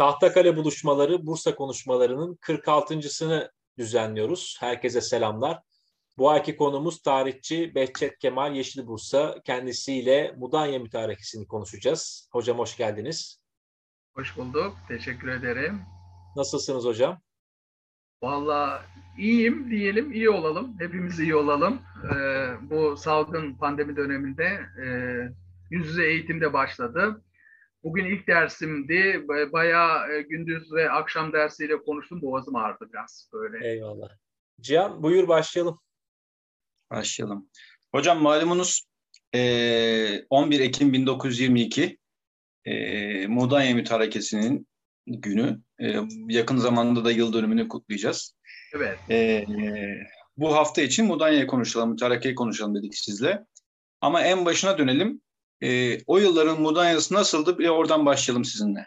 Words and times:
Tahtakale 0.00 0.56
buluşmaları 0.56 1.26
Bursa 1.26 1.54
konuşmalarının 1.54 2.34
46.sını 2.34 3.50
düzenliyoruz. 3.78 4.56
Herkese 4.60 5.00
selamlar. 5.00 5.58
Bu 6.18 6.30
ayki 6.30 6.56
konumuz 6.56 7.02
tarihçi 7.02 7.74
Behçet 7.74 8.18
Kemal 8.18 8.54
Yeşil 8.54 8.86
Bursa. 8.86 9.40
Kendisiyle 9.44 10.34
Mudanya 10.38 10.78
mütarekesini 10.78 11.46
konuşacağız. 11.46 12.28
Hocam 12.32 12.58
hoş 12.58 12.76
geldiniz. 12.76 13.40
Hoş 14.14 14.36
bulduk. 14.36 14.76
Teşekkür 14.88 15.28
ederim. 15.28 15.80
Nasılsınız 16.36 16.84
hocam? 16.84 17.20
Valla 18.22 18.82
iyiyim 19.18 19.70
diyelim, 19.70 20.12
iyi 20.12 20.30
olalım. 20.30 20.76
Hepimiz 20.78 21.20
iyi 21.20 21.34
olalım. 21.34 21.82
Ee, 22.04 22.70
bu 22.70 22.96
salgın 22.96 23.54
pandemi 23.54 23.96
döneminde 23.96 24.60
e, 24.84 24.86
yüz 25.70 25.86
yüze 25.86 26.06
eğitimde 26.06 26.52
başladı. 26.52 27.22
Bugün 27.84 28.04
ilk 28.04 28.26
dersimdi. 28.26 29.24
Bayağı 29.28 30.12
e, 30.12 30.22
gündüz 30.22 30.72
ve 30.72 30.90
akşam 30.90 31.32
dersiyle 31.32 31.82
konuştum. 31.82 32.22
Boğazım 32.22 32.56
ağrıdı 32.56 32.88
biraz 32.92 33.30
böyle. 33.32 33.68
Eyvallah. 33.68 34.08
Cihan 34.60 35.02
buyur 35.02 35.28
başlayalım. 35.28 35.80
Başlayalım. 36.90 37.50
Hocam 37.94 38.22
malumunuz 38.22 38.86
11 39.34 40.60
Ekim 40.60 40.92
1922 40.92 41.98
e, 42.64 43.26
Mudanya 43.26 43.74
Mütarekesi'nin 43.74 44.66
günü. 45.06 45.60
E, 45.82 45.94
yakın 46.28 46.56
zamanda 46.56 47.04
da 47.04 47.10
yıl 47.10 47.32
dönümünü 47.32 47.68
kutlayacağız. 47.68 48.36
Evet. 48.74 48.98
E, 49.10 49.46
bu 50.36 50.54
hafta 50.56 50.82
için 50.82 51.06
Mudanya'yı 51.06 51.46
konuşalım, 51.46 51.90
mütarekeyi 51.90 52.34
konuşalım 52.34 52.74
dedik 52.74 52.94
sizle. 52.94 53.44
Ama 54.00 54.22
en 54.22 54.44
başına 54.44 54.78
dönelim. 54.78 55.20
E, 55.62 55.98
o 56.06 56.18
yılların 56.18 56.60
Mudanya'sı 56.60 57.14
nasıldı? 57.14 57.58
Bir 57.58 57.68
oradan 57.68 58.06
başlayalım 58.06 58.44
sizinle. 58.44 58.86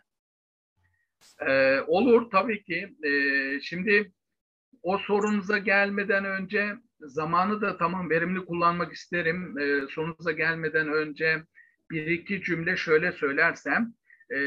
Ee, 1.47 1.79
olur 1.87 2.31
tabii 2.31 2.63
ki. 2.63 2.95
Ee, 3.03 3.59
şimdi 3.61 4.11
o 4.83 4.97
sorunuza 4.97 5.57
gelmeden 5.57 6.25
önce 6.25 6.73
zamanı 6.99 7.61
da 7.61 7.77
tamam 7.77 8.09
verimli 8.09 8.45
kullanmak 8.45 8.93
isterim. 8.93 9.57
Ee, 9.59 9.87
sorunuza 9.89 10.31
gelmeden 10.31 10.87
önce 10.87 11.43
bir 11.91 12.07
iki 12.07 12.43
cümle 12.43 12.77
şöyle 12.77 13.11
söylersem 13.11 13.93
e, 14.29 14.37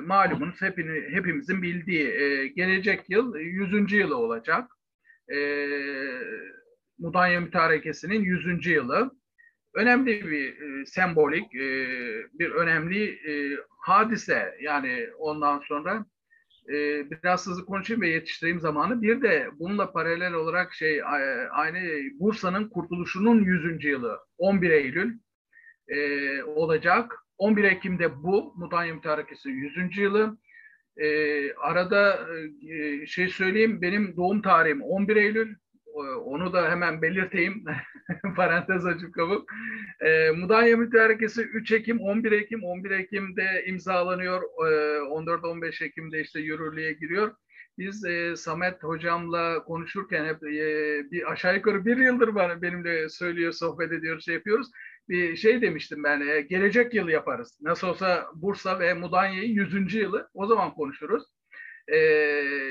malumunuz 0.00 0.62
hepini, 0.62 1.14
hepimizin 1.14 1.62
bildiği 1.62 2.08
e, 2.08 2.46
gelecek 2.46 3.10
yıl 3.10 3.36
100. 3.36 3.92
yılı 3.92 4.16
olacak. 4.16 4.70
E, 5.32 5.38
Mudanya 6.98 7.40
Mütarekesi'nin 7.40 8.22
100. 8.22 8.66
yılı 8.66 9.10
önemli 9.76 10.30
bir 10.30 10.60
e, 10.60 10.86
sembolik, 10.86 11.54
e, 11.54 11.68
bir 12.38 12.50
önemli 12.50 13.04
e, 13.04 13.58
hadise. 13.80 14.56
Yani 14.60 15.08
ondan 15.18 15.58
sonra 15.58 16.06
e, 16.68 16.74
biraz 17.10 17.46
hızlı 17.46 17.66
konuşayım 17.66 18.02
ve 18.02 18.08
yetiştireyim 18.08 18.60
zamanı. 18.60 19.02
Bir 19.02 19.22
de 19.22 19.48
bununla 19.58 19.92
paralel 19.92 20.32
olarak 20.32 20.74
şey 20.74 21.02
aynı 21.50 21.78
Bursa'nın 22.20 22.68
kurtuluşunun 22.68 23.44
100. 23.44 23.84
yılı 23.84 24.18
11 24.38 24.70
Eylül 24.70 25.18
e, 25.88 26.42
olacak. 26.42 27.12
11 27.38 27.64
Ekim'de 27.64 28.22
bu 28.22 28.54
Mudanya 28.56 28.94
Mütarekesi 28.94 29.48
100. 29.48 29.98
yılı. 29.98 30.38
E, 30.96 31.52
arada 31.52 32.28
e, 32.70 33.06
şey 33.06 33.28
söyleyeyim 33.28 33.82
benim 33.82 34.16
doğum 34.16 34.42
tarihim 34.42 34.82
11 34.82 35.16
Eylül 35.16 35.54
onu 36.04 36.52
da 36.52 36.70
hemen 36.70 37.02
belirteyim. 37.02 37.64
Parantez 38.36 38.86
açıp 38.86 39.14
kapıp. 39.14 39.50
E, 40.00 40.30
Mudanya 40.30 40.76
Mütarekesi 40.76 41.42
3 41.42 41.72
Ekim, 41.72 42.00
11 42.00 42.32
Ekim, 42.32 42.64
11 42.64 42.90
Ekim'de 42.90 43.64
imzalanıyor. 43.66 44.42
E, 44.42 44.98
14-15 44.98 45.84
Ekim'de 45.84 46.20
işte 46.20 46.40
yürürlüğe 46.40 46.92
giriyor. 46.92 47.34
Biz 47.78 48.04
e, 48.04 48.36
Samet 48.36 48.82
hocamla 48.82 49.64
konuşurken 49.64 50.24
hep 50.24 50.42
e, 50.42 51.10
bir 51.10 51.32
aşağı 51.32 51.56
yukarı 51.56 51.84
bir 51.84 51.96
yıldır 51.96 52.34
bana 52.34 52.62
benimle 52.62 53.08
söylüyor, 53.08 53.52
sohbet 53.52 53.92
ediyoruz, 53.92 54.24
şey 54.24 54.34
yapıyoruz. 54.34 54.70
Bir 55.08 55.36
şey 55.36 55.62
demiştim 55.62 56.04
ben, 56.04 56.20
e, 56.20 56.40
gelecek 56.40 56.94
yıl 56.94 57.08
yaparız. 57.08 57.58
Nasıl 57.62 57.88
olsa 57.88 58.26
Bursa 58.34 58.80
ve 58.80 58.94
Mudanya'yı 58.94 59.48
100. 59.48 59.94
yılı 59.94 60.28
o 60.34 60.46
zaman 60.46 60.74
konuşuruz. 60.74 61.35
E, 61.92 62.00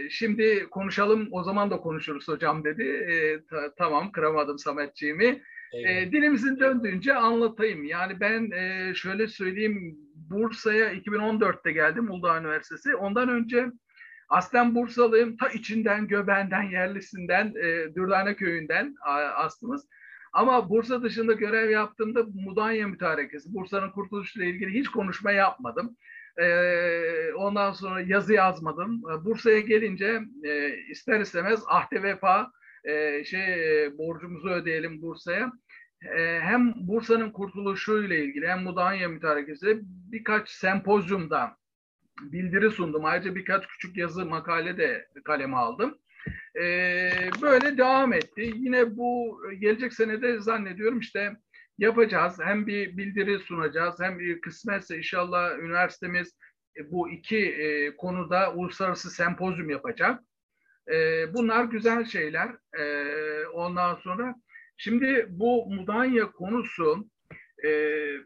şimdi 0.10 0.68
konuşalım 0.72 1.28
o 1.32 1.44
zaman 1.44 1.72
da 1.72 1.78
konuşuruz 1.78 2.28
hocam 2.28 2.64
dedi. 2.64 2.84
E, 2.84 3.46
ta, 3.46 3.76
tamam 3.78 4.12
kıramadım 4.12 4.60
Sametciğimi. 4.60 5.42
E, 5.74 6.12
dilimizin 6.12 6.60
döndüğünce 6.60 7.14
anlatayım. 7.14 7.84
Yani 7.84 8.20
ben 8.20 8.52
e, 8.52 8.94
şöyle 8.96 9.28
söyleyeyim 9.28 9.96
Bursa'ya 10.16 10.94
2014'te 10.94 11.72
geldim 11.72 12.12
Uludağ 12.12 12.40
Üniversitesi. 12.40 12.96
Ondan 12.96 13.30
önce 13.30 13.66
aslen 14.30 14.76
Bursalıyım. 14.76 15.38
Ta 15.38 15.50
içinden, 15.50 16.08
göbenden, 16.08 16.64
yerlisinden, 16.64 17.54
e, 17.64 17.96
Dürdane 17.96 18.36
köyünden 18.36 18.96
aslımız. 19.36 19.88
Ama 20.34 20.70
Bursa 20.70 21.04
dışında 21.04 21.34
görev 21.34 21.70
yaptığımda 21.70 22.24
Mudanya 22.34 22.88
Mütarekesi, 22.88 23.54
Bursa'nın 23.54 23.92
kurtuluşuyla 23.92 24.48
ilgili 24.48 24.80
hiç 24.80 24.88
konuşma 24.88 25.32
yapmadım. 25.32 25.98
E, 26.42 26.48
ondan 27.34 27.72
sonra 27.72 28.02
yazı 28.02 28.34
yazmadım. 28.34 29.02
Bursa'ya 29.26 29.60
gelince 29.60 30.22
e, 30.44 30.78
ister 30.90 31.20
istemez 31.20 31.64
ahde 31.68 32.04
vefa 32.04 32.52
e, 32.84 33.24
şey 33.24 33.84
e, 33.84 33.98
borcumuzu 33.98 34.50
ödeyelim 34.50 35.02
Bursa'ya. 35.02 35.52
Hem 36.42 36.74
Bursa'nın 36.76 37.32
kurtuluşuyla 37.32 38.16
ilgili 38.16 38.48
hem 38.48 38.64
Mudanya 38.64 39.10
mütarekesi 39.10 39.80
birkaç 39.84 40.50
sempozyumda 40.50 41.58
bildiri 42.22 42.72
sundum. 42.72 43.06
Ayrıca 43.06 43.36
birkaç 43.36 43.68
küçük 43.68 43.98
yazı 43.98 44.26
makale 44.26 44.78
de 44.78 45.08
kaleme 45.24 45.58
aldım. 45.58 45.98
Ee, 46.62 47.10
böyle 47.42 47.78
devam 47.78 48.14
etti. 48.14 48.52
Yine 48.56 48.98
bu 48.98 49.42
gelecek 49.60 49.94
senede 49.94 50.40
zannediyorum 50.40 51.00
işte 51.00 51.36
yapacağız. 51.78 52.40
Hem 52.44 52.68
bir 52.68 52.98
bildiri 52.98 53.40
sunacağız 53.40 54.00
hem 54.00 54.42
kısmetse 54.42 54.98
inşallah 54.98 55.60
üniversitemiz 55.60 56.36
e, 56.78 56.92
bu 56.92 57.10
iki 57.10 57.38
e, 57.38 57.96
konuda 57.96 58.54
uluslararası 58.54 59.10
sempozyum 59.10 59.70
yapacak. 59.70 60.24
E, 60.94 61.26
bunlar 61.34 61.64
güzel 61.64 62.06
şeyler. 62.06 62.50
E, 62.80 62.86
ondan 63.46 63.96
sonra 63.96 64.36
şimdi 64.78 65.26
bu 65.30 65.70
Mudanya 65.70 66.32
konusu 66.32 67.10
e, 67.66 67.70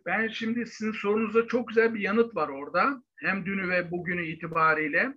ben 0.06 0.28
şimdi 0.28 0.66
sizin 0.66 0.92
sorunuza 0.92 1.48
çok 1.48 1.68
güzel 1.68 1.94
bir 1.94 2.00
yanıt 2.00 2.36
var 2.36 2.50
orada. 2.50 3.04
Hem 3.16 3.46
dünü 3.46 3.70
ve 3.70 3.92
bugünü 3.92 4.26
itibariyle. 4.26 5.14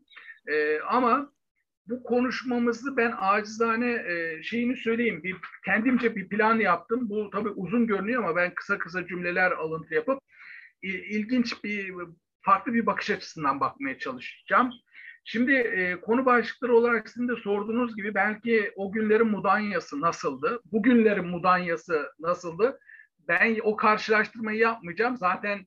E, 0.49 0.81
ama 0.81 1.33
bu 1.87 2.03
konuşmamızı 2.03 2.97
ben 2.97 3.15
acizane 3.19 3.91
e, 3.93 4.43
şeyini 4.43 4.77
söyleyeyim. 4.77 5.23
Bir 5.23 5.37
kendimce 5.65 6.17
bir 6.17 6.29
plan 6.29 6.61
yaptım. 6.61 7.11
Bu 7.11 7.31
tabii 7.31 7.49
uzun 7.49 7.87
görünüyor 7.87 8.25
ama 8.25 8.37
ben 8.37 8.55
kısa 8.55 8.79
kısa 8.79 9.07
cümleler 9.07 9.53
alıntı 9.53 9.95
yapıp 9.95 10.21
ilginç 10.83 11.65
bir 11.65 11.95
farklı 12.41 12.75
bir 12.75 12.87
bakış 12.87 13.11
açısından 13.11 13.61
bakmaya 13.61 13.99
çalışacağım. 13.99 14.73
Şimdi 15.25 15.53
e, 15.53 16.01
konu 16.01 16.25
başlıkları 16.25 16.77
olarak 16.77 17.09
sizin 17.09 17.29
de 17.29 17.37
sorduğunuz 17.37 17.97
gibi 17.97 18.15
belki 18.15 18.73
o 18.77 18.93
günlerin 18.93 19.27
Mudanyası 19.27 20.01
nasıldı? 20.01 20.61
Bugünlerin 20.73 21.27
Mudanyası 21.27 22.13
nasıldı? 22.21 22.79
Ben 23.29 23.59
o 23.63 23.77
karşılaştırmayı 23.77 24.59
yapmayacağım. 24.59 25.17
Zaten 25.17 25.67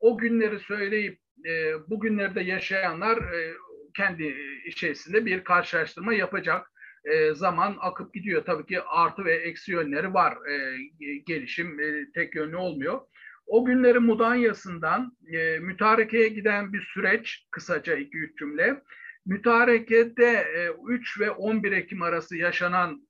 o 0.00 0.18
günleri 0.18 0.58
söyleyip 0.58 1.18
e, 1.46 1.74
bugünlerde 1.90 2.40
yaşayanlar 2.40 3.16
e, 3.16 3.54
kendi 3.96 4.36
içerisinde 4.66 5.26
bir 5.26 5.44
karşılaştırma 5.44 6.14
yapacak. 6.14 6.72
E, 7.04 7.34
zaman 7.34 7.76
akıp 7.80 8.14
gidiyor. 8.14 8.44
Tabii 8.44 8.66
ki 8.66 8.82
artı 8.82 9.24
ve 9.24 9.34
eksi 9.34 9.72
yönleri 9.72 10.14
var. 10.14 10.36
E, 10.50 10.76
gelişim 11.26 11.80
e, 11.80 12.12
tek 12.14 12.34
yönlü 12.34 12.56
olmuyor. 12.56 13.00
O 13.46 13.64
günlerin 13.64 14.02
Mudanya'sından 14.02 15.16
e, 15.32 15.58
mütarekeye 15.58 16.28
giden 16.28 16.72
bir 16.72 16.80
süreç, 16.80 17.46
kısaca 17.50 17.96
iki 17.96 18.18
üç 18.18 18.38
cümle. 18.38 18.82
Mütarekede 19.26 20.30
e, 20.32 20.70
3 20.88 21.20
ve 21.20 21.30
11 21.30 21.72
Ekim 21.72 22.02
arası 22.02 22.36
yaşanan 22.36 23.08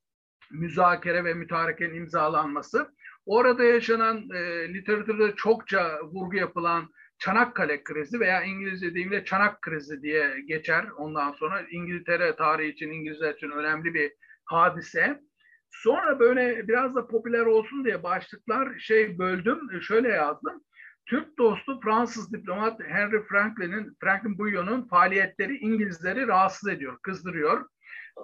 müzakere 0.51 1.25
ve 1.25 1.35
mütarekenin 1.35 1.95
imzalanması, 1.95 2.95
orada 3.27 3.65
yaşanan 3.65 4.31
e, 4.35 4.69
literatürde 4.75 5.35
çokça 5.37 6.01
vurgu 6.03 6.37
yapılan 6.37 6.89
Çanakkale 7.23 7.85
krizi 7.85 8.21
veya 8.21 8.43
İngilizce 8.43 8.95
deyimle 8.95 9.25
Çanak 9.25 9.63
krizi 9.63 10.03
diye 10.03 10.41
geçer. 10.41 10.87
Ondan 10.97 11.33
sonra 11.33 11.63
İngiltere 11.71 12.37
tarihi 12.37 12.73
için, 12.73 12.91
İngilizler 12.91 13.35
için 13.35 13.51
önemli 13.51 13.95
bir 13.95 14.13
hadise. 14.45 15.21
Sonra 15.71 16.19
böyle 16.19 16.69
biraz 16.69 16.95
da 16.95 17.07
popüler 17.07 17.47
olsun 17.47 17.85
diye 17.85 18.03
başlıklar 18.03 18.79
şey 18.79 19.19
böldüm, 19.19 19.83
şöyle 19.83 20.09
yazdım. 20.09 20.63
Türk 21.07 21.39
dostu 21.39 21.81
Fransız 21.81 22.33
diplomat 22.33 22.81
Henry 22.81 23.23
Franklin'in, 23.23 23.97
Franklin 24.01 24.39
Bouillon'un 24.39 24.89
faaliyetleri 24.89 25.57
İngilizleri 25.59 26.27
rahatsız 26.27 26.69
ediyor, 26.69 26.99
kızdırıyor. 27.03 27.69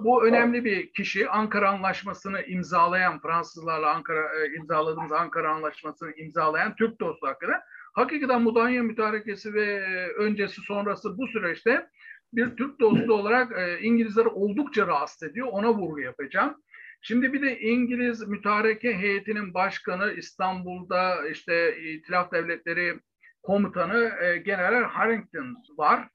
Bu 0.01 0.27
önemli 0.27 0.65
bir 0.65 0.93
kişi. 0.93 1.29
Ankara 1.29 1.71
Anlaşması'nı 1.71 2.43
imzalayan, 2.43 3.21
Fransızlarla 3.21 3.95
Ankara 3.95 4.41
e, 4.41 4.55
imzaladığımız 4.57 5.13
Ankara 5.13 5.55
Anlaşması'nı 5.55 6.13
imzalayan 6.17 6.77
Türk 6.77 7.01
dostu 7.01 7.27
hakkında. 7.27 7.63
Hakikaten 7.99 8.43
Mudanya 8.43 8.83
mütarekesi 8.83 9.55
ve 9.55 9.83
öncesi 10.13 10.61
sonrası 10.61 11.19
bu 11.19 11.27
süreçte 11.27 11.89
bir 12.33 12.57
Türk 12.57 12.81
dostu 12.81 13.15
olarak 13.15 13.59
e, 13.59 13.81
İngilizleri 13.81 14.29
oldukça 14.29 14.87
rahatsız 14.87 15.23
ediyor. 15.23 15.49
Ona 15.51 15.75
vurgu 15.75 16.01
yapacağım. 16.01 16.55
Şimdi 17.03 17.33
bir 17.33 17.43
de 17.43 17.61
İngiliz 17.61 18.29
mütareke 18.29 18.99
heyetinin 18.99 19.55
başkanı 19.55 20.13
İstanbul'da 20.13 21.29
işte 21.29 21.83
İtilaf 21.83 22.33
Devletleri 22.33 23.01
komutanı 23.43 24.13
e, 24.23 24.37
General 24.37 24.85
Harrington 24.85 25.57
var. 25.77 26.09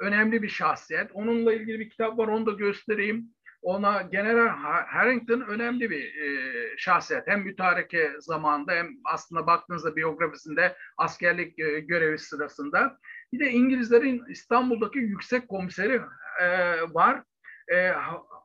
Önemli 0.00 0.42
bir 0.42 0.48
şahsiyet. 0.48 1.10
Onunla 1.12 1.52
ilgili 1.52 1.80
bir 1.80 1.90
kitap 1.90 2.18
var 2.18 2.28
onu 2.28 2.46
da 2.46 2.52
göstereyim. 2.52 3.28
Ona 3.62 4.02
General 4.02 4.48
Harrington 4.86 5.40
önemli 5.40 5.90
bir 5.90 6.14
e, 6.14 6.76
şahsiyet. 6.76 7.26
Hem 7.26 7.42
mütareke 7.42 8.12
zamanında 8.20 8.72
hem 8.72 8.88
aslında 9.04 9.46
baktığınızda 9.46 9.96
biyografisinde 9.96 10.76
askerlik 10.98 11.58
e, 11.58 11.80
görevi 11.80 12.18
sırasında. 12.18 12.98
Bir 13.32 13.38
de 13.38 13.50
İngilizlerin 13.50 14.22
İstanbul'daki 14.30 14.98
yüksek 14.98 15.48
komiseri 15.48 16.00
e, 16.40 16.48
var. 16.94 17.22
E, 17.72 17.92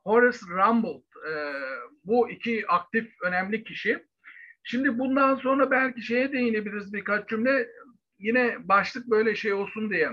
Horace 0.04 0.38
Rumble. 0.48 1.02
E, 1.30 1.32
bu 2.04 2.30
iki 2.30 2.66
aktif 2.68 3.12
önemli 3.22 3.64
kişi. 3.64 4.06
Şimdi 4.62 4.98
bundan 4.98 5.34
sonra 5.34 5.70
belki 5.70 6.02
şeye 6.02 6.32
değinebiliriz 6.32 6.92
birkaç 6.92 7.28
cümle. 7.28 7.68
Yine 8.18 8.68
başlık 8.68 9.06
böyle 9.10 9.34
şey 9.34 9.52
olsun 9.52 9.90
diye 9.90 10.10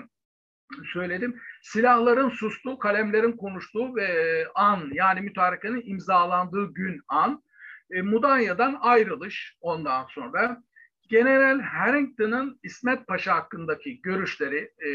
söyledim. 0.94 1.42
Silahların 1.62 2.30
sustuğu, 2.30 2.80
kalemlerin 2.80 3.32
konuştuğu 3.32 3.96
ve 3.96 4.46
an 4.56 4.90
yani 4.94 5.22
mütarekenin 5.22 5.82
imzalandığı 5.86 6.74
gün 6.74 7.02
an. 7.08 7.44
E, 7.92 8.02
Mudanya'dan 8.02 8.78
ayrılış 8.82 9.58
ondan 9.62 10.06
sonra. 10.06 10.64
General 11.10 11.60
Harrington'ın 11.60 12.60
İsmet 12.64 13.08
Paşa 13.08 13.36
hakkındaki 13.36 14.02
görüşleri, 14.02 14.72
e, 14.86 14.90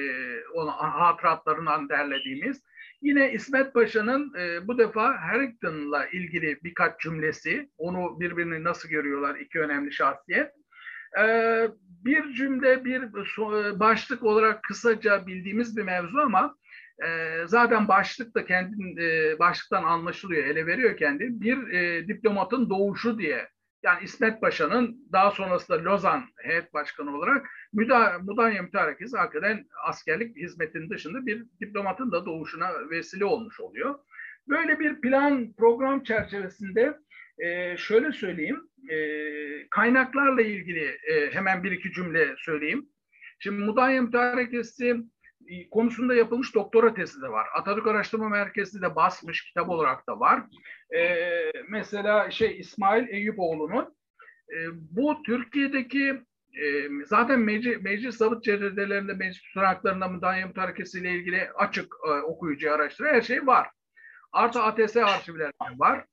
onu 0.55 0.71
hatıratlarından 0.71 1.89
derlediğimiz. 1.89 2.63
Yine 3.03 3.33
İsmet 3.33 3.75
Paşa'nın 3.75 4.35
e, 4.35 4.69
bu 4.69 4.79
defa 4.79 5.23
Harrington'la 5.23 6.07
ilgili 6.07 6.59
birkaç 6.65 7.01
cümlesi, 7.01 7.71
onu 7.79 8.21
birbirini 8.21 8.65
nasıl 8.65 8.89
görüyorlar 8.89 9.37
iki 9.37 9.61
önemli 9.61 9.93
şahsiyet. 9.93 10.53
Ee, 11.21 11.69
bir 12.05 12.33
cümle, 12.33 12.85
bir 12.85 13.13
başlık 13.81 14.23
olarak 14.23 14.63
kısaca 14.63 15.27
bildiğimiz 15.27 15.77
bir 15.77 15.83
mevzu 15.83 16.19
ama 16.19 16.57
e, 17.05 17.09
zaten 17.47 17.89
başlık 17.89 18.35
da 18.35 18.45
kendi 18.47 19.03
e, 19.03 19.39
başlıktan 19.39 19.85
anlaşılıyor, 19.85 20.45
ele 20.45 20.67
veriyor 20.67 20.97
kendi. 20.97 21.41
Bir 21.41 21.69
e, 21.69 22.09
diplomatın 22.09 22.71
doğuşu 22.71 23.19
diye. 23.19 23.49
Yani 23.83 24.05
İsmet 24.05 24.41
Paşa'nın 24.41 25.09
daha 25.13 25.31
sonrasında 25.31 25.85
Lozan 25.85 26.25
heyet 26.37 26.75
başkanı 26.75 27.17
olarak 27.17 27.47
Müda, 27.73 28.19
Mudanya 28.23 28.63
Mütarekesi 28.63 29.17
hakikaten 29.17 29.67
askerlik 29.85 30.37
hizmetinin 30.37 30.91
dışında 30.91 31.27
bir 31.27 31.45
diplomatın 31.61 32.13
da 32.13 32.27
doğuşuna 32.27 32.69
vesile 32.91 33.25
olmuş 33.25 33.61
oluyor. 33.61 33.99
Böyle 34.49 34.79
bir 34.79 35.01
plan 35.01 35.53
program 35.59 36.03
çerçevesinde 36.03 36.99
e, 37.39 37.77
şöyle 37.77 38.13
söyleyeyim, 38.13 38.69
e, 38.91 38.97
kaynaklarla 39.71 40.43
ilgili 40.43 40.85
e, 40.85 41.31
hemen 41.31 41.65
bir 41.65 41.73
iki 41.73 41.93
cümle 41.93 42.35
söyleyeyim. 42.39 42.89
Şimdi 43.39 43.63
Mudanya 43.63 44.03
Mütarekesi 44.03 44.97
e, 45.49 45.71
konusunda 45.71 46.15
yapılmış 46.15 46.55
doktora 46.55 46.95
tezi 46.95 47.23
de 47.23 47.29
var. 47.29 47.47
Atatürk 47.55 47.87
Araştırma 47.87 48.29
Merkezi 48.29 48.83
de 48.83 48.97
basmış 48.97 49.45
kitap 49.45 49.69
olarak 49.69 50.07
da 50.09 50.21
var. 50.21 50.43
E, 50.97 51.17
mesela 51.69 52.31
şey 52.31 52.59
İsmail 52.59 53.09
Eyüpoğlu'nun 53.09 53.97
e, 54.51 54.57
bu 54.73 55.23
Türkiye'deki 55.23 56.23
e, 56.63 56.89
zaten 57.07 57.41
meclis, 57.41 57.83
meclis 57.83 58.17
zabıt 58.17 58.45
ceridelerinde, 58.45 59.15
meclis 59.15 59.43
tutanaklarında 59.43 60.09
Mudanya 60.09 60.47
Mütarekesi 60.47 61.01
ile 61.01 61.11
ilgili 61.11 61.51
açık 61.51 61.95
e, 62.07 62.11
okuyucu 62.11 62.73
araştırma 62.73 63.11
her 63.11 63.23
şey 63.23 63.47
var. 63.47 63.69
Artı 64.33 64.63
ATS 64.63 64.97
arşivleri 64.97 65.53
var. 65.77 66.05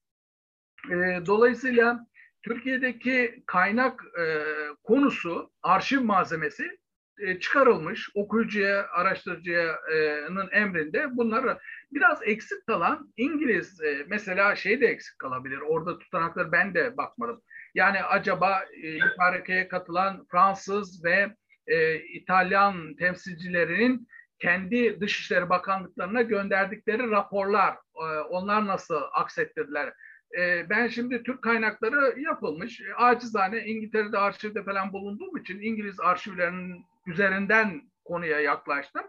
E, 0.89 1.25
dolayısıyla 1.25 2.07
Türkiye'deki 2.43 3.43
kaynak 3.45 4.03
e, 4.19 4.43
konusu, 4.83 5.51
arşiv 5.63 6.01
malzemesi 6.01 6.77
e, 7.19 7.39
çıkarılmış 7.39 8.09
okuyucuya, 8.15 8.87
araştırıcıyanın 8.91 10.49
emrinde. 10.51 11.17
Bunlar 11.17 11.57
biraz 11.91 12.19
eksik 12.23 12.67
kalan 12.67 13.13
İngiliz 13.17 13.81
e, 13.81 14.05
mesela 14.07 14.55
şey 14.55 14.81
de 14.81 14.87
eksik 14.87 15.19
kalabilir. 15.19 15.57
Orada 15.57 15.99
tutanakları 15.99 16.51
ben 16.51 16.73
de 16.73 16.97
bakmadım. 16.97 17.41
Yani 17.75 18.03
acaba 18.03 18.63
e, 18.83 18.99
harekeye 18.99 19.67
katılan 19.67 20.25
Fransız 20.31 21.03
ve 21.05 21.35
e, 21.67 21.95
İtalyan 21.95 22.95
temsilcilerinin 22.95 24.07
kendi 24.39 25.01
Dışişleri 25.01 25.49
Bakanlıklarına 25.49 26.21
gönderdikleri 26.21 27.11
raporlar, 27.11 27.73
e, 27.95 28.19
onlar 28.19 28.65
nasıl 28.67 29.01
aksettirdiler? 29.13 29.93
E, 30.39 30.69
ben 30.69 30.87
şimdi 30.87 31.23
Türk 31.23 31.41
kaynakları 31.41 32.19
yapılmış. 32.21 32.81
E, 32.81 32.93
acizane 32.93 33.65
İngiltere'de 33.65 34.17
arşivde 34.17 34.63
falan 34.63 34.93
bulunduğum 34.93 35.37
için 35.37 35.61
İngiliz 35.61 35.99
arşivlerinin 35.99 36.85
üzerinden 37.07 37.81
konuya 38.05 38.39
yaklaştım. 38.39 39.03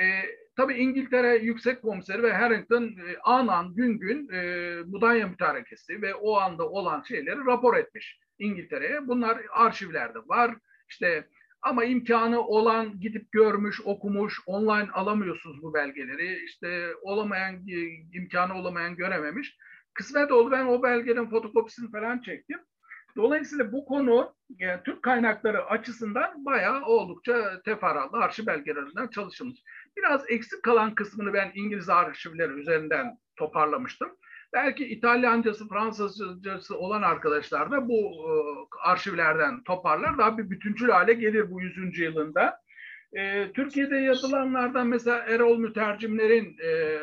E, 0.00 0.04
tabii 0.56 0.74
İngiltere 0.74 1.36
Yüksek 1.36 1.82
Komiseri 1.82 2.22
ve 2.22 2.32
Harrington 2.32 2.82
e, 2.82 3.16
anan 3.24 3.74
gün 3.74 3.98
gün 3.98 4.28
e, 4.32 4.76
Mudanya 4.86 5.26
Mütarekesi 5.26 6.02
ve 6.02 6.14
o 6.14 6.36
anda 6.36 6.68
olan 6.68 7.02
şeyleri 7.02 7.46
rapor 7.46 7.76
etmiş 7.76 8.18
İngiltere'ye. 8.38 9.08
Bunlar 9.08 9.38
arşivlerde 9.52 10.18
var. 10.18 10.54
İşte 10.88 11.28
ama 11.62 11.84
imkanı 11.84 12.40
olan 12.40 13.00
gidip 13.00 13.32
görmüş, 13.32 13.80
okumuş, 13.84 14.40
online 14.46 14.90
alamıyorsunuz 14.92 15.62
bu 15.62 15.74
belgeleri. 15.74 16.44
İşte 16.44 16.88
olamayan, 17.02 17.66
imkanı 18.12 18.54
olamayan 18.54 18.96
görememiş. 18.96 19.56
Kısmet 19.94 20.32
oldu 20.32 20.50
ben 20.50 20.66
o 20.66 20.82
belgenin 20.82 21.30
fotokopisini 21.30 21.90
falan 21.90 22.18
çektim. 22.18 22.58
Dolayısıyla 23.16 23.72
bu 23.72 23.84
konu 23.84 24.34
yani 24.58 24.80
Türk 24.84 25.02
kaynakları 25.02 25.64
açısından 25.64 26.44
bayağı 26.44 26.84
oldukça 26.84 27.62
teferruatlı 27.64 28.18
arşiv 28.18 28.46
belgelerinden 28.46 29.08
çalışılmış. 29.08 29.60
Biraz 29.96 30.30
eksik 30.30 30.62
kalan 30.62 30.94
kısmını 30.94 31.32
ben 31.32 31.52
İngiliz 31.54 31.88
arşivleri 31.88 32.52
üzerinden 32.52 33.18
toparlamıştım. 33.36 34.08
Belki 34.52 34.86
İtalyancası, 34.86 35.68
Fransızcası 35.68 36.78
olan 36.78 37.02
arkadaşlar 37.02 37.70
da 37.70 37.88
bu 37.88 38.00
e, 38.00 38.32
arşivlerden 38.88 39.62
toparlar. 39.62 40.18
Daha 40.18 40.38
bir 40.38 40.50
bütüncül 40.50 40.88
hale 40.88 41.12
gelir 41.12 41.50
bu 41.50 41.60
100. 41.60 41.98
yılında. 41.98 42.60
E, 43.12 43.52
Türkiye'de 43.52 43.96
yazılanlardan 43.96 44.86
mesela 44.86 45.18
Erol 45.18 45.58
Mütercimler'in 45.58 46.56
e, 46.64 46.98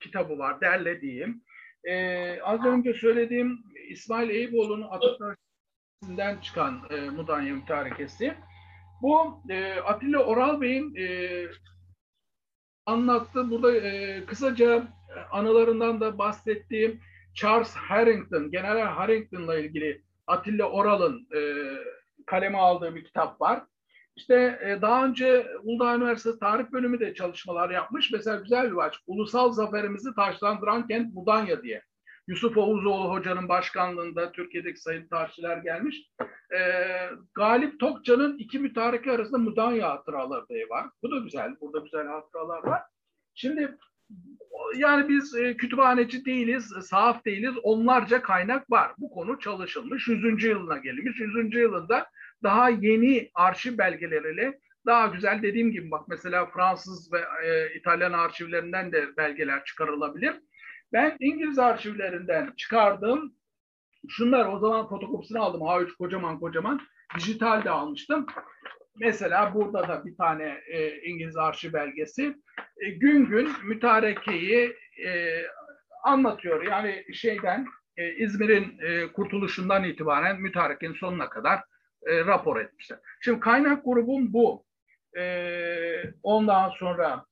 kitabı 0.00 0.38
var, 0.38 0.60
derlediğim. 0.60 1.42
E, 1.86 2.40
az 2.42 2.64
önce 2.64 2.94
söylediğim 2.94 3.58
İsmail 3.88 4.30
Eyüboğlu'nun 4.30 4.88
Atatürk'ünden 4.90 6.40
çıkan 6.40 6.82
e, 6.90 6.96
Mudanya 6.96 7.54
Mütarekesi. 7.54 8.34
Bu 9.02 9.42
e, 9.50 9.74
Atilla 9.74 10.24
Oral 10.24 10.60
Bey'in 10.60 10.96
e, 10.96 11.06
anlattığı, 12.86 13.50
burada 13.50 13.76
e, 13.76 14.24
kısaca 14.26 14.88
anılarından 15.30 16.00
da 16.00 16.18
bahsettiğim 16.18 17.00
Charles 17.34 17.74
Harrington, 17.74 18.50
General 18.50 18.94
Harrington'la 18.94 19.58
ilgili 19.58 20.02
Atilla 20.26 20.70
Oral'ın 20.70 21.28
e, 21.36 21.40
kaleme 22.26 22.58
aldığı 22.58 22.94
bir 22.94 23.04
kitap 23.04 23.40
var. 23.40 23.62
İşte 24.16 24.58
e, 24.62 24.82
daha 24.82 25.06
önce 25.06 25.46
Uludağ 25.62 25.96
Üniversitesi 25.96 26.38
Tarih 26.38 26.64
Bölümü 26.72 27.00
de 27.00 27.14
çalışmalar 27.14 27.70
yapmış. 27.70 28.12
Mesela 28.12 28.36
güzel 28.36 28.70
bir 28.70 28.76
başlık. 28.76 29.02
Ulusal 29.06 29.52
zaferimizi 29.52 30.14
taşlandıran 30.14 30.88
kent 30.88 31.14
Mudanya 31.14 31.62
diye. 31.62 31.82
Yusuf 32.28 32.56
Oğuzoğlu 32.56 33.10
Hoca'nın 33.10 33.48
başkanlığında 33.48 34.32
Türkiye'deki 34.32 34.80
sayın 34.80 35.08
tarihçiler 35.08 35.56
gelmiş. 35.56 36.10
E, 36.50 36.60
Galip 37.34 37.80
Tokcan'ın 37.80 38.38
iki 38.38 38.58
mütareke 38.58 39.12
arasında 39.12 39.38
Mudanya 39.38 39.90
hatıraları 39.90 40.48
diye 40.48 40.68
var. 40.68 40.86
Bu 41.02 41.10
da 41.10 41.18
güzel. 41.18 41.56
Burada 41.60 41.78
güzel 41.78 42.06
hatıralar 42.06 42.64
var. 42.64 42.82
Şimdi 43.34 43.78
yani 44.76 45.08
biz 45.08 45.34
e, 45.34 45.56
kütüphaneci 45.56 46.24
değiliz, 46.24 46.72
sahaf 46.82 47.24
değiliz. 47.24 47.54
Onlarca 47.62 48.22
kaynak 48.22 48.70
var. 48.70 48.92
Bu 48.98 49.10
konu 49.10 49.38
çalışılmış. 49.38 50.08
100. 50.08 50.44
yılına 50.44 50.78
gelmiş. 50.78 51.20
100. 51.20 51.54
yılında 51.54 52.06
daha 52.42 52.68
yeni 52.68 53.30
arşiv 53.34 53.78
belgeleriyle 53.78 54.58
daha 54.86 55.06
güzel 55.06 55.42
dediğim 55.42 55.72
gibi 55.72 55.90
bak 55.90 56.08
mesela 56.08 56.46
Fransız 56.46 57.12
ve 57.12 57.20
e, 57.44 57.74
İtalyan 57.74 58.12
arşivlerinden 58.12 58.92
de 58.92 59.16
belgeler 59.16 59.64
çıkarılabilir. 59.64 60.40
Ben 60.92 61.16
İngiliz 61.20 61.58
arşivlerinden 61.58 62.52
çıkardım. 62.56 63.34
Şunlar 64.08 64.46
o 64.46 64.58
zaman 64.58 64.88
fotokopisini 64.88 65.38
aldım. 65.38 65.60
A3 65.60 65.96
kocaman 65.96 66.40
kocaman. 66.40 66.80
Dijital 67.16 67.64
de 67.64 67.70
almıştım. 67.70 68.26
Mesela 69.00 69.54
burada 69.54 69.88
da 69.88 70.04
bir 70.04 70.16
tane 70.16 70.60
e, 70.66 71.00
İngiliz 71.00 71.36
arşiv 71.36 71.72
belgesi. 71.72 72.34
E, 72.76 72.90
gün 72.90 73.26
gün 73.26 73.50
mütarekeyi 73.64 74.76
e, 75.06 75.42
anlatıyor. 76.04 76.62
Yani 76.62 77.04
şeyden 77.14 77.66
e, 77.96 78.14
İzmir'in 78.14 78.78
e, 78.78 79.12
kurtuluşundan 79.12 79.84
itibaren 79.84 80.40
mütarekenin 80.40 80.94
sonuna 80.94 81.28
kadar 81.28 81.60
e, 82.06 82.24
rapor 82.24 82.60
etmişler. 82.60 82.98
Şimdi 83.20 83.40
kaynak 83.40 83.84
grubum 83.84 84.32
bu. 84.32 84.64
E, 85.18 85.24
ondan 86.22 86.70
sonra 86.70 87.24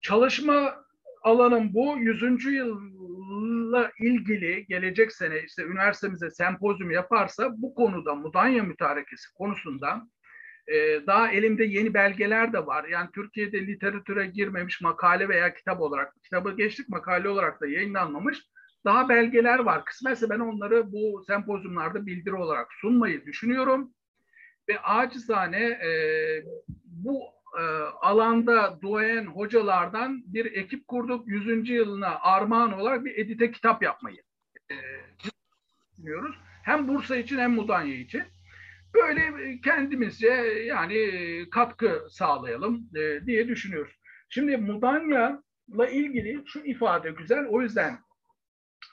çalışma 0.00 0.84
alanım 1.22 1.74
bu. 1.74 1.96
100. 1.98 2.44
yılla 2.44 3.90
ilgili 4.00 4.66
gelecek 4.66 5.12
sene 5.12 5.42
işte 5.42 5.62
üniversitemize 5.62 6.30
sempozyum 6.30 6.90
yaparsa 6.90 7.50
bu 7.56 7.74
konuda 7.74 8.14
Mudanya 8.14 8.62
mütarekesi 8.62 9.34
konusunda 9.34 10.02
e, 10.68 11.06
daha 11.06 11.32
elimde 11.32 11.64
yeni 11.64 11.94
belgeler 11.94 12.52
de 12.52 12.66
var. 12.66 12.84
Yani 12.84 13.08
Türkiye'de 13.14 13.66
literatüre 13.66 14.26
girmemiş 14.26 14.80
makale 14.80 15.28
veya 15.28 15.54
kitap 15.54 15.80
olarak, 15.80 16.22
kitabı 16.22 16.56
geçtik 16.56 16.88
makale 16.88 17.28
olarak 17.28 17.60
da 17.60 17.66
yayınlanmamış 17.66 18.38
daha 18.84 19.08
belgeler 19.08 19.58
var. 19.58 19.84
Kısmetse 19.84 20.30
ben 20.30 20.40
onları 20.40 20.92
bu 20.92 21.24
sempozyumlarda 21.26 22.06
bildiri 22.06 22.34
olarak 22.34 22.72
sunmayı 22.80 23.26
düşünüyorum. 23.26 23.90
Ve 24.68 24.80
acizane 24.80 25.64
e, 25.64 25.90
bu 26.84 27.22
e, 27.58 27.62
alanda 28.00 28.78
duayen 28.82 29.26
hocalardan 29.26 30.22
bir 30.26 30.52
ekip 30.52 30.88
kurduk. 30.88 31.28
100. 31.28 31.70
yılına 31.70 32.18
armağan 32.20 32.72
olarak 32.72 33.04
bir 33.04 33.18
edite 33.18 33.52
kitap 33.52 33.82
yapmayı 33.82 34.22
e, 34.70 34.76
düşünüyoruz. 35.94 36.36
Hem 36.62 36.88
Bursa 36.88 37.16
için 37.16 37.38
hem 37.38 37.52
Mudanya 37.52 37.94
için. 37.94 38.22
Böyle 38.94 39.32
kendimizce 39.60 40.28
yani 40.66 41.10
katkı 41.50 42.06
sağlayalım 42.10 42.90
e, 42.96 43.26
diye 43.26 43.48
düşünüyoruz. 43.48 43.92
Şimdi 44.28 44.56
Mudanya'la 44.56 45.88
ilgili 45.88 46.42
şu 46.46 46.60
ifade 46.60 47.10
güzel. 47.10 47.46
O 47.46 47.62
yüzden 47.62 47.98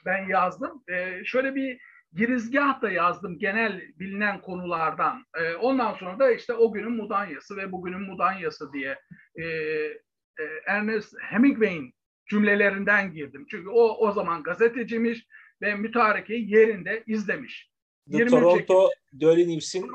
ben 0.06 0.28
yazdım. 0.28 0.84
E, 0.88 1.26
şöyle 1.26 1.56
bir 1.56 1.80
girizgah 2.14 2.82
da 2.82 2.90
yazdım 2.90 3.40
genel 3.40 3.82
bilinen 4.00 4.42
konulardan. 4.42 5.26
E, 5.36 5.56
ondan 5.56 5.94
sonra 5.94 6.20
da 6.20 6.32
işte 6.32 6.54
o 6.54 6.72
günün 6.72 6.92
Mudanyası 6.92 7.58
ve 7.58 7.72
bugünün 7.72 8.02
Mudanyası 8.02 8.74
diye 8.74 9.00
e, 9.36 9.44
e, 9.44 10.44
Ernest 10.68 11.16
Hemingway'in 11.22 11.94
cümlelerinden 12.30 13.14
girdim. 13.14 13.46
Çünkü 13.52 13.70
o 13.70 14.08
o 14.08 14.12
zaman 14.12 14.44
gazeteciymiş 14.44 15.28
ve 15.62 15.76
mütarekeyi 15.76 16.52
yerinde 16.52 17.04
izlemiş. 17.08 17.72
The 18.12 18.26
Toronto 18.26 18.90
Daily 19.22 19.54
News'in 19.54 19.88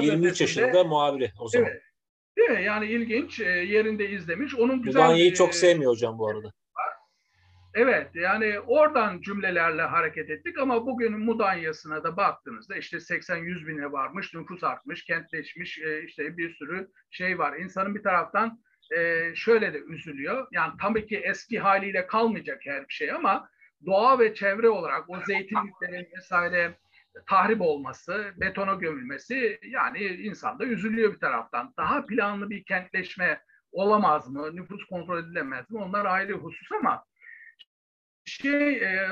23 0.00 0.40
yaşında 0.40 0.84
muhabiri 0.84 1.32
o 1.38 1.48
zaman. 1.48 1.66
Evet. 1.70 1.82
Değil 2.38 2.50
mi? 2.50 2.64
Yani 2.64 2.86
ilginç. 2.86 3.40
E, 3.40 3.44
yerinde 3.44 4.10
izlemiş. 4.10 4.54
Onun 4.54 4.82
güzel 4.82 5.00
Mudanya'yı 5.00 5.34
çok 5.34 5.54
sevmiyor 5.54 5.92
hocam 5.92 6.18
bu 6.18 6.28
arada. 6.28 6.52
Evet 7.74 8.10
yani 8.14 8.60
oradan 8.60 9.20
cümlelerle 9.20 9.82
hareket 9.82 10.30
ettik 10.30 10.58
ama 10.58 10.86
bugün 10.86 11.20
Mudanya'sına 11.20 12.04
da 12.04 12.16
baktığınızda 12.16 12.76
işte 12.76 12.96
80-100 12.96 13.66
bine 13.66 13.92
varmış, 13.92 14.34
nüfus 14.34 14.64
artmış, 14.64 15.04
kentleşmiş 15.04 15.78
e, 15.78 16.04
işte 16.04 16.36
bir 16.36 16.54
sürü 16.54 16.88
şey 17.10 17.38
var. 17.38 17.56
İnsanın 17.56 17.94
bir 17.94 18.02
taraftan 18.02 18.60
e, 18.96 19.32
şöyle 19.34 19.72
de 19.72 19.78
üzülüyor. 19.78 20.48
Yani 20.52 20.72
tabii 20.80 21.06
ki 21.06 21.16
eski 21.16 21.58
haliyle 21.60 22.06
kalmayacak 22.06 22.60
her 22.64 22.84
şey 22.88 23.12
ama 23.12 23.48
doğa 23.86 24.18
ve 24.18 24.34
çevre 24.34 24.68
olarak 24.68 25.10
o 25.10 25.20
zeytinliklerin 25.26 26.08
vesaire 26.16 26.78
tahrip 27.28 27.60
olması, 27.60 28.32
betona 28.36 28.74
gömülmesi 28.74 29.60
yani 29.62 29.98
insan 30.04 30.58
da 30.58 30.64
üzülüyor 30.64 31.14
bir 31.14 31.20
taraftan. 31.20 31.74
Daha 31.76 32.06
planlı 32.06 32.50
bir 32.50 32.64
kentleşme 32.64 33.40
olamaz 33.72 34.28
mı? 34.28 34.56
Nüfus 34.56 34.84
kontrol 34.84 35.18
edilemez 35.18 35.70
mi? 35.70 35.78
Onlar 35.78 36.04
ayrı 36.04 36.32
husus 36.32 36.72
ama 36.72 37.04
şey 38.30 38.72
e, 38.72 39.08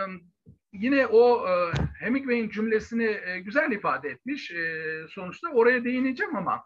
yine 0.72 1.06
o 1.06 1.48
e, 1.48 1.72
Hemingway'in 2.00 2.50
cümlesini 2.50 3.18
e, 3.26 3.40
güzel 3.40 3.72
ifade 3.72 4.08
etmiş 4.08 4.50
e, 4.50 4.84
sonuçta 5.08 5.48
oraya 5.48 5.84
değineceğim 5.84 6.37
ama 6.37 6.64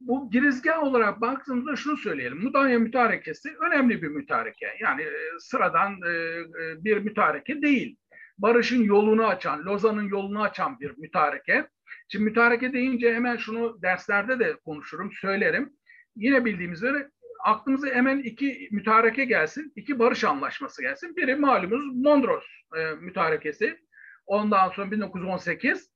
bu 0.00 0.30
girizgah 0.30 0.82
olarak 0.82 1.20
baktığımızda 1.20 1.76
şunu 1.76 1.96
söyleyelim. 1.96 2.42
Mudanya 2.42 2.78
mütarekesi 2.78 3.56
önemli 3.60 4.02
bir 4.02 4.08
mütareke. 4.08 4.66
Yani 4.80 5.02
e, 5.02 5.38
sıradan 5.38 6.00
e, 6.06 6.10
e, 6.10 6.84
bir 6.84 6.98
mütareke 6.98 7.62
değil. 7.62 7.96
Barış'ın 8.38 8.82
yolunu 8.82 9.26
açan, 9.26 9.64
Lozan'ın 9.64 10.08
yolunu 10.08 10.42
açan 10.42 10.80
bir 10.80 10.98
mütareke. 10.98 11.68
Şimdi 12.08 12.24
mütareke 12.24 12.72
deyince 12.72 13.14
hemen 13.14 13.36
şunu 13.36 13.82
derslerde 13.82 14.38
de 14.38 14.56
konuşurum, 14.64 15.12
söylerim. 15.12 15.72
Yine 16.16 16.44
bildiğimiz 16.44 16.78
üzere 16.82 17.10
aklımıza 17.44 17.86
hemen 17.86 18.18
iki 18.18 18.68
mütareke 18.70 19.24
gelsin, 19.24 19.72
iki 19.76 19.98
barış 19.98 20.24
anlaşması 20.24 20.82
gelsin. 20.82 21.16
Biri 21.16 21.36
malumuz 21.36 21.96
Mondros 21.96 22.44
e, 22.76 22.94
mütarekesi. 23.00 23.78
Ondan 24.26 24.68
sonra 24.68 24.90
1918. 24.90 25.90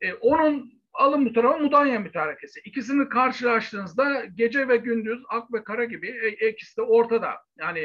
E, 0.00 0.14
onun 0.14 0.72
alın 0.92 1.26
bu 1.26 1.32
tarafa 1.32 1.58
Mudanya 1.58 1.98
mütarekesi. 1.98 2.60
İkisini 2.64 3.08
karşılaştığınızda 3.08 4.24
gece 4.24 4.68
ve 4.68 4.76
gündüz 4.76 5.22
ak 5.28 5.52
ve 5.52 5.64
kara 5.64 5.84
gibi 5.84 6.36
e, 6.40 6.48
ikisi 6.50 6.76
de 6.76 6.82
ortada. 6.82 7.34
Yani 7.58 7.80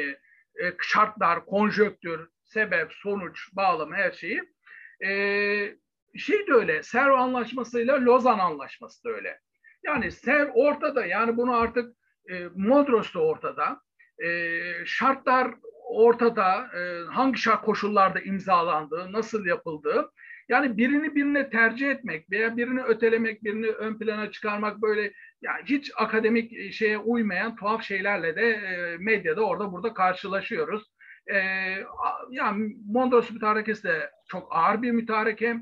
e, 0.62 0.72
şartlar, 0.82 1.46
konjöktür, 1.46 2.28
sebep, 2.44 2.92
sonuç, 2.92 3.48
bağlama 3.52 3.96
her 3.96 4.12
şeyi. 4.12 4.42
E, 5.04 5.10
şey 6.16 6.46
de 6.46 6.52
öyle, 6.52 6.82
Serv 6.82 7.12
Anlaşması'yla 7.12 8.04
Lozan 8.04 8.38
Anlaşması 8.38 9.04
da 9.04 9.10
öyle. 9.10 9.40
Yani 9.82 10.10
Serv 10.10 10.50
ortada. 10.54 11.06
Yani 11.06 11.36
bunu 11.36 11.56
artık 11.56 11.96
e, 12.30 12.48
Mondros 12.56 13.14
da 13.14 13.18
ortada. 13.20 13.80
E, 14.24 14.60
şartlar 14.84 15.54
ortada. 15.88 16.66
E, 16.78 17.04
hangi 17.10 17.38
şart 17.38 17.64
koşullarda 17.64 18.20
imzalandığı, 18.20 19.12
nasıl 19.12 19.46
yapıldığı. 19.46 20.10
Yani 20.48 20.76
birini 20.76 21.14
birine 21.14 21.50
tercih 21.50 21.90
etmek 21.90 22.30
veya 22.30 22.56
birini 22.56 22.82
ötelemek, 22.82 23.44
birini 23.44 23.66
ön 23.66 23.98
plana 23.98 24.30
çıkarmak 24.30 24.82
böyle 24.82 25.12
yani 25.42 25.62
hiç 25.64 25.90
akademik 25.96 26.72
şeye 26.72 26.98
uymayan 26.98 27.56
tuhaf 27.56 27.82
şeylerle 27.82 28.36
de 28.36 28.50
e, 28.50 28.96
medyada 28.98 29.46
orada 29.46 29.72
burada 29.72 29.94
karşılaşıyoruz. 29.94 30.92
E, 31.26 31.36
yani 32.30 32.76
Mondros 32.86 33.30
mütarekesi 33.30 33.84
de 33.84 34.10
çok 34.28 34.56
ağır 34.56 34.82
bir 34.82 34.90
mütareke. 34.90 35.56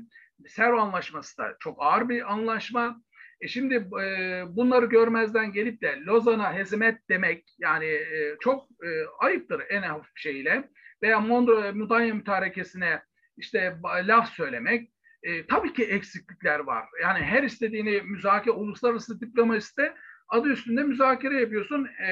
Serv 0.47 0.73
Anlaşması 0.73 1.37
da 1.37 1.55
çok 1.59 1.77
ağır 1.79 2.09
bir 2.09 2.33
anlaşma. 2.33 3.01
E 3.41 3.47
şimdi 3.47 3.75
e, 3.75 4.43
bunları 4.47 4.85
görmezden 4.85 5.51
gelip 5.51 5.81
de 5.81 5.99
Lozan'a 6.07 6.53
hezimet 6.53 7.09
demek 7.09 7.55
yani 7.59 7.85
e, 7.85 8.35
çok 8.39 8.63
e, 8.63 8.89
ayıptır 9.19 9.63
en 9.69 9.81
hafif 9.81 10.11
şeyle 10.15 10.69
veya 11.03 11.19
Mondro, 11.19 11.73
Mudanya 11.73 12.13
mütarekesine 12.13 13.01
işte 13.37 13.77
laf 14.07 14.29
söylemek 14.29 14.91
e, 15.23 15.47
tabii 15.47 15.73
ki 15.73 15.83
eksiklikler 15.83 16.59
var. 16.59 16.85
Yani 17.01 17.19
her 17.19 17.43
istediğini 17.43 18.01
müzakere, 18.01 18.53
uluslararası 18.53 19.21
diplomaside 19.21 19.93
adı 20.29 20.49
üstünde 20.49 20.83
müzakere 20.83 21.41
yapıyorsun. 21.41 21.85
E, 21.85 22.11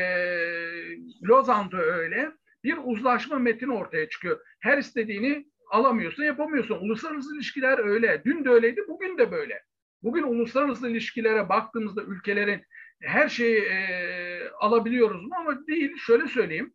Lozan'da 1.30 1.78
öyle. 1.78 2.32
Bir 2.64 2.78
uzlaşma 2.84 3.40
metni 3.40 3.74
ortaya 3.74 4.10
çıkıyor. 4.10 4.40
Her 4.60 4.78
istediğini 4.78 5.46
alamıyorsun, 5.72 6.24
yapamıyorsun. 6.24 6.76
Uluslararası 6.76 7.36
ilişkiler 7.36 7.80
öyle. 7.80 8.22
Dün 8.26 8.46
de 8.46 8.50
öyleydi, 8.50 8.82
bugün 8.88 9.18
de 9.18 9.32
böyle. 9.32 9.64
Bugün 10.04 10.24
uluslararası 10.24 10.90
ilişkilere 10.90 11.50
baktığımızda 11.50 12.04
ülkelerin 12.04 12.66
her 13.02 13.30
şeyi 13.30 13.60
e, 13.60 14.50
alabiliyoruz 14.60 15.24
mu 15.24 15.36
ama 15.40 15.68
değil. 15.68 15.98
Şöyle 15.98 16.28
söyleyeyim. 16.28 16.74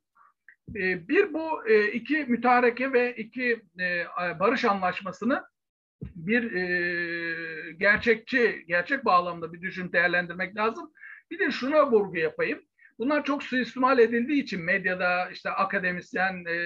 E, 0.77 1.09
bir 1.09 1.33
bu 1.33 1.69
e, 1.69 1.93
iki 1.93 2.17
mütareke 2.17 2.93
ve 2.93 3.17
iki 3.17 3.63
e, 3.81 4.07
barış 4.41 4.65
anlaşmasını 4.65 5.45
bir 6.03 6.53
e, 6.53 7.73
gerçekçi, 7.73 8.65
gerçek 8.69 9.05
bağlamda 9.05 9.53
bir 9.53 9.61
düşün 9.61 9.93
değerlendirmek 9.93 10.57
lazım. 10.57 10.93
Bir 11.31 11.39
de 11.39 11.51
şuna 11.51 11.91
vurgu 11.91 12.17
yapayım. 12.17 12.61
Bunlar 12.99 13.25
çok 13.25 13.43
suistimal 13.43 13.99
edildiği 13.99 14.43
için 14.43 14.65
medyada 14.65 15.31
işte 15.31 15.51
akademisyen 15.51 16.45
e, 16.45 16.57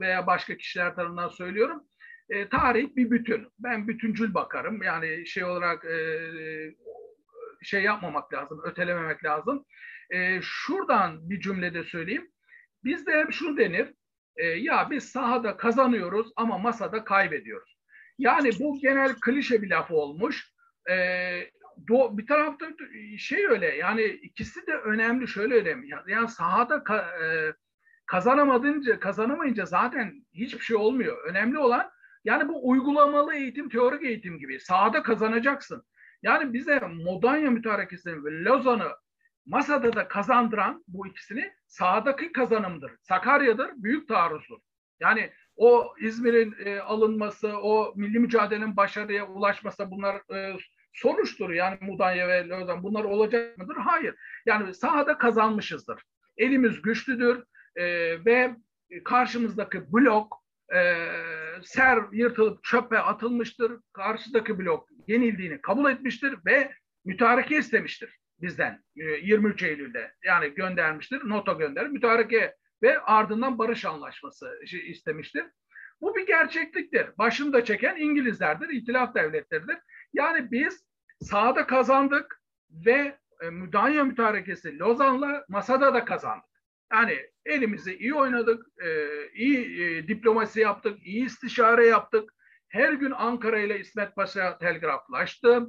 veya 0.00 0.26
başka 0.26 0.56
kişiler 0.56 0.94
tarafından 0.94 1.28
söylüyorum 1.28 1.87
e, 2.30 2.48
tarih 2.48 2.96
bir 2.96 3.10
bütün. 3.10 3.48
Ben 3.58 3.88
bütüncül 3.88 4.34
bakarım. 4.34 4.82
Yani 4.82 5.26
şey 5.26 5.44
olarak 5.44 5.84
e, 5.84 5.98
şey 7.62 7.82
yapmamak 7.82 8.32
lazım, 8.32 8.60
ötelememek 8.64 9.24
lazım. 9.24 9.64
E, 10.10 10.40
şuradan 10.42 11.30
bir 11.30 11.40
cümlede 11.40 11.84
söyleyeyim. 11.84 12.30
Bizde 12.84 13.20
hep 13.20 13.32
şunu 13.32 13.56
denir. 13.56 13.94
E, 14.36 14.46
ya 14.46 14.90
biz 14.90 15.04
sahada 15.04 15.56
kazanıyoruz 15.56 16.32
ama 16.36 16.58
masada 16.58 17.04
kaybediyoruz. 17.04 17.78
Yani 18.18 18.50
bu 18.60 18.78
genel 18.80 19.14
klişe 19.20 19.62
bir 19.62 19.70
laf 19.70 19.90
olmuş. 19.90 20.52
E, 20.90 20.94
do, 21.88 22.18
bir 22.18 22.26
tarafta 22.26 22.66
şey 23.18 23.46
öyle 23.46 23.66
yani 23.66 24.02
ikisi 24.02 24.66
de 24.66 24.72
önemli 24.72 25.28
şöyle 25.28 25.54
önemli. 25.54 25.90
Yani 26.06 26.28
sahada 26.28 26.84
ka, 26.84 26.96
e, 27.24 27.52
kazanamadınca 28.06 29.00
kazanamayınca 29.00 29.64
zaten 29.64 30.26
hiçbir 30.34 30.64
şey 30.64 30.76
olmuyor. 30.76 31.24
Önemli 31.24 31.58
olan 31.58 31.90
yani 32.28 32.48
bu 32.48 32.68
uygulamalı 32.68 33.34
eğitim, 33.34 33.68
teorik 33.68 34.04
eğitim 34.04 34.38
gibi. 34.38 34.60
Sahada 34.60 35.02
kazanacaksın. 35.02 35.82
Yani 36.22 36.52
bize 36.52 36.80
Modanya 36.80 37.50
mütarekesini 37.50 38.24
ve 38.24 38.44
Lozan'ı 38.44 38.88
masada 39.46 39.92
da 39.92 40.08
kazandıran 40.08 40.84
bu 40.88 41.06
ikisini 41.06 41.52
sahadaki 41.66 42.32
kazanımdır. 42.32 42.92
Sakarya'dır, 43.02 43.70
büyük 43.76 44.08
taarruzdur. 44.08 44.58
Yani 45.00 45.30
o 45.56 45.94
İzmir'in 46.00 46.54
e, 46.64 46.80
alınması, 46.80 47.48
o 47.58 47.92
milli 47.96 48.18
mücadelenin 48.18 48.76
başarıya 48.76 49.26
ulaşması 49.26 49.90
bunlar 49.90 50.34
e, 50.34 50.56
sonuçtur. 50.92 51.50
Yani 51.50 51.78
Mudanya 51.80 52.28
ve 52.28 52.48
Lozan 52.48 52.82
bunlar 52.82 53.04
olacak 53.04 53.58
mıdır? 53.58 53.76
Hayır. 53.76 54.14
Yani 54.46 54.74
sahada 54.74 55.18
kazanmışızdır. 55.18 56.02
Elimiz 56.36 56.82
güçlüdür. 56.82 57.44
e, 57.76 57.84
ve 58.24 58.56
karşımızdaki 59.04 59.92
blok 59.92 60.42
e, 60.74 60.78
ser 61.62 61.98
yırtılıp 62.12 62.64
çöpe 62.64 62.98
atılmıştır. 62.98 63.72
Karşıdaki 63.92 64.58
blok 64.58 64.88
yenildiğini 65.06 65.60
kabul 65.60 65.90
etmiştir 65.90 66.34
ve 66.46 66.72
mütareke 67.04 67.58
istemiştir 67.58 68.18
bizden 68.40 68.82
e, 68.96 69.04
23 69.04 69.62
Eylül'de. 69.62 70.14
Yani 70.24 70.48
göndermiştir, 70.48 71.20
nota 71.28 71.52
gönderir, 71.52 71.88
mütareke 71.88 72.56
ve 72.82 73.00
ardından 73.00 73.58
barış 73.58 73.84
anlaşması 73.84 74.60
istemiştir. 74.86 75.44
Bu 76.00 76.14
bir 76.16 76.26
gerçekliktir. 76.26 77.06
Başını 77.18 77.52
da 77.52 77.64
çeken 77.64 77.96
İngilizlerdir, 77.96 78.68
İtilaf 78.68 79.14
devletleridir. 79.14 79.78
Yani 80.12 80.50
biz 80.50 80.84
sahada 81.20 81.66
kazandık 81.66 82.42
ve 82.70 83.18
e, 83.40 83.50
Müdanya 83.50 84.04
Mütarekesi 84.04 84.78
Lozan'la 84.78 85.44
masada 85.48 85.94
da 85.94 86.04
kazandık. 86.04 86.48
Yani 86.92 87.18
elimizi 87.46 87.96
iyi 87.96 88.14
oynadık, 88.14 88.66
e, 88.84 88.88
iyi 89.34 89.82
e, 89.82 90.08
diplomasi 90.08 90.60
yaptık, 90.60 91.06
iyi 91.06 91.26
istişare 91.26 91.86
yaptık. 91.86 92.34
Her 92.68 92.92
gün 92.92 93.10
Ankara 93.10 93.58
ile 93.58 93.80
İsmet 93.80 94.16
Paşa 94.16 94.58
telgraflaştı. 94.58 95.66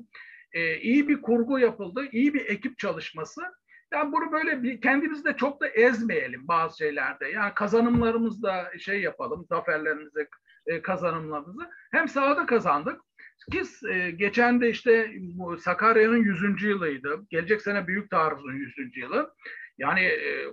E, 0.52 0.78
iyi 0.78 1.08
bir 1.08 1.22
kurgu 1.22 1.60
yapıldı, 1.60 2.08
iyi 2.12 2.34
bir 2.34 2.46
ekip 2.46 2.78
çalışması. 2.78 3.42
Yani 3.94 4.12
bunu 4.12 4.32
böyle 4.32 4.64
bir, 4.64 4.82
kendimizi 4.82 5.26
de 5.26 5.38
çok 5.38 5.62
da 5.62 5.68
ezmeyelim 5.68 6.48
bazı 6.48 6.78
şeylerde. 6.78 7.28
Yani 7.28 7.54
kazanımlarımızda 7.54 8.72
şey 8.80 9.02
yapalım, 9.02 9.46
zaferlerimizi, 9.50 10.28
e, 10.66 10.82
kazanımlarımızı. 10.82 11.70
Hem 11.92 12.08
sahada 12.08 12.46
kazandık. 12.46 13.02
Biz 13.52 13.84
e, 13.84 14.12
geçen 14.12 14.62
de 14.62 14.70
işte 14.70 15.12
Sakarya'nın 15.60 16.18
100. 16.18 16.64
yılıydı. 16.64 17.26
Gelecek 17.30 17.62
sene 17.62 17.88
Büyük 17.88 18.10
Taarruz'un 18.10 18.54
100. 18.54 18.98
yılı. 18.98 19.34
Yani 19.78 20.02
e, 20.02 20.46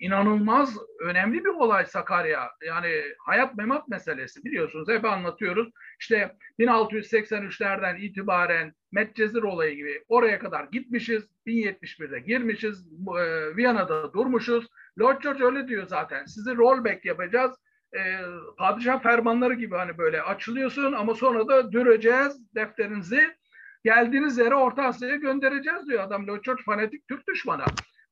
inanılmaz 0.00 0.76
önemli 1.00 1.44
bir 1.44 1.48
olay 1.48 1.86
Sakarya. 1.86 2.50
Yani 2.66 3.02
hayat 3.18 3.56
memat 3.56 3.88
meselesi 3.88 4.44
biliyorsunuz 4.44 4.88
hep 4.88 5.04
anlatıyoruz. 5.04 5.68
İşte 6.00 6.36
1683'lerden 6.58 8.00
itibaren 8.00 8.72
Medcezir 8.92 9.42
olayı 9.42 9.76
gibi 9.76 10.04
oraya 10.08 10.38
kadar 10.38 10.64
gitmişiz. 10.64 11.24
1071'de 11.46 12.20
girmişiz. 12.20 12.86
E, 13.18 13.56
Viyana'da 13.56 14.12
durmuşuz. 14.12 14.66
Lord 15.00 15.22
George 15.22 15.44
öyle 15.44 15.68
diyor 15.68 15.86
zaten. 15.86 16.26
Sizi 16.26 16.56
rollback 16.56 17.04
yapacağız. 17.04 17.56
E, 17.96 18.20
padişah 18.58 19.02
fermanları 19.02 19.54
gibi 19.54 19.74
hani 19.76 19.98
böyle 19.98 20.22
açılıyorsun 20.22 20.92
ama 20.92 21.14
sonra 21.14 21.48
da 21.48 21.72
düreceğiz 21.72 22.54
defterinizi. 22.54 23.36
Geldiğiniz 23.84 24.38
yere 24.38 24.54
Orta 24.54 24.84
Asya'ya 24.84 25.16
göndereceğiz 25.16 25.86
diyor 25.88 26.02
adam. 26.02 26.26
George 26.26 26.62
fanatik 26.66 27.08
Türk 27.08 27.28
düşmanı. 27.28 27.64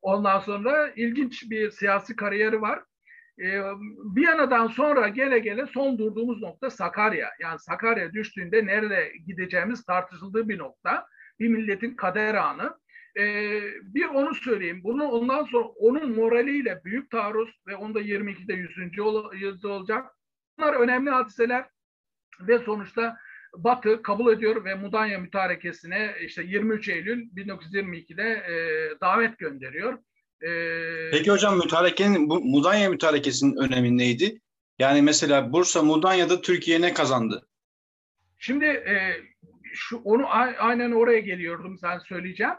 Ondan 0.02 0.40
sonra 0.40 0.90
ilginç 0.96 1.50
bir 1.50 1.70
siyasi 1.70 2.16
kariyeri 2.16 2.60
var. 2.62 2.82
Ee, 3.38 3.60
Viyana'dan 4.16 4.66
sonra 4.66 5.08
gele 5.08 5.38
gele 5.38 5.66
son 5.66 5.98
durduğumuz 5.98 6.42
nokta 6.42 6.70
Sakarya. 6.70 7.30
Yani 7.40 7.58
Sakarya 7.58 8.12
düştüğünde 8.12 8.66
nerede 8.66 9.12
gideceğimiz 9.26 9.84
tartışıldığı 9.84 10.48
bir 10.48 10.58
nokta. 10.58 11.06
Bir 11.40 11.48
milletin 11.48 11.94
kader 11.94 12.34
anı. 12.34 12.78
Ee, 13.18 13.60
bir 13.82 14.04
onu 14.04 14.34
söyleyeyim. 14.34 14.80
Bunu 14.84 15.04
ondan 15.04 15.44
sonra 15.44 15.64
onun 15.64 16.14
moraliyle 16.14 16.80
büyük 16.84 17.10
taarruz 17.10 17.50
ve 17.66 17.76
onda 17.76 18.00
22'de 18.00 18.54
100. 18.54 18.76
yüzyıl 19.32 19.70
olacak. 19.70 20.06
Bunlar 20.58 20.74
önemli 20.74 21.10
hadiseler 21.10 21.66
ve 22.40 22.58
sonuçta 22.58 23.16
Batı 23.56 24.02
kabul 24.02 24.32
ediyor 24.32 24.64
ve 24.64 24.74
Mudanya 24.74 25.18
mütarekesine 25.18 26.14
işte 26.20 26.42
23 26.42 26.88
Eylül 26.88 27.30
1922'de 27.36 28.22
e, 28.22 28.54
davet 29.00 29.38
gönderiyor. 29.38 29.98
E, 30.42 31.10
Peki 31.10 31.30
hocam 31.30 31.58
mütarekenin 31.58 32.30
bu 32.30 32.40
Mudanya 32.40 32.90
mütarekesinin 32.90 33.56
önemi 33.56 33.98
neydi? 33.98 34.40
Yani 34.78 35.02
mesela 35.02 35.52
Bursa 35.52 35.82
Mudanya'da 35.82 36.40
Türkiye 36.40 36.80
ne 36.80 36.94
kazandı? 36.94 37.46
Şimdi 38.38 38.64
e, 38.64 39.16
şu 39.72 39.96
onu 39.96 40.24
aynen 40.58 40.92
oraya 40.92 41.20
geliyordum 41.20 41.78
sen 41.78 41.98
söyleyeceğim. 41.98 42.54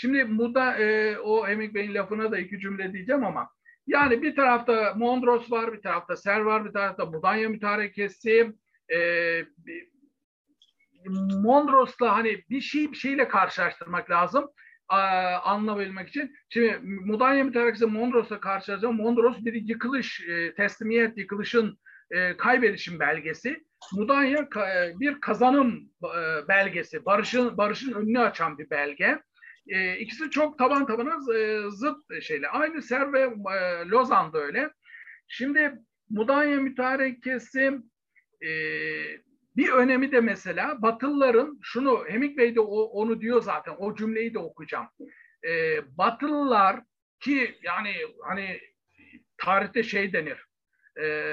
Şimdi 0.00 0.24
Muda 0.24 0.78
e, 0.78 1.18
o 1.18 1.48
Emik 1.48 1.74
Bey'in 1.74 1.94
lafına 1.94 2.32
da 2.32 2.38
iki 2.38 2.58
cümle 2.60 2.92
diyeceğim 2.92 3.24
ama 3.24 3.48
yani 3.86 4.22
bir 4.22 4.36
tarafta 4.36 4.94
Mondros 4.96 5.50
var, 5.50 5.72
bir 5.72 5.82
tarafta 5.82 6.16
Ser 6.16 6.40
var, 6.40 6.64
bir 6.64 6.72
tarafta 6.72 7.06
Mudanya 7.06 7.48
mütarekesi, 7.48 8.52
e, 8.94 8.98
Mondros'la 11.42 12.16
hani 12.16 12.44
bir 12.50 12.60
şey 12.60 12.92
bir 12.92 12.96
şeyle 12.96 13.28
karşılaştırmak 13.28 14.10
lazım 14.10 14.50
anlayabilmek 15.42 16.08
için. 16.08 16.36
Şimdi 16.48 16.78
Mudanya 16.82 17.44
mütarekesi 17.44 17.86
Mondros'la 17.86 18.40
karşılaştıracağım. 18.40 18.96
Mondros 18.96 19.44
bir 19.44 19.54
yıkılış, 19.54 20.28
e, 20.28 20.54
teslimiyet, 20.54 21.18
yıkılışın 21.18 21.78
e, 22.10 22.36
kaybedişin 22.36 23.00
belgesi. 23.00 23.64
Mudanya 23.92 24.38
e, 24.40 25.00
bir 25.00 25.20
kazanım 25.20 25.90
e, 26.04 26.48
belgesi, 26.48 27.04
barışın 27.04 27.56
barışın 27.56 27.92
önünü 27.92 28.20
açan 28.20 28.58
bir 28.58 28.70
belge. 28.70 29.22
E, 29.68 29.98
ikisi 29.98 30.30
çok 30.30 30.58
taban 30.58 30.86
tabana 30.86 31.34
e, 31.38 31.70
zıt 31.70 32.22
şeyle. 32.22 32.48
Aynı 32.48 32.82
Ser 32.82 33.12
ve 33.12 33.20
e, 33.20 33.88
Lozan'da 33.88 34.38
öyle. 34.38 34.70
Şimdi 35.28 35.72
Mudanya 36.10 36.56
mütarekesi 36.56 37.78
e, 38.42 38.50
bir 39.58 39.68
önemi 39.68 40.12
de 40.12 40.20
mesela 40.20 40.82
Batılıların 40.82 41.58
şunu 41.62 42.04
Hemingway 42.08 42.54
de 42.54 42.60
o, 42.60 42.82
onu 42.82 43.20
diyor 43.20 43.42
zaten 43.42 43.74
o 43.78 43.96
cümleyi 43.96 44.34
de 44.34 44.38
okuyacağım. 44.38 44.88
Ee, 45.46 45.80
Batılılar 45.98 46.80
ki 47.20 47.58
yani 47.62 47.94
hani 48.22 48.60
tarihte 49.38 49.82
şey 49.82 50.12
denir 50.12 50.44
e, 51.02 51.26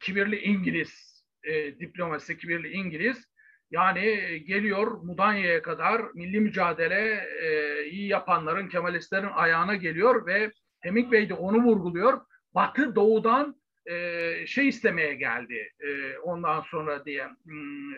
kibirli 0.00 0.38
İngiliz 0.40 1.24
e, 1.44 1.78
diplomasi 1.80 2.38
kibirli 2.38 2.68
İngiliz 2.68 3.29
yani 3.70 4.04
geliyor 4.44 4.86
Mudanya'ya 4.86 5.62
kadar 5.62 6.02
milli 6.14 6.40
mücadele 6.40 7.28
e, 7.42 7.84
iyi 7.84 8.08
yapanların 8.08 8.68
Kemalistlerin 8.68 9.30
ayağına 9.34 9.74
geliyor 9.74 10.26
ve 10.26 10.52
Hemingway 10.80 11.28
de 11.28 11.34
onu 11.34 11.62
vurguluyor. 11.64 12.20
Batı 12.54 12.94
doğudan 12.94 13.60
e, 13.86 14.46
şey 14.46 14.68
istemeye 14.68 15.14
geldi 15.14 15.72
e, 15.80 16.18
ondan 16.18 16.60
sonra 16.60 17.04
diye 17.04 17.26
hmm, 17.44 17.94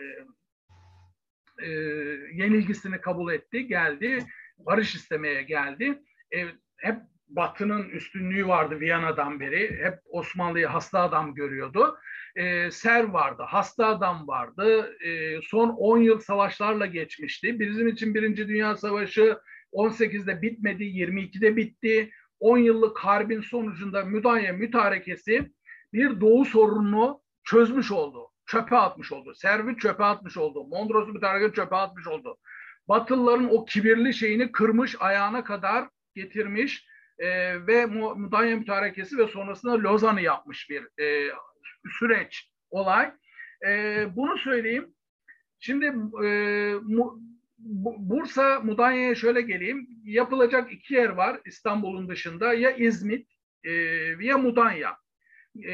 e, 1.61 1.69
yenilgisini 2.33 3.01
kabul 3.01 3.33
etti, 3.33 3.67
geldi, 3.67 4.25
barış 4.57 4.95
istemeye 4.95 5.43
geldi. 5.43 6.03
E, 6.35 6.45
hep 6.77 6.97
Batı'nın 7.27 7.89
üstünlüğü 7.89 8.47
vardı 8.47 8.79
Viyana'dan 8.79 9.39
beri. 9.39 9.83
Hep 9.83 9.99
Osmanlı'yı 10.05 10.67
hasta 10.67 10.99
adam 10.99 11.35
görüyordu. 11.35 11.97
E, 12.35 12.71
Ser 12.71 13.03
vardı, 13.03 13.43
hasta 13.47 13.87
adam 13.87 14.27
vardı. 14.27 14.97
E, 15.05 15.41
son 15.41 15.69
10 15.69 15.97
yıl 15.97 16.19
savaşlarla 16.19 16.85
geçmişti. 16.85 17.59
Bizim 17.59 17.87
için 17.87 18.15
Birinci 18.15 18.47
Dünya 18.47 18.77
Savaşı 18.77 19.37
18'de 19.73 20.41
bitmedi, 20.41 20.83
22'de 20.83 21.55
bitti. 21.55 22.11
10 22.39 22.57
yıllık 22.57 22.97
harbin 22.99 23.41
sonucunda 23.41 24.05
Müdanya 24.05 24.53
mütarekesi 24.53 25.51
bir 25.93 26.21
doğu 26.21 26.45
sorununu 26.45 27.21
çözmüş 27.43 27.91
oldu. 27.91 28.27
Çöpe 28.45 28.77
atmış 28.77 29.11
oldu. 29.11 29.33
Servi 29.35 29.77
çöpe 29.77 30.03
atmış 30.03 30.37
oldu. 30.37 30.67
Mondros'u 30.67 31.19
tarafa 31.19 31.53
çöpe 31.53 31.75
atmış 31.75 32.07
oldu. 32.07 32.37
Batılıların 32.87 33.49
o 33.51 33.65
kibirli 33.65 34.13
şeyini 34.13 34.51
kırmış, 34.51 34.95
ayağına 34.99 35.43
kadar 35.43 35.89
getirmiş 36.15 36.87
e, 37.17 37.27
ve 37.67 37.85
Mudanya 37.85 38.55
Mütarekesi 38.55 39.17
ve 39.17 39.27
sonrasında 39.27 39.73
Lozan'ı 39.73 40.21
yapmış 40.21 40.69
bir 40.69 41.03
e, 41.03 41.31
süreç, 41.99 42.51
olay. 42.69 43.11
E, 43.67 44.05
bunu 44.15 44.37
söyleyeyim. 44.37 44.93
Şimdi 45.59 45.85
e, 46.25 46.29
mu, 46.81 47.21
Bursa, 47.99 48.59
Mudanya'ya 48.59 49.15
şöyle 49.15 49.41
geleyim. 49.41 49.87
Yapılacak 50.03 50.73
iki 50.73 50.93
yer 50.93 51.09
var 51.09 51.41
İstanbul'un 51.45 52.09
dışında. 52.09 52.53
Ya 52.53 52.71
İzmit 52.71 53.27
e, 53.63 53.71
ya 54.21 54.37
Mudanya 54.37 54.97
e, 55.65 55.71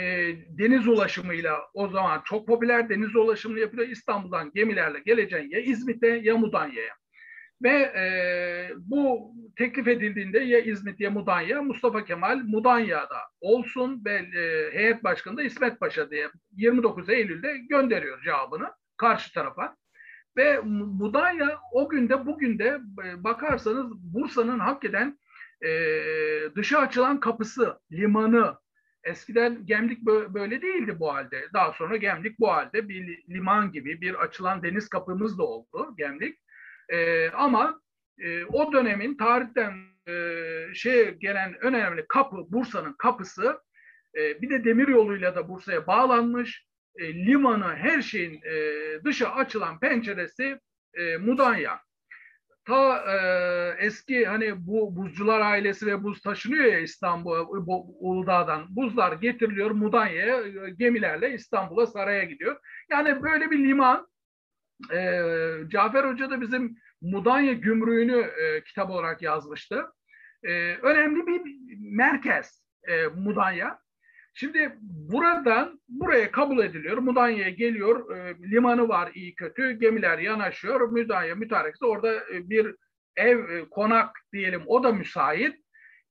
deniz 0.49 0.87
ulaşımıyla 0.87 1.59
o 1.73 1.87
zaman 1.87 2.21
çok 2.25 2.47
popüler 2.47 2.89
deniz 2.89 3.15
ulaşımı 3.15 3.59
yapılıyor. 3.59 3.87
İstanbul'dan 3.87 4.51
gemilerle 4.55 4.99
geleceksin 4.99 5.49
ya 5.49 5.59
İzmit'e 5.59 6.07
ya 6.07 6.37
Mudanya'ya. 6.37 6.98
Ve 7.63 7.69
e, 7.69 8.03
bu 8.77 9.33
teklif 9.55 9.87
edildiğinde 9.87 10.39
ya 10.39 10.59
İzmit 10.59 10.99
ya 10.99 11.11
Mudanya, 11.11 11.61
Mustafa 11.61 12.05
Kemal 12.05 12.37
Mudanya'da 12.37 13.17
olsun 13.41 14.01
ve 14.05 14.13
e, 14.13 14.73
heyet 14.73 15.03
başkanı 15.03 15.37
da 15.37 15.43
İsmet 15.43 15.79
Paşa 15.79 16.11
diye 16.11 16.29
29 16.51 17.09
Eylül'de 17.09 17.57
gönderiyor 17.57 18.21
cevabını 18.21 18.71
karşı 18.97 19.33
tarafa. 19.33 19.75
Ve 20.37 20.59
Mudanya 20.99 21.59
o 21.71 21.89
günde 21.89 22.25
bugün 22.25 22.59
de 22.59 22.79
e, 23.05 23.23
bakarsanız 23.23 24.13
Bursa'nın 24.13 24.59
hakikaten 24.59 25.19
e, 25.65 25.69
dışa 26.55 26.79
açılan 26.79 27.19
kapısı, 27.19 27.79
limanı, 27.91 28.55
Eskiden 29.03 29.65
Gemlik 29.65 30.01
böyle 30.05 30.61
değildi 30.61 30.99
bu 30.99 31.13
halde. 31.13 31.49
Daha 31.53 31.73
sonra 31.73 31.97
Gemlik 31.97 32.39
bu 32.39 32.51
halde 32.51 32.89
bir 32.89 33.23
liman 33.29 33.71
gibi 33.71 34.01
bir 34.01 34.13
açılan 34.13 34.63
deniz 34.63 34.89
kapımız 34.89 35.37
da 35.37 35.43
oldu 35.43 35.95
Gemlik. 35.97 36.39
Ee, 36.89 37.29
ama 37.29 37.81
e, 38.19 38.45
o 38.45 38.73
dönemin 38.73 39.17
tarihten 39.17 39.73
e, 40.07 40.13
şey 40.73 41.11
gelen 41.11 41.55
önemli 41.61 42.05
kapı 42.07 42.51
Bursa'nın 42.51 42.93
kapısı 42.93 43.59
E, 44.15 44.41
bir 44.41 44.49
de 44.49 44.63
demir 44.63 44.87
yoluyla 44.87 45.35
da 45.35 45.49
Bursa'ya 45.49 45.87
bağlanmış. 45.87 46.65
E, 46.95 47.13
limanı, 47.13 47.75
her 47.75 48.01
şeyin 48.01 48.41
e, 48.41 48.53
dışa 49.05 49.29
açılan 49.29 49.79
penceresi 49.79 50.59
e, 50.93 51.17
Mudanya. 51.17 51.79
Ta 52.65 52.97
e, 52.97 53.85
eski 53.85 54.25
hani 54.25 54.67
bu 54.67 54.95
buzcular 54.95 55.41
ailesi 55.41 55.85
ve 55.85 56.03
buz 56.03 56.21
taşınıyor 56.21 56.65
ya 56.65 56.79
İstanbul'a, 56.79 57.41
Uludağ'dan. 57.99 58.75
Buzlar 58.75 59.13
getiriliyor 59.13 59.71
Mudanya'ya 59.71 60.69
gemilerle 60.69 61.33
İstanbul'a 61.33 61.87
saraya 61.87 62.23
gidiyor. 62.23 62.59
Yani 62.89 63.23
böyle 63.23 63.51
bir 63.51 63.59
liman. 63.59 64.07
E, 64.93 65.21
Cafer 65.69 66.03
Hoca 66.03 66.29
da 66.29 66.41
bizim 66.41 66.77
Mudanya 67.01 67.53
gümrüğünü 67.53 68.17
e, 68.17 68.63
kitap 68.63 68.89
olarak 68.89 69.21
yazmıştı. 69.21 69.85
E, 70.43 70.75
önemli 70.75 71.27
bir 71.27 71.41
merkez 71.79 72.63
e, 72.87 73.07
Mudanya. 73.07 73.79
Şimdi 74.33 74.77
buradan 74.81 75.81
buraya 75.89 76.31
kabul 76.31 76.59
ediliyor. 76.59 76.97
Mudanya'ya 76.97 77.49
geliyor. 77.49 78.17
E, 78.17 78.35
limanı 78.51 78.89
var 78.89 79.11
iyi 79.13 79.35
kötü. 79.35 79.71
Gemiler 79.71 80.19
yanaşıyor. 80.19 80.81
Mudanya 80.81 81.35
mütarekesi 81.35 81.85
orada 81.85 82.15
e, 82.15 82.49
bir 82.49 82.75
ev, 83.15 83.49
e, 83.49 83.69
konak 83.69 84.19
diyelim 84.33 84.61
o 84.67 84.83
da 84.83 84.91
müsait. 84.91 85.55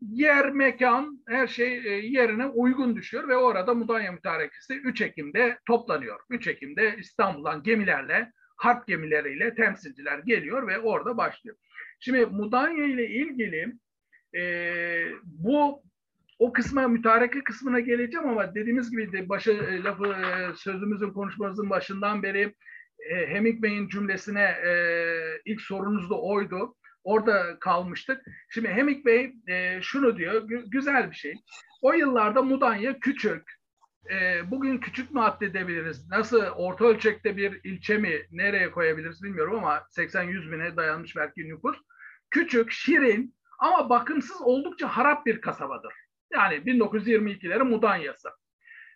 Yer, 0.01 0.51
mekan, 0.51 1.25
her 1.29 1.47
şey 1.47 1.77
e, 1.77 1.91
yerine 1.91 2.47
uygun 2.47 2.97
düşüyor 2.97 3.29
ve 3.29 3.37
orada 3.37 3.75
Mudanya 3.75 4.13
mütarekesi 4.13 4.75
3 4.75 5.01
Ekim'de 5.01 5.59
toplanıyor. 5.67 6.21
3 6.31 6.47
Ekim'de 6.47 6.97
İstanbul'dan 6.99 7.63
gemilerle, 7.63 8.33
harp 8.59 8.87
gemileriyle 8.87 9.55
temsilciler 9.55 10.19
geliyor 10.19 10.69
ve 10.69 10.79
orada 10.79 11.17
başlıyor. 11.17 11.57
Şimdi 12.01 12.27
Mudanya 12.27 12.85
ile 12.85 13.09
ilgili 13.09 13.73
e, 14.37 14.43
bu 15.25 15.83
o 16.39 16.53
kısma 16.53 16.89
mütareke 16.89 17.45
kısmına 17.45 17.81
geleceğim 17.81 18.29
ama 18.29 18.55
dediğimiz 18.55 18.91
gibi 18.91 19.13
de 19.13 19.29
başı 19.29 19.51
e, 19.51 19.83
lafı 19.83 20.07
e, 20.07 20.55
sözümüzün 20.57 21.11
konuşmamızın 21.13 21.71
başından 21.71 22.23
beri 22.23 22.55
e, 23.11 23.27
Hemingway'in 23.27 23.89
cümlesine 23.89 24.43
e, 24.43 24.73
ilk 25.45 25.61
sorunuz 25.61 26.11
da 26.11 26.21
oydu. 26.21 26.75
Orada 27.05 27.59
kalmıştık. 27.61 28.23
Şimdi 28.51 28.69
Hemingway 28.69 29.33
e, 29.49 29.83
şunu 29.83 30.17
diyor, 30.17 30.49
güzel 30.49 31.11
bir 31.11 31.17
şey. 31.17 31.35
O 31.83 31.93
yıllarda 31.93 32.43
Mudanya 32.43 33.01
küçük. 33.01 33.58
E, 34.11 34.51
bugün 34.51 34.79
küçük 34.79 35.11
mü 35.11 35.21
addedebiliriz? 35.21 36.11
Nasıl 36.11 36.43
orta 36.43 36.85
ölçekte 36.85 37.37
bir 37.37 37.61
ilçe 37.65 37.99
mi 37.99 38.27
nereye 38.31 38.71
koyabiliriz 38.71 39.23
bilmiyorum 39.23 39.55
ama 39.55 39.77
80-100 39.97 40.53
bine 40.53 40.77
dayanmış 40.77 41.17
belki 41.17 41.49
nüfus. 41.49 41.77
Küçük, 42.31 42.73
şirin 42.73 43.35
ama 43.59 43.91
bakımsız 43.91 44.43
oldukça 44.43 44.89
harap 44.89 45.27
bir 45.27 45.41
kasabadır. 45.41 45.93
Yani 46.33 46.55
1922'lerin 46.55 47.69
Mudanya'sı. 47.69 48.29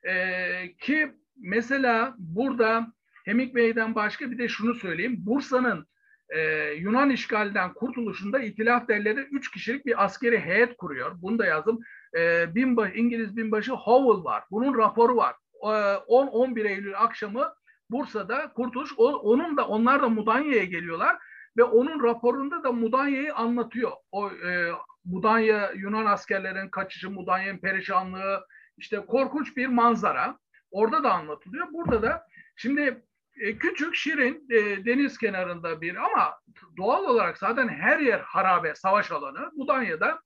Ee, 0.08 0.72
ki 0.80 1.12
mesela 1.36 2.14
burada 2.18 2.92
Hemingway'den 3.24 3.94
başka 3.94 4.30
bir 4.30 4.38
de 4.38 4.48
şunu 4.48 4.74
söyleyeyim. 4.74 5.16
Bursa'nın 5.18 5.86
e, 6.28 6.40
Yunan 6.72 7.10
işgalden 7.10 7.74
kurtuluşunda 7.74 8.40
İtilaf 8.40 8.88
Devleri 8.88 9.20
3 9.20 9.50
kişilik 9.50 9.86
bir 9.86 10.04
askeri 10.04 10.40
heyet 10.40 10.76
kuruyor. 10.76 11.12
Bunu 11.22 11.38
da 11.38 11.46
yazdım. 11.46 11.80
E, 12.18 12.54
binbaşı, 12.54 12.94
İngiliz 12.94 13.36
binbaşı 13.36 13.72
Howell 13.72 14.24
var. 14.24 14.44
Bunun 14.50 14.78
raporu 14.78 15.16
var. 15.16 15.34
E, 15.62 15.66
10-11 15.66 16.68
Eylül 16.68 16.98
akşamı 16.98 17.54
Bursa'da 17.90 18.52
kurtuluş. 18.52 18.92
O, 18.96 19.12
onun 19.12 19.56
da 19.56 19.66
onlar 19.68 20.02
da 20.02 20.08
Mudanya'ya 20.08 20.64
geliyorlar 20.64 21.16
ve 21.56 21.64
onun 21.64 22.02
raporunda 22.02 22.64
da 22.64 22.72
Mudanya'yı 22.72 23.34
anlatıyor. 23.34 23.92
O 24.12 24.30
e, 24.30 24.72
Mudanya 25.04 25.72
Yunan 25.72 26.06
askerlerin 26.06 26.68
kaçışı, 26.68 27.10
Mudanya'nın 27.10 27.58
perişanlığı, 27.58 28.46
işte 28.76 28.96
korkunç 29.06 29.56
bir 29.56 29.66
manzara. 29.66 30.38
Orada 30.70 31.04
da 31.04 31.12
anlatılıyor. 31.12 31.66
Burada 31.72 32.02
da 32.02 32.26
şimdi 32.56 33.02
e, 33.40 33.58
küçük, 33.58 33.94
şirin 33.94 34.46
e, 34.50 34.84
deniz 34.84 35.18
kenarında 35.18 35.80
bir 35.80 35.96
ama 35.96 36.40
doğal 36.76 37.04
olarak 37.04 37.38
zaten 37.38 37.68
her 37.68 37.98
yer 37.98 38.20
harabe, 38.20 38.74
savaş 38.74 39.10
alanı. 39.10 39.50
Mudanya'da 39.56 40.20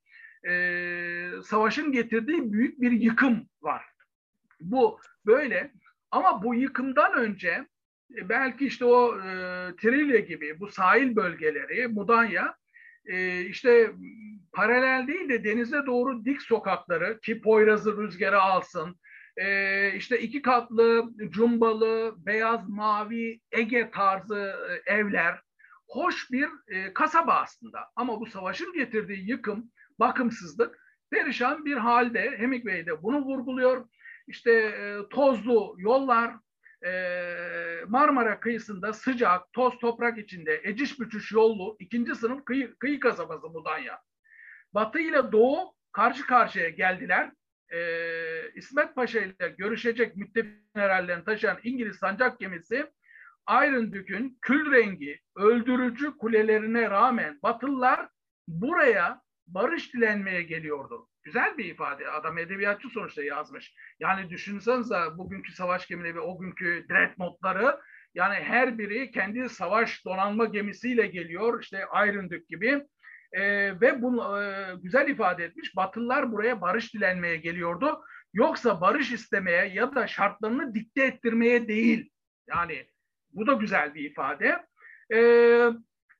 e, 0.48 1.30
savaşın 1.44 1.92
getirdiği 1.92 2.52
büyük 2.52 2.80
bir 2.80 2.90
yıkım 2.90 3.48
var. 3.62 3.84
Bu 4.60 5.00
böyle 5.26 5.72
ama 6.10 6.42
bu 6.42 6.54
yıkımdan 6.54 7.12
önce 7.14 7.66
e, 8.16 8.28
belki 8.28 8.66
işte 8.66 8.84
o 8.84 9.18
e, 9.18 9.30
Trilye 9.76 10.20
gibi 10.20 10.60
bu 10.60 10.68
sahil 10.68 11.16
bölgeleri, 11.16 11.88
Mudanya 11.88 12.56
e, 13.06 13.40
işte 13.40 13.92
paralel 14.52 15.06
değil 15.06 15.28
de 15.28 15.44
denize 15.44 15.86
doğru 15.86 16.24
dik 16.24 16.42
sokakları 16.42 17.20
ki 17.20 17.40
Poyraz'ı 17.40 17.96
rüzgara 17.96 18.42
alsın. 18.42 19.00
E, 19.36 19.92
işte 19.96 20.20
iki 20.20 20.42
katlı, 20.42 21.10
cumbalı, 21.30 22.14
beyaz, 22.18 22.68
mavi, 22.68 23.40
Ege 23.52 23.90
tarzı 23.90 24.54
e, 24.86 24.92
evler. 24.92 25.40
Hoş 25.88 26.30
bir 26.30 26.48
e, 26.68 26.92
kasaba 26.94 27.34
aslında. 27.34 27.78
Ama 27.96 28.20
bu 28.20 28.26
savaşın 28.26 28.72
getirdiği 28.72 29.30
yıkım, 29.30 29.70
bakımsızlık 29.98 30.78
perişan 31.10 31.64
bir 31.64 31.76
halde. 31.76 32.38
Hemingway 32.38 32.86
de 32.86 33.02
bunu 33.02 33.18
vurguluyor. 33.18 33.88
İşte 34.28 34.52
e, 34.52 35.08
tozlu 35.10 35.74
yollar, 35.78 36.34
e, 36.86 36.92
Marmara 37.88 38.40
kıyısında 38.40 38.92
sıcak, 38.92 39.52
toz 39.52 39.78
toprak 39.78 40.18
içinde 40.18 40.60
eciş 40.64 41.00
büçüş 41.00 41.32
yollu 41.32 41.76
ikinci 41.78 42.14
sınıf 42.14 42.44
kıyı, 42.44 42.74
kıyı 42.78 43.00
kasabası 43.00 43.48
Mudanya. 43.48 44.00
Batı 44.74 44.98
ile 44.98 45.32
Doğu 45.32 45.74
karşı 45.92 46.26
karşıya 46.26 46.68
geldiler. 46.68 47.32
E, 47.68 47.80
İsmet 48.54 48.94
Paşa 48.94 49.20
ile 49.20 49.54
görüşecek 49.58 50.16
müttefik 50.16 50.74
generallerini 50.74 51.24
taşıyan 51.24 51.58
İngiliz 51.62 51.96
sancak 51.96 52.40
gemisi 52.40 52.86
Iron 53.50 53.92
Duke'ün 53.92 54.38
kül 54.42 54.72
rengi 54.72 55.20
öldürücü 55.36 56.16
kulelerine 56.16 56.90
rağmen 56.90 57.38
Batılılar 57.42 58.08
buraya 58.48 59.20
barış 59.46 59.94
dilenmeye 59.94 60.42
geliyordu. 60.42 61.08
Güzel 61.22 61.58
bir 61.58 61.64
ifade. 61.64 62.10
Adam 62.10 62.38
edebiyatçı 62.38 62.88
sonuçta 62.88 63.22
yazmış. 63.22 63.74
Yani 64.00 64.30
düşünsenize 64.30 64.98
bugünkü 65.16 65.52
savaş 65.52 65.86
gemileri 65.86 66.20
o 66.20 66.38
günkü 66.38 66.86
dreadnoughtları 66.90 67.80
yani 68.14 68.34
her 68.34 68.78
biri 68.78 69.10
kendi 69.10 69.48
savaş 69.48 70.04
donanma 70.04 70.44
gemisiyle 70.44 71.06
geliyor. 71.06 71.62
İşte 71.62 71.84
Iron 72.08 72.30
Duke 72.30 72.44
gibi. 72.48 72.86
Ee, 73.32 73.80
ve 73.80 74.02
bunu 74.02 74.42
e, 74.42 74.74
güzel 74.82 75.08
ifade 75.08 75.44
etmiş. 75.44 75.76
Batılılar 75.76 76.32
buraya 76.32 76.60
barış 76.60 76.94
dilenmeye 76.94 77.36
geliyordu. 77.36 78.00
Yoksa 78.34 78.80
barış 78.80 79.12
istemeye 79.12 79.66
ya 79.66 79.94
da 79.94 80.06
şartlarını 80.06 80.74
dikte 80.74 81.04
ettirmeye 81.04 81.68
değil. 81.68 82.10
Yani 82.48 82.86
bu 83.32 83.46
da 83.46 83.52
güzel 83.52 83.94
bir 83.94 84.10
ifade. 84.10 84.66
Ee, 85.14 85.70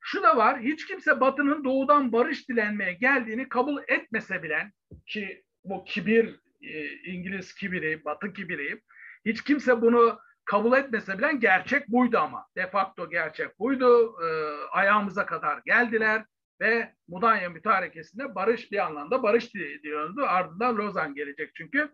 şu 0.08 0.22
da 0.22 0.36
var, 0.36 0.60
hiç 0.60 0.86
kimse 0.86 1.20
Batı'nın 1.20 1.64
doğudan 1.64 2.12
barış 2.12 2.48
dilenmeye 2.48 2.92
geldiğini 2.92 3.48
kabul 3.48 3.82
etmese 3.88 4.42
bilen 4.42 4.72
ki 5.06 5.44
bu 5.64 5.84
kibir, 5.84 6.40
e, 6.62 6.88
İngiliz 6.88 7.54
kibiri, 7.54 8.04
Batı 8.04 8.32
kibiri, 8.32 8.82
hiç 9.24 9.44
kimse 9.44 9.82
bunu 9.82 10.18
kabul 10.44 10.78
etmese 10.78 11.18
bilen 11.18 11.40
gerçek 11.40 11.88
buydu 11.88 12.18
ama. 12.18 12.46
De 12.56 12.70
facto 12.70 13.10
gerçek 13.10 13.58
buydu. 13.58 14.16
E, 14.22 14.28
ayağımıza 14.72 15.26
kadar 15.26 15.60
geldiler 15.64 16.24
ve 16.60 16.94
Mudanya 17.08 17.50
mütarekesinde 17.50 18.34
barış 18.34 18.72
bir 18.72 18.86
anlamda 18.86 19.22
barış 19.22 19.54
diyordu. 19.54 20.24
Ardından 20.28 20.76
Lozan 20.76 21.14
gelecek 21.14 21.50
çünkü. 21.54 21.90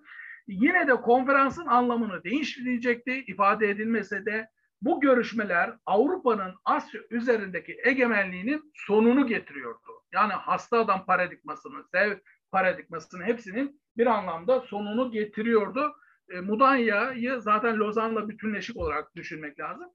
Yine 0.46 0.88
de 0.88 0.94
konferansın 0.94 1.66
anlamını 1.66 2.24
değiştirecekti. 2.24 3.24
ifade 3.26 3.70
edilmese 3.70 4.26
de 4.26 4.48
bu 4.82 5.00
görüşmeler 5.00 5.74
Avrupa'nın 5.86 6.54
Asya 6.64 7.00
üzerindeki 7.10 7.76
egemenliğinin 7.84 8.72
sonunu 8.74 9.26
getiriyordu. 9.26 10.02
Yani 10.12 10.32
hasta 10.32 10.78
adam 10.78 11.06
paradigmasını, 11.06 11.84
sev 11.92 12.18
paradigmasının 12.52 13.24
hepsinin 13.24 13.80
bir 13.96 14.06
anlamda 14.06 14.60
sonunu 14.60 15.10
getiriyordu. 15.10 15.92
E, 16.30 16.40
Mudanya'yı 16.40 17.40
zaten 17.40 17.76
Lozan'la 17.76 18.28
bütünleşik 18.28 18.76
olarak 18.76 19.16
düşünmek 19.16 19.60
lazım. 19.60 19.88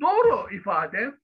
Doğru 0.00 0.54
ifade. 0.54 1.14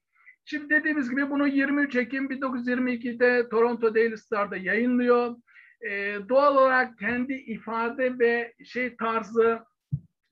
Şimdi 0.44 0.70
dediğimiz 0.70 1.10
gibi 1.10 1.30
bunu 1.30 1.46
23 1.46 1.96
Ekim 1.96 2.26
1922'de 2.26 3.48
Toronto 3.48 3.94
Daily 3.94 4.16
Star'da 4.16 4.56
yayınlıyor. 4.56 5.36
E, 5.80 6.18
doğal 6.28 6.56
olarak 6.56 6.98
kendi 6.98 7.32
ifade 7.32 8.18
ve 8.18 8.54
şey 8.64 8.96
tarzı 8.96 9.58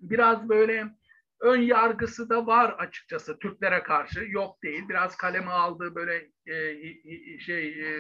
biraz 0.00 0.48
böyle 0.48 0.99
ön 1.40 1.60
yargısı 1.60 2.30
da 2.30 2.46
var 2.46 2.74
açıkçası 2.78 3.38
Türklere 3.38 3.82
karşı. 3.82 4.20
Yok 4.28 4.62
değil. 4.62 4.82
Biraz 4.88 5.16
kaleme 5.16 5.50
aldığı 5.50 5.94
böyle 5.94 6.30
e, 6.46 7.38
şey 7.38 7.68
e, 7.68 7.92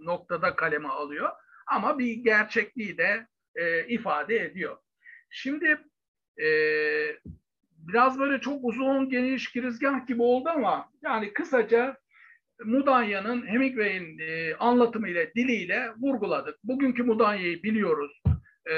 noktada 0.00 0.56
kaleme 0.56 0.88
alıyor. 0.88 1.30
Ama 1.66 1.98
bir 1.98 2.12
gerçekliği 2.12 2.98
de 2.98 3.26
e, 3.56 3.86
ifade 3.86 4.36
ediyor. 4.36 4.76
Şimdi 5.30 5.78
e, 6.42 6.46
biraz 7.88 8.18
böyle 8.18 8.40
çok 8.40 8.64
uzun 8.64 9.10
geniş 9.10 9.52
girizgah 9.52 10.06
gibi 10.06 10.22
oldu 10.22 10.48
ama 10.48 10.90
yani 11.02 11.32
kısaca 11.32 11.96
Mudanya'nın 12.64 13.46
Hemingway'in 13.46 14.18
e, 14.18 14.54
anlatımıyla, 14.54 15.26
diliyle 15.36 15.90
vurguladık. 15.98 16.64
Bugünkü 16.64 17.02
Mudanya'yı 17.02 17.62
biliyoruz. 17.62 18.22
E, 18.70 18.74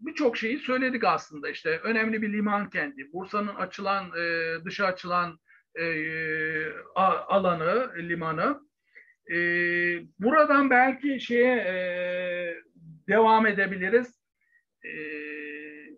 birçok 0.00 0.36
şeyi 0.36 0.58
söyledik 0.58 1.04
aslında 1.04 1.50
işte 1.50 1.78
önemli 1.78 2.22
bir 2.22 2.32
liman 2.32 2.70
kenti. 2.70 3.12
Bursa'nın 3.12 3.54
açılan 3.54 4.06
e, 4.18 4.54
dışa 4.64 4.86
açılan 4.86 5.38
e, 5.74 5.84
alanı, 7.28 7.92
limanı. 7.96 8.60
E, 9.30 9.36
buradan 10.18 10.70
belki 10.70 11.20
şeye 11.20 11.56
e, 11.56 11.76
devam 13.08 13.46
edebiliriz. 13.46 14.18
E, 14.84 14.90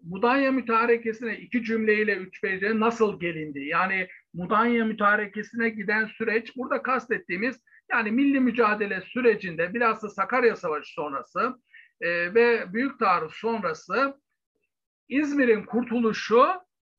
Mudanya 0.03 0.53
mütarekesine 0.53 1.39
iki 1.39 1.63
cümleyle 1.65 2.17
üç 2.17 2.43
beyce 2.43 2.81
nasıl 2.81 3.21
gelindi? 3.21 3.61
Yani 3.61 4.09
Mudanya 4.35 4.85
mütarekesine 4.85 5.69
giden 5.69 6.07
süreç 6.07 6.57
burada 6.57 6.83
kastettiğimiz 6.83 7.61
yani 7.91 8.11
milli 8.11 8.41
mücadele 8.41 9.01
sürecinde 9.01 9.75
bilhassa 9.75 10.09
Sakarya 10.09 10.57
Savaşı 10.57 10.93
sonrası 10.93 11.55
e, 12.01 12.35
ve 12.35 12.73
Büyük 12.73 12.99
Taarruz 12.99 13.35
sonrası 13.35 14.21
İzmir'in 15.09 15.65
kurtuluşu 15.65 16.47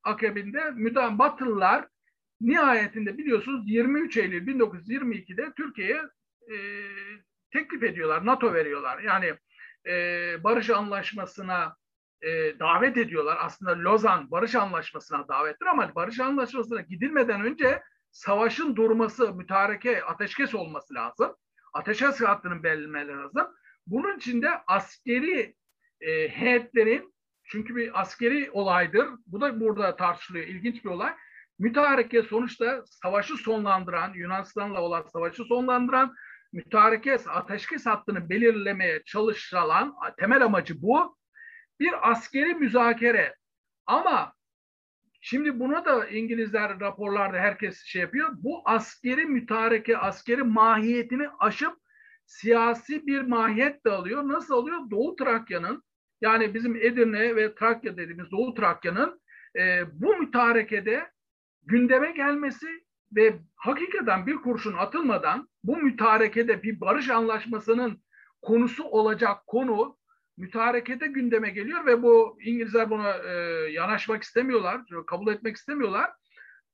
akabinde 0.03 0.71
müdahale 0.71 1.19
Batılılar 1.19 1.87
nihayetinde 2.41 3.17
biliyorsunuz 3.17 3.63
23 3.65 4.17
Eylül 4.17 4.47
1922'de 4.47 5.53
Türkiye'ye 5.57 6.01
e, 6.51 6.55
teklif 7.51 7.83
ediyorlar, 7.83 8.25
NATO 8.25 8.53
veriyorlar. 8.53 8.99
Yani 8.99 9.33
e, 9.87 9.93
barış 10.43 10.69
anlaşmasına 10.69 11.75
e, 12.21 12.59
davet 12.59 12.97
ediyorlar. 12.97 13.37
Aslında 13.41 13.79
Lozan 13.79 14.31
barış 14.31 14.55
anlaşmasına 14.55 15.27
davettir 15.27 15.65
ama 15.65 15.95
barış 15.95 16.19
anlaşmasına 16.19 16.81
gidilmeden 16.81 17.41
önce 17.41 17.81
savaşın 18.11 18.75
durması, 18.75 19.33
mütareke, 19.33 20.03
ateşkes 20.03 20.55
olması 20.55 20.93
lazım. 20.93 21.35
Ateşkes 21.73 22.21
hattının 22.21 22.63
belirlenmesi 22.63 23.17
lazım. 23.17 23.47
Bunun 23.87 24.17
için 24.17 24.41
de 24.41 24.49
askeri 24.67 25.55
e, 26.01 26.29
heyetlerin 26.29 27.13
çünkü 27.43 27.75
bir 27.75 28.01
askeri 28.01 28.51
olaydır. 28.51 29.07
Bu 29.27 29.41
da 29.41 29.59
burada 29.59 29.95
tartışılıyor. 29.95 30.47
İlginç 30.47 30.85
bir 30.85 30.89
olay. 30.89 31.13
Mütareke 31.59 32.23
sonuçta 32.23 32.83
savaşı 32.85 33.37
sonlandıran, 33.37 34.13
Yunanistan'la 34.13 34.81
olan 34.81 35.01
savaşı 35.01 35.43
sonlandıran 35.43 36.15
mütareke 36.53 37.17
ateşkes 37.29 37.85
hattını 37.85 38.29
belirlemeye 38.29 39.03
çalışılan 39.05 39.95
temel 40.19 40.45
amacı 40.45 40.81
bu. 40.81 41.17
Bir 41.79 42.11
askeri 42.11 42.55
müzakere. 42.55 43.35
Ama 43.85 44.33
şimdi 45.21 45.59
buna 45.59 45.85
da 45.85 46.07
İngilizler 46.07 46.79
raporlarda 46.79 47.37
herkes 47.37 47.83
şey 47.85 48.01
yapıyor. 48.01 48.29
Bu 48.33 48.61
askeri 48.65 49.25
mütareke, 49.25 49.97
askeri 49.97 50.43
mahiyetini 50.43 51.29
aşıp 51.39 51.80
siyasi 52.31 53.07
bir 53.07 53.21
mahiyet 53.21 53.85
de 53.85 53.89
alıyor. 53.91 54.27
Nasıl 54.27 54.53
alıyor? 54.53 54.79
Doğu 54.91 55.15
Trakya'nın 55.15 55.83
yani 56.21 56.53
bizim 56.53 56.75
Edirne 56.75 57.35
ve 57.35 57.55
Trakya 57.55 57.97
dediğimiz 57.97 58.31
Doğu 58.31 58.53
Trakya'nın 58.53 59.21
e, 59.57 59.83
bu 59.93 60.17
mütarekede 60.17 61.11
gündeme 61.63 62.11
gelmesi 62.11 62.67
ve 63.15 63.39
hakikaten 63.55 64.27
bir 64.27 64.35
kurşun 64.35 64.73
atılmadan 64.73 65.49
bu 65.63 65.77
mütarekede 65.77 66.63
bir 66.63 66.81
barış 66.81 67.09
anlaşmasının 67.09 68.03
konusu 68.41 68.83
olacak 68.83 69.47
konu 69.47 69.97
mütarekede 70.37 71.07
gündeme 71.07 71.49
geliyor 71.49 71.85
ve 71.85 72.03
bu 72.03 72.37
İngilizler 72.41 72.89
buna 72.89 73.17
e, 73.17 73.31
yanaşmak 73.71 74.23
istemiyorlar, 74.23 74.81
kabul 75.07 75.33
etmek 75.33 75.55
istemiyorlar. 75.55 76.11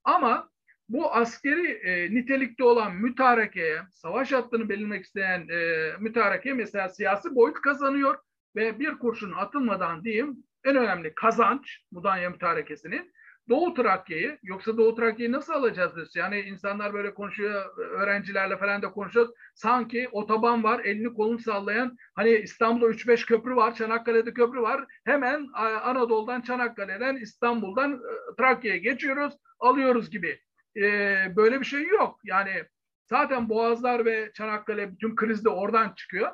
Ama 0.04 0.50
bu 0.90 1.14
askeri 1.14 1.72
e, 1.72 2.16
nitelikte 2.16 2.64
olan 2.64 2.96
mütarekeye, 2.96 3.82
savaş 3.92 4.32
hattını 4.32 4.70
belirlemek 4.70 5.06
isteyen 5.06 5.48
e, 5.50 5.92
mütarekeye 6.00 6.56
mesela 6.56 6.90
siyasi 6.90 7.36
boyut 7.36 7.62
kazanıyor 7.62 8.18
ve 8.56 8.80
bir 8.80 8.98
kurşun 8.98 9.32
atılmadan 9.32 10.04
diyeyim 10.04 10.38
en 10.66 10.76
önemli 10.76 11.16
kazanç 11.16 11.82
Mudanya 11.92 12.30
mütarekesinin 12.30 13.12
Doğu 13.50 13.74
Trakya'yı 13.74 14.38
yoksa 14.44 14.78
Doğu 14.78 14.96
Trakya'yı 14.96 15.32
nasıl 15.32 15.54
alacağız 15.54 15.92
biz? 15.98 16.16
Yani 16.16 16.40
insanlar 16.40 16.94
böyle 16.94 17.14
konuşuyor, 17.14 17.78
öğrencilerle 17.78 18.58
falan 18.58 18.82
da 18.82 18.92
konuşuyoruz. 18.92 19.34
Sanki 19.56 20.10
otoban 20.12 20.64
var, 20.64 20.80
elini 20.80 21.14
kolunu 21.14 21.40
sallayan, 21.40 21.98
hani 22.16 22.30
İstanbul'da 22.30 22.92
3-5 22.92 23.26
köprü 23.26 23.56
var, 23.56 23.76
Çanakkale'de 23.76 24.34
köprü 24.34 24.62
var. 24.62 24.86
Hemen 25.06 25.48
Anadolu'dan, 25.84 26.42
Çanakkale'den, 26.42 27.16
İstanbul'dan 27.16 27.94
e, 27.94 28.36
Trakya'ya 28.38 28.78
geçiyoruz, 28.78 29.34
alıyoruz 29.60 30.10
gibi. 30.10 30.40
Ee, 30.78 31.34
böyle 31.36 31.60
bir 31.60 31.66
şey 31.66 31.88
yok. 31.88 32.20
Yani 32.24 32.64
zaten 33.06 33.50
Boğazlar 33.50 34.06
ve 34.06 34.32
Çanakkale 34.34 34.92
bütün 34.92 35.16
kriz 35.16 35.46
de 35.46 35.50
oradan 35.50 35.94
çıkıyor. 35.94 36.32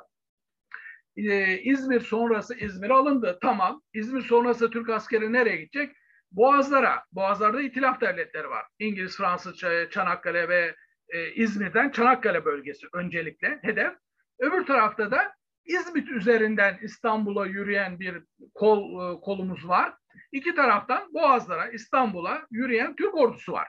Ee, 1.16 1.58
İzmir 1.58 2.00
sonrası 2.00 2.54
İzmir 2.54 2.90
alındı. 2.90 3.38
Tamam. 3.42 3.82
İzmir 3.94 4.22
sonrası 4.22 4.70
Türk 4.70 4.90
askeri 4.90 5.32
nereye 5.32 5.56
gidecek? 5.56 5.96
Boğazlara, 6.32 7.04
Boğazlarda 7.12 7.62
itilaf 7.62 8.00
devletleri 8.00 8.48
var. 8.48 8.66
İngiliz, 8.78 9.16
Fransız, 9.16 9.62
Çanakkale 9.90 10.48
ve 10.48 10.76
e, 11.08 11.32
İzmir'den 11.32 11.90
Çanakkale 11.90 12.44
bölgesi 12.44 12.86
öncelikle 12.92 13.58
hedef. 13.62 13.92
Öbür 14.38 14.66
tarafta 14.66 15.10
da 15.10 15.34
İzmit 15.64 16.10
üzerinden 16.10 16.78
İstanbul'a 16.82 17.46
yürüyen 17.46 18.00
bir 18.00 18.22
kol 18.54 18.78
e, 18.78 19.20
kolumuz 19.20 19.68
var. 19.68 19.94
İki 20.32 20.54
taraftan 20.54 21.14
Boğazlara, 21.14 21.68
İstanbul'a 21.68 22.46
yürüyen 22.50 22.96
Türk 22.96 23.14
ordusu 23.14 23.52
var. 23.52 23.68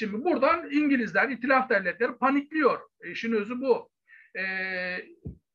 Şimdi 0.00 0.24
buradan 0.24 0.70
İngilizler, 0.70 1.28
itilaf 1.28 1.70
devletleri 1.70 2.12
panikliyor. 2.12 2.80
İşin 3.04 3.32
özü 3.32 3.60
bu. 3.60 3.90
Ee, 4.38 4.96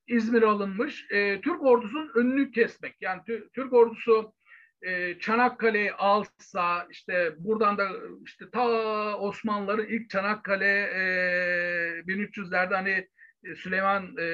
İzmir 0.08 0.42
alınmış. 0.42 1.06
Ee, 1.12 1.42
Türk 1.42 1.64
ordusunun 1.64 2.12
önünü 2.16 2.52
kesmek. 2.52 2.96
Yani 3.02 3.22
Türk 3.54 3.74
ordusu 3.74 4.34
e, 4.82 5.20
Çanakkale'yi 5.20 5.94
alsa 5.94 6.88
işte 6.90 7.36
buradan 7.38 7.78
da 7.78 7.90
işte 8.26 8.46
ta 8.52 8.68
Osmanlıların 9.18 9.86
ilk 9.86 10.10
Çanakkale 10.10 10.82
e, 10.82 11.02
1300'lerde 12.08 12.74
hani 12.76 13.08
e, 13.44 13.56
Süleyman 13.56 14.18
e, 14.18 14.28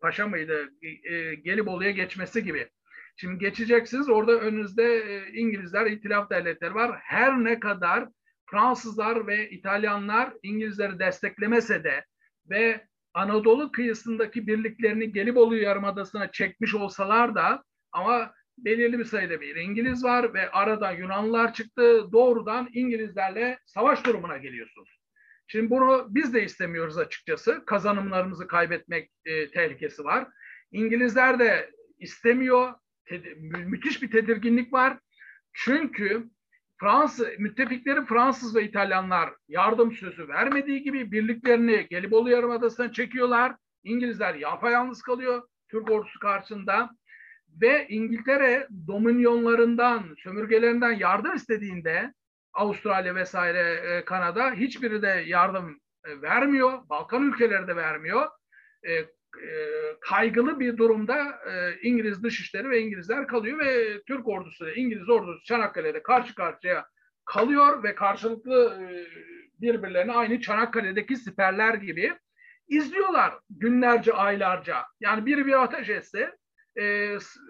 Paşa 0.00 0.28
mıydı 0.28 0.70
e, 0.82 1.34
Gelibolu'ya 1.34 1.90
geçmesi 1.90 2.44
gibi. 2.44 2.68
Şimdi 3.16 3.38
geçeceksiniz 3.38 4.08
orada 4.08 4.32
önünüzde 4.32 4.96
e, 4.96 5.32
İngilizler, 5.32 5.86
İtilaf 5.86 6.30
devletleri 6.30 6.74
var. 6.74 6.98
Her 7.02 7.44
ne 7.44 7.60
kadar 7.60 8.08
Fransızlar 8.52 9.26
ve 9.26 9.50
İtalyanlar 9.50 10.32
İngilizleri 10.42 10.98
desteklemese 10.98 11.84
de 11.84 12.04
ve 12.50 12.86
Anadolu 13.14 13.72
kıyısındaki 13.72 14.46
birliklerini 14.46 15.12
Gelibolu 15.12 15.56
Yarımadası'na 15.56 16.32
çekmiş 16.32 16.74
olsalar 16.74 17.34
da 17.34 17.64
ama 17.92 18.34
belirli 18.58 18.98
bir 18.98 19.04
sayıda 19.04 19.40
bir 19.40 19.56
İngiliz 19.56 20.04
var 20.04 20.34
ve 20.34 20.50
arada 20.50 20.90
Yunanlılar 20.90 21.54
çıktı. 21.54 22.12
Doğrudan 22.12 22.68
İngilizlerle 22.72 23.58
savaş 23.66 24.06
durumuna 24.06 24.36
geliyorsunuz. 24.36 24.98
Şimdi 25.46 25.70
bunu 25.70 26.06
biz 26.10 26.34
de 26.34 26.44
istemiyoruz 26.44 26.98
açıkçası. 26.98 27.62
Kazanımlarımızı 27.66 28.46
kaybetmek 28.46 29.10
e, 29.24 29.50
tehlikesi 29.50 30.04
var. 30.04 30.28
İngilizler 30.72 31.38
de 31.38 31.70
istemiyor. 31.98 32.74
Te- 33.04 33.34
müthiş 33.40 34.02
bir 34.02 34.10
tedirginlik 34.10 34.72
var. 34.72 34.98
Çünkü 35.52 36.30
Fransız 36.82 37.26
müttefikleri 37.38 38.04
Fransız 38.04 38.56
ve 38.56 38.64
İtalyanlar 38.64 39.30
yardım 39.48 39.92
sözü 39.92 40.28
vermediği 40.28 40.82
gibi 40.82 41.12
birliklerini 41.12 41.86
Gelibolu 41.90 42.30
Yarımadası'na 42.30 42.92
çekiyorlar. 42.92 43.56
İngilizler 43.84 44.34
yapayalnız 44.34 45.02
kalıyor 45.02 45.42
Türk 45.68 45.90
ordusu 45.90 46.18
karşısında 46.18 46.90
ve 47.60 47.86
İngiltere 47.88 48.68
dominyonlarından, 48.86 50.14
sömürgelerinden 50.18 50.92
yardım 50.92 51.34
istediğinde 51.34 52.14
Avustralya 52.52 53.14
vesaire 53.14 53.58
e, 53.58 54.04
Kanada 54.04 54.52
hiçbiri 54.52 55.02
de 55.02 55.24
yardım 55.26 55.80
e, 56.04 56.22
vermiyor. 56.22 56.88
Balkan 56.88 57.22
ülkeleri 57.22 57.66
de 57.66 57.76
vermiyor. 57.76 58.28
E, 59.38 59.52
kaygılı 60.00 60.60
bir 60.60 60.76
durumda 60.76 61.40
e, 61.50 61.80
İngiliz 61.82 62.22
dışişleri 62.22 62.70
ve 62.70 62.80
İngilizler 62.80 63.26
kalıyor 63.26 63.58
ve 63.58 64.02
Türk 64.02 64.28
ordusu 64.28 64.68
ile 64.68 64.74
İngiliz 64.74 65.08
ordusu 65.08 65.44
Çanakkale'de 65.44 66.02
karşı 66.02 66.34
karşıya 66.34 66.86
kalıyor 67.24 67.82
ve 67.82 67.94
karşılıklı 67.94 68.78
e, 68.82 68.86
birbirlerini 69.60 70.12
aynı 70.12 70.40
Çanakkale'deki 70.40 71.16
siperler 71.16 71.74
gibi 71.74 72.12
izliyorlar 72.68 73.34
günlerce, 73.50 74.12
aylarca. 74.12 74.84
Yani 75.00 75.26
biri 75.26 75.46
bir 75.46 75.62
ateş 75.62 75.88
etse 75.88 76.36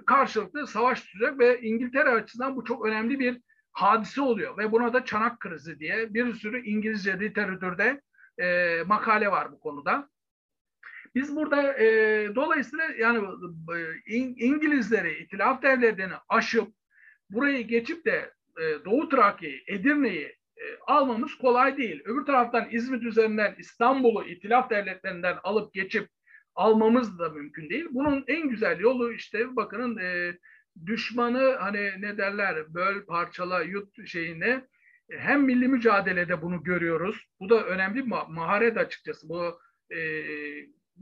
karşılıklı 0.06 0.66
savaş 0.66 1.00
tutacak 1.00 1.38
ve 1.38 1.60
İngiltere 1.60 2.08
açısından 2.08 2.56
bu 2.56 2.64
çok 2.64 2.86
önemli 2.86 3.18
bir 3.18 3.40
hadise 3.72 4.20
oluyor 4.20 4.58
ve 4.58 4.72
buna 4.72 4.92
da 4.92 5.04
çanak 5.04 5.40
krizi 5.40 5.78
diye 5.78 6.14
bir 6.14 6.34
sürü 6.34 6.64
İngilizce 6.64 7.20
literatürde 7.20 8.00
e, 8.38 8.78
makale 8.86 9.30
var 9.30 9.52
bu 9.52 9.60
konuda. 9.60 10.08
Biz 11.14 11.37
burada 11.37 11.79
e, 11.79 11.87
dolayısıyla 12.35 12.85
yani 12.98 13.29
e, 13.77 14.14
İngilizleri, 14.18 15.22
itilaf 15.22 15.62
devletlerini 15.62 16.14
aşıp 16.29 16.68
burayı 17.31 17.66
geçip 17.66 18.05
de 18.05 18.33
e, 18.61 18.85
Doğu 18.85 19.09
Trakya'yı, 19.09 19.61
Edirne'yi 19.66 20.37
e, 20.57 20.64
almamız 20.87 21.35
kolay 21.35 21.77
değil. 21.77 22.03
Öbür 22.05 22.25
taraftan 22.25 22.68
İzmit 22.70 23.03
üzerinden 23.03 23.55
İstanbul'u 23.59 24.25
itilaf 24.25 24.70
devletlerinden 24.70 25.38
alıp 25.42 25.75
geçip 25.75 26.09
almamız 26.55 27.18
da 27.18 27.29
mümkün 27.29 27.70
değil. 27.70 27.87
Bunun 27.90 28.25
en 28.27 28.48
güzel 28.48 28.81
yolu 28.81 29.12
işte 29.12 29.57
bakının 29.57 29.96
e, 29.96 30.38
düşmanı 30.87 31.57
hani 31.61 31.90
ne 31.98 32.18
derler 32.18 32.75
böl 32.75 33.05
parçala 33.07 33.62
yut 33.62 34.09
şeyine 34.09 34.66
hem 35.11 35.42
milli 35.44 35.68
mücadelede 35.68 36.42
bunu 36.42 36.62
görüyoruz. 36.62 37.27
Bu 37.40 37.48
da 37.51 37.66
önemli 37.66 37.96
bir 37.96 38.12
maharet 38.29 38.77
açıkçası. 38.77 39.29
Bu 39.29 39.61
e, 39.94 39.98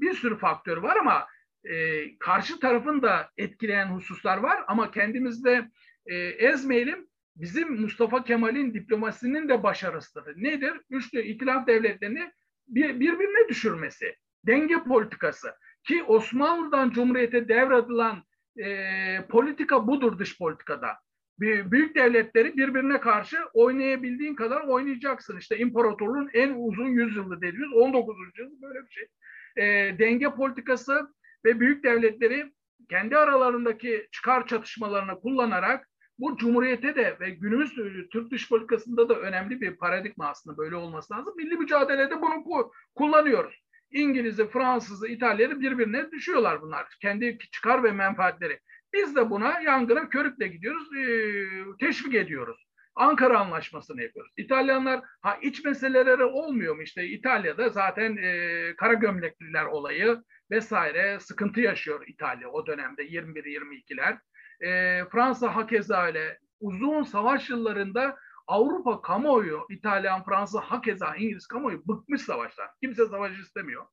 bir 0.00 0.14
sürü 0.14 0.38
faktör 0.38 0.76
var 0.76 0.96
ama 0.96 1.26
e, 1.64 2.04
karşı 2.18 2.60
tarafın 2.60 3.02
da 3.02 3.30
etkileyen 3.36 3.86
hususlar 3.86 4.38
var 4.38 4.64
ama 4.68 4.90
kendimizde 4.90 5.68
e, 6.06 6.16
ezmeyelim. 6.16 7.06
Bizim 7.36 7.80
Mustafa 7.80 8.24
Kemal'in 8.24 8.74
diplomasinin 8.74 9.48
de 9.48 9.62
başarısıdır. 9.62 10.36
Nedir? 10.36 10.72
Üçlü 10.90 11.22
itilaf 11.22 11.66
devletlerini 11.66 12.32
bir, 12.68 13.00
birbirine 13.00 13.48
düşürmesi. 13.48 14.16
Denge 14.46 14.82
politikası. 14.84 15.54
Ki 15.84 16.02
Osmanlı'dan 16.02 16.90
Cumhuriyete 16.90 17.48
devradılan 17.48 18.24
e, 18.56 19.26
politika 19.28 19.86
budur 19.86 20.18
dış 20.18 20.38
politikada. 20.38 20.98
Büyük 21.40 21.94
devletleri 21.94 22.56
birbirine 22.56 23.00
karşı 23.00 23.36
oynayabildiğin 23.52 24.34
kadar 24.34 24.60
oynayacaksın. 24.60 25.38
İşte 25.38 25.58
imparatorluğun 25.58 26.30
en 26.32 26.54
uzun 26.56 26.88
yüzyılı 26.88 27.40
dediğimiz 27.40 27.72
19. 27.72 28.16
yüzyıl 28.38 28.62
böyle 28.62 28.86
bir 28.86 28.90
şey. 28.90 29.06
E, 29.60 29.98
denge 29.98 30.30
politikası 30.30 31.14
ve 31.44 31.60
büyük 31.60 31.84
devletleri 31.84 32.52
kendi 32.90 33.16
aralarındaki 33.16 34.08
çıkar 34.12 34.46
çatışmalarını 34.46 35.20
kullanarak 35.20 35.88
bu 36.18 36.36
cumhuriyete 36.36 36.96
de 36.96 37.16
ve 37.20 37.30
günümüz 37.30 37.74
Türk 38.12 38.30
dış 38.30 38.48
politikasında 38.48 39.08
da 39.08 39.14
önemli 39.14 39.60
bir 39.60 39.76
paradigma 39.76 40.28
aslında 40.28 40.56
böyle 40.56 40.76
olması 40.76 41.14
lazım. 41.14 41.34
Milli 41.36 41.56
mücadelede 41.56 42.22
bunu 42.22 42.70
kullanıyoruz. 42.94 43.64
İngiliz'i, 43.90 44.48
Fransız'ı, 44.48 45.08
İtalya'yı 45.08 45.60
birbirine 45.60 46.10
düşüyorlar 46.10 46.62
bunlar. 46.62 46.86
Kendi 47.00 47.38
çıkar 47.52 47.84
ve 47.84 47.92
menfaatleri. 47.92 48.60
Biz 48.92 49.16
de 49.16 49.30
buna 49.30 49.60
yangına 49.60 50.08
körükle 50.08 50.48
gidiyoruz, 50.48 50.88
e, 50.96 51.06
teşvik 51.80 52.14
ediyoruz. 52.14 52.69
Ankara 52.94 53.38
Anlaşması'nı 53.38 54.02
yapıyoruz. 54.02 54.32
İtalyanlar 54.36 55.00
ha 55.20 55.38
iç 55.42 55.64
meseleleri 55.64 56.24
olmuyor 56.24 56.76
mu 56.76 56.82
işte 56.82 57.06
İtalya'da 57.06 57.68
zaten 57.68 58.16
e, 58.16 58.74
kara 58.76 58.94
gömlekliler 58.94 59.64
olayı 59.64 60.22
vesaire 60.50 61.20
sıkıntı 61.20 61.60
yaşıyor 61.60 62.04
İtalya 62.06 62.48
o 62.50 62.66
dönemde 62.66 63.02
21-22'ler. 63.02 64.18
E, 64.60 65.04
Fransa 65.08 65.56
hakeza 65.56 66.02
öyle 66.06 66.38
uzun 66.60 67.02
savaş 67.02 67.50
yıllarında 67.50 68.16
Avrupa 68.46 69.02
kamuoyu, 69.02 69.66
İtalyan, 69.70 70.24
Fransa, 70.24 70.60
hakeza 70.60 71.16
İngiliz 71.16 71.46
kamuoyu 71.46 71.82
bıkmış 71.88 72.22
savaştan. 72.22 72.66
Kimse 72.82 73.06
savaş 73.06 73.38
istemiyor. 73.38 73.86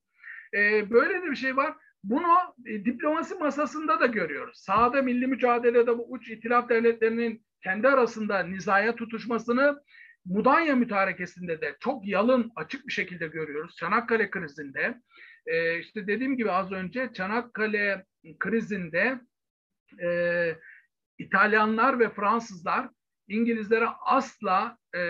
E, 0.54 0.90
böyle 0.90 1.22
de 1.22 1.32
bir 1.32 1.36
şey 1.36 1.58
var. 1.58 1.76
Bunu 2.10 2.38
e, 2.66 2.86
diplomasi 2.86 3.36
masasında 3.36 4.00
da 4.00 4.06
görüyoruz. 4.06 4.58
Sağda 4.60 5.02
milli 5.02 5.28
mücadelede 5.28 5.98
bu 5.98 6.12
uç 6.12 6.30
itilaf 6.30 6.70
devletlerinin 6.70 7.46
kendi 7.64 7.88
arasında 7.88 8.40
nizaya 8.40 8.96
tutuşmasını 8.96 9.82
Mudanya 10.26 10.76
mütarekesinde 10.76 11.62
de 11.62 11.78
çok 11.80 12.08
yalın, 12.08 12.52
açık 12.56 12.88
bir 12.88 12.92
şekilde 12.92 13.28
görüyoruz. 13.28 13.76
Çanakkale 13.76 14.30
krizinde, 14.30 15.02
e, 15.46 15.80
işte 15.80 16.08
dediğim 16.08 16.38
gibi 16.38 16.52
az 16.52 16.72
önce 16.72 17.10
Çanakkale 17.14 18.06
krizinde 18.40 19.20
e, 20.04 20.10
İtalyanlar 21.18 22.00
ve 22.00 22.10
Fransızlar 22.10 22.90
İngilizlere 23.28 23.88
asla 24.06 24.78
e, 24.96 25.02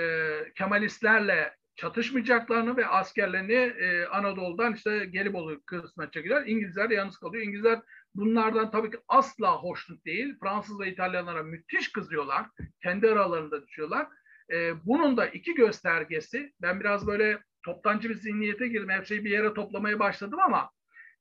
Kemalistlerle 0.56 1.56
çatışmayacaklarını 1.78 2.78
ve 2.78 2.88
askerlerini 2.88 3.54
e, 3.54 4.06
Anadolu'dan 4.06 4.74
işte 4.74 5.06
Gelibolu 5.06 5.62
kısmına 5.66 6.12
çekiyorlar. 6.12 6.48
İngilizler 6.48 6.90
yalnız 6.90 7.18
kalıyor. 7.18 7.44
İngilizler 7.44 7.80
bunlardan 8.16 8.72
tabii 8.72 8.92
ki 8.92 8.98
asla 9.08 9.56
hoşnut 9.56 10.06
değil. 10.06 10.36
Fransız 10.44 10.80
ve 10.80 10.92
İtalyanlara 10.92 11.44
müthiş 11.44 11.92
kızıyorlar. 11.92 12.46
Kendi 12.84 13.10
aralarında 13.10 13.68
düşüyorlar. 13.68 14.08
E, 14.54 14.86
bunun 14.86 15.18
da 15.18 15.28
iki 15.28 15.54
göstergesi. 15.54 16.54
Ben 16.62 16.80
biraz 16.80 17.08
böyle 17.08 17.40
toptancı 17.66 18.10
bir 18.10 18.16
zihniyete 18.16 18.68
girdim. 18.68 18.90
Her 18.90 19.06
şeyi 19.06 19.26
bir 19.26 19.30
yere 19.30 19.54
toplamaya 19.54 20.00
başladım 20.00 20.40
ama 20.40 20.70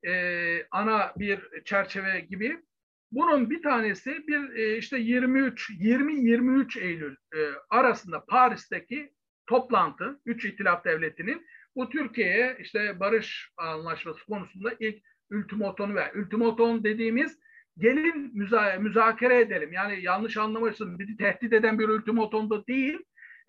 e, 0.06 0.66
ana 0.70 1.12
bir 1.16 1.62
çerçeve 1.64 2.20
gibi. 2.20 2.62
Bunun 3.12 3.50
bir 3.50 3.62
tanesi 3.62 4.26
bir 4.28 4.56
e, 4.56 4.76
işte 4.78 4.98
23 4.98 5.70
20-23 5.70 6.80
Eylül 6.80 7.16
e, 7.36 7.38
arasında 7.70 8.24
Paris'teki 8.24 9.15
toplantı, 9.46 10.20
üç 10.26 10.44
itilaf 10.44 10.85
devletinin 10.85 11.46
bu 11.76 11.90
Türkiye'ye 11.90 12.56
işte 12.61 13.00
barış 13.00 13.50
anlaşması 13.56 14.26
konusunda 14.26 14.72
ilk 14.80 15.02
ultimatonu 15.30 15.94
ver. 15.94 16.14
Ultimaton 16.14 16.85
dediğimiz 16.85 17.38
gelin 17.78 18.30
müza 18.35 18.76
müzakere 18.80 19.40
edelim. 19.40 19.72
Yani 19.72 20.02
yanlış 20.02 20.37
anlamışsın 20.37 20.98
bizi 20.98 21.16
tehdit 21.16 21.52
eden 21.52 21.78
bir 21.78 21.88
ultimaton 21.88 22.50
da 22.50 22.66
değil. 22.66 22.98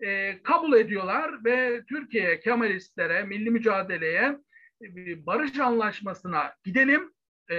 E, 0.00 0.42
kabul 0.42 0.72
ediyorlar 0.72 1.44
ve 1.44 1.84
Türkiye 1.88 2.40
Kemalistlere, 2.40 3.22
milli 3.22 3.50
mücadeleye 3.50 4.38
e, 4.82 5.26
barış 5.26 5.58
anlaşmasına 5.58 6.54
gidelim. 6.64 7.12
E, 7.50 7.56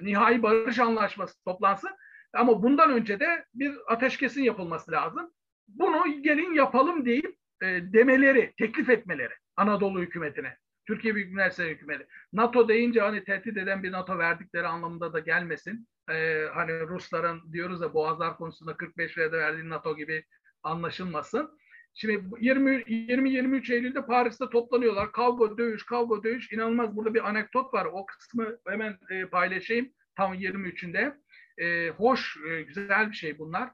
nihai 0.00 0.42
barış 0.42 0.78
anlaşması 0.78 1.44
toplansın. 1.44 1.90
Ama 2.32 2.62
bundan 2.62 2.90
önce 2.90 3.20
de 3.20 3.44
bir 3.54 3.72
ateşkesin 3.86 4.42
yapılması 4.42 4.92
lazım. 4.92 5.32
Bunu 5.68 6.22
gelin 6.22 6.54
yapalım 6.54 7.04
deyip 7.04 7.39
e, 7.62 7.92
demeleri, 7.92 8.52
teklif 8.58 8.90
etmeleri 8.90 9.34
Anadolu 9.56 10.00
hükümetine. 10.00 10.56
Türkiye 10.86 11.14
Büyük 11.14 11.32
Millet 11.32 11.58
Hükümeti. 11.58 12.06
NATO 12.32 12.68
deyince 12.68 13.00
hani 13.00 13.24
tehdit 13.24 13.56
eden 13.56 13.82
bir 13.82 13.92
NATO 13.92 14.18
verdikleri 14.18 14.66
anlamında 14.66 15.12
da 15.12 15.18
gelmesin. 15.18 15.88
Ee, 16.10 16.46
hani 16.54 16.80
Rusların 16.80 17.52
diyoruz 17.52 17.80
ya 17.82 17.94
Boğazlar 17.94 18.36
konusunda 18.36 18.76
45 18.76 19.18
verdi 19.18 19.36
verdiği 19.36 19.68
NATO 19.68 19.96
gibi 19.96 20.24
anlaşılmasın. 20.62 21.58
Şimdi 21.94 22.12
20-23 22.12 23.74
Eylül'de 23.74 24.06
Paris'te 24.06 24.44
toplanıyorlar. 24.50 25.12
Kavga, 25.12 25.58
dövüş, 25.58 25.86
kavga, 25.86 26.22
dövüş. 26.22 26.52
İnanılmaz 26.52 26.96
burada 26.96 27.14
bir 27.14 27.28
anekdot 27.28 27.74
var. 27.74 27.88
O 27.92 28.06
kısmı 28.06 28.58
hemen 28.68 28.98
e, 29.10 29.26
paylaşayım. 29.26 29.88
Tam 30.16 30.34
23'ünde. 30.34 31.16
E, 31.58 31.90
hoş, 31.90 32.36
e, 32.50 32.62
güzel 32.62 33.10
bir 33.10 33.16
şey 33.16 33.38
bunlar 33.38 33.70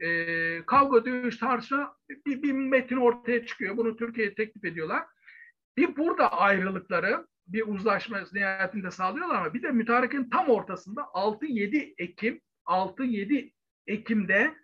e, 0.00 0.66
kavga 0.66 1.04
dövüş 1.04 1.38
tarzı 1.38 1.86
bir, 2.26 2.42
bir 2.42 2.52
metin 2.52 2.96
ortaya 2.96 3.46
çıkıyor. 3.46 3.76
Bunu 3.76 3.96
Türkiye'ye 3.96 4.34
teklif 4.34 4.64
ediyorlar. 4.64 5.04
Bir 5.76 5.96
burada 5.96 6.32
ayrılıkları 6.32 7.26
bir 7.46 7.66
uzlaşma 7.66 8.18
nihayetinde 8.32 8.90
sağlıyorlar 8.90 9.34
ama 9.34 9.54
bir 9.54 9.62
de 9.62 9.70
mütarekenin 9.70 10.30
tam 10.30 10.48
ortasında 10.48 11.00
6-7 11.00 11.94
Ekim 11.98 12.40
6-7 12.66 13.52
Ekim'de 13.86 14.54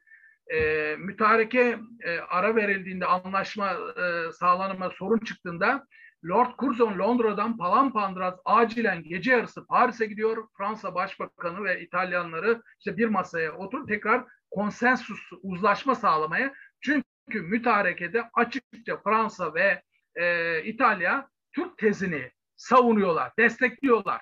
e, 0.54 0.96
mütareke 0.98 1.78
e, 2.04 2.18
ara 2.18 2.56
verildiğinde 2.56 3.06
anlaşma 3.06 3.72
e, 3.72 4.32
sağlanma 4.32 4.90
sorun 4.90 5.18
çıktığında 5.18 5.86
Lord 6.24 6.58
Curzon 6.58 6.98
Londra'dan 6.98 7.56
Palampandraz 7.56 8.34
acilen 8.44 9.02
gece 9.02 9.30
yarısı 9.30 9.66
Paris'e 9.66 10.06
gidiyor. 10.06 10.48
Fransa 10.56 10.94
Başbakanı 10.94 11.64
ve 11.64 11.80
İtalyanları 11.80 12.62
işte 12.78 12.96
bir 12.96 13.06
masaya 13.08 13.56
oturup 13.56 13.88
tekrar 13.88 14.24
konsensus, 14.50 15.30
uzlaşma 15.42 15.94
sağlamaya. 15.94 16.54
Çünkü 16.80 17.40
mütarekede 17.42 18.30
açıkça 18.34 18.96
Fransa 19.04 19.54
ve 19.54 19.82
e, 20.14 20.64
İtalya 20.64 21.28
Türk 21.52 21.78
tezini 21.78 22.30
savunuyorlar, 22.56 23.32
destekliyorlar. 23.38 24.20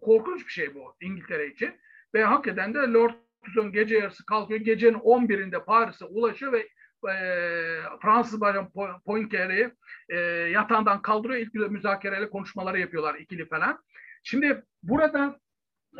Korkunç 0.00 0.46
bir 0.46 0.52
şey 0.52 0.74
bu 0.74 0.96
İngiltere 1.00 1.46
için. 1.46 1.80
Ve 2.14 2.24
hakikaten 2.24 2.74
de 2.74 2.78
Lord 2.78 3.14
Curzon 3.44 3.72
gece 3.72 3.96
yarısı 3.96 4.26
kalkıyor. 4.26 4.60
Gecenin 4.60 4.98
11'inde 4.98 5.64
Paris'e 5.64 6.04
ulaşıyor 6.04 6.52
ve 6.52 6.68
e, 7.04 7.14
Fransız 8.02 8.40
Bayan 8.40 8.70
Poincaré'yi 9.06 9.70
e, 10.08 10.16
yatağından 10.50 11.02
kaldırıyor. 11.02 11.40
İlk 11.40 11.54
müzakereyle 11.54 12.30
konuşmaları 12.30 12.80
yapıyorlar 12.80 13.14
ikili 13.14 13.48
falan. 13.48 13.84
Şimdi 14.22 14.64
burada 14.82 15.40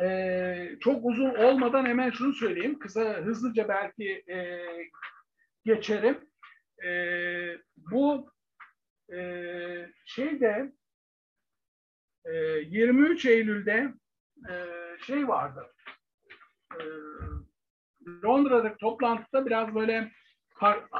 e, 0.01 0.77
çok 0.79 1.05
uzun 1.05 1.35
olmadan 1.35 1.85
hemen 1.85 2.09
şunu 2.11 2.33
söyleyeyim. 2.33 2.79
Kısa 2.79 3.01
hızlıca 3.01 3.67
belki 3.67 4.23
e, 4.29 4.65
geçerim. 5.65 6.17
E, 6.85 6.91
bu 7.77 8.31
e, 9.13 9.19
şeyde 10.05 10.71
e, 12.25 12.33
23 12.33 13.25
Eylül'de 13.25 13.93
e, 14.49 14.55
şey 15.05 15.27
vardı. 15.27 15.73
E, 16.79 16.83
Londra'daki 18.23 18.77
toplantıda 18.77 19.45
biraz 19.45 19.75
böyle 19.75 20.11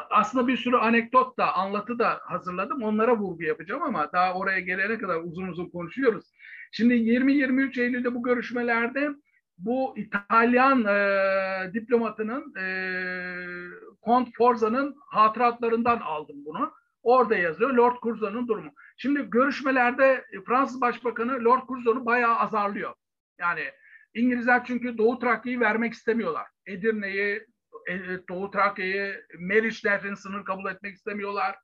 aslında 0.09 0.47
bir 0.47 0.57
sürü 0.57 0.75
anekdot 0.75 1.37
da 1.37 1.53
anlatı 1.53 1.99
da 1.99 2.19
hazırladım. 2.23 2.83
Onlara 2.83 3.17
vurgu 3.17 3.43
yapacağım 3.43 3.83
ama 3.83 4.11
daha 4.11 4.33
oraya 4.33 4.59
gelene 4.59 4.97
kadar 4.97 5.19
uzun 5.23 5.47
uzun 5.47 5.69
konuşuyoruz. 5.69 6.31
Şimdi 6.71 6.93
20-23 6.93 7.81
Eylül'de 7.81 8.15
bu 8.15 8.23
görüşmelerde 8.23 9.09
bu 9.57 9.97
İtalyan 9.97 10.85
e, 10.85 11.73
diplomatının 11.73 12.55
e, 12.55 12.65
Kont 14.01 14.29
Forza'nın 14.37 14.95
hatıratlarından 15.09 15.99
aldım 15.99 16.45
bunu. 16.45 16.71
Orada 17.03 17.35
yazıyor 17.35 17.73
Lord 17.73 17.95
Curzon'un 18.03 18.47
durumu. 18.47 18.71
Şimdi 18.97 19.29
görüşmelerde 19.29 20.25
Fransız 20.47 20.81
Başbakanı 20.81 21.43
Lord 21.43 21.67
Curzon'u 21.67 22.05
bayağı 22.05 22.35
azarlıyor. 22.35 22.93
Yani 23.39 23.61
İngilizler 24.13 24.65
çünkü 24.65 24.97
Doğu 24.97 25.19
Trakya'yı 25.19 25.59
vermek 25.59 25.93
istemiyorlar. 25.93 26.47
Edirne'yi, 26.65 27.45
Doğu 28.29 28.51
Trakya'yı, 28.51 29.25
Meriç 29.39 29.85
Nehri'nin 29.85 30.15
sınır 30.15 30.45
kabul 30.45 30.71
etmek 30.71 30.95
istemiyorlar. 30.95 31.55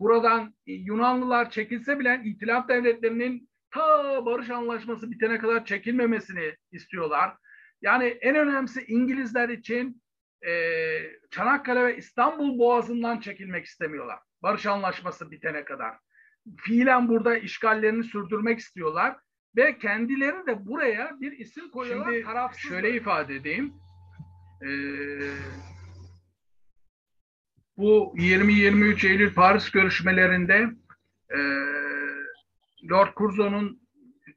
Buradan 0.00 0.54
Yunanlılar 0.66 1.50
çekilse 1.50 1.98
bile 1.98 2.22
İtilaf 2.24 2.68
devletlerinin 2.68 3.48
ta 3.70 4.26
barış 4.26 4.50
anlaşması 4.50 5.10
bitene 5.10 5.38
kadar 5.38 5.64
çekilmemesini 5.64 6.56
istiyorlar. 6.72 7.36
Yani 7.82 8.04
en 8.04 8.36
önemlisi 8.36 8.84
İngilizler 8.84 9.48
için 9.48 10.02
e, 10.46 10.52
Çanakkale 11.30 11.84
ve 11.84 11.96
İstanbul 11.96 12.58
Boğazı'ndan 12.58 13.20
çekilmek 13.20 13.64
istemiyorlar. 13.64 14.18
Barış 14.42 14.66
anlaşması 14.66 15.30
bitene 15.30 15.64
kadar. 15.64 15.94
Fiilen 16.56 17.08
burada 17.08 17.38
işgallerini 17.38 18.04
sürdürmek 18.04 18.58
istiyorlar 18.58 19.16
ve 19.56 19.78
kendileri 19.78 20.46
de 20.46 20.66
buraya 20.66 21.20
bir 21.20 21.32
isim 21.32 21.70
koyuyorlar. 21.70 22.12
Şimdi 22.12 22.22
şöyle 22.68 22.96
ifade 22.96 23.34
edeyim. 23.34 23.74
Ee, 24.64 24.68
bu 27.76 28.14
20-23 28.16 29.08
Eylül 29.08 29.34
Paris 29.34 29.70
görüşmelerinde 29.70 30.70
e, 31.30 31.38
Lord 32.90 33.08
Curzon'un 33.16 33.80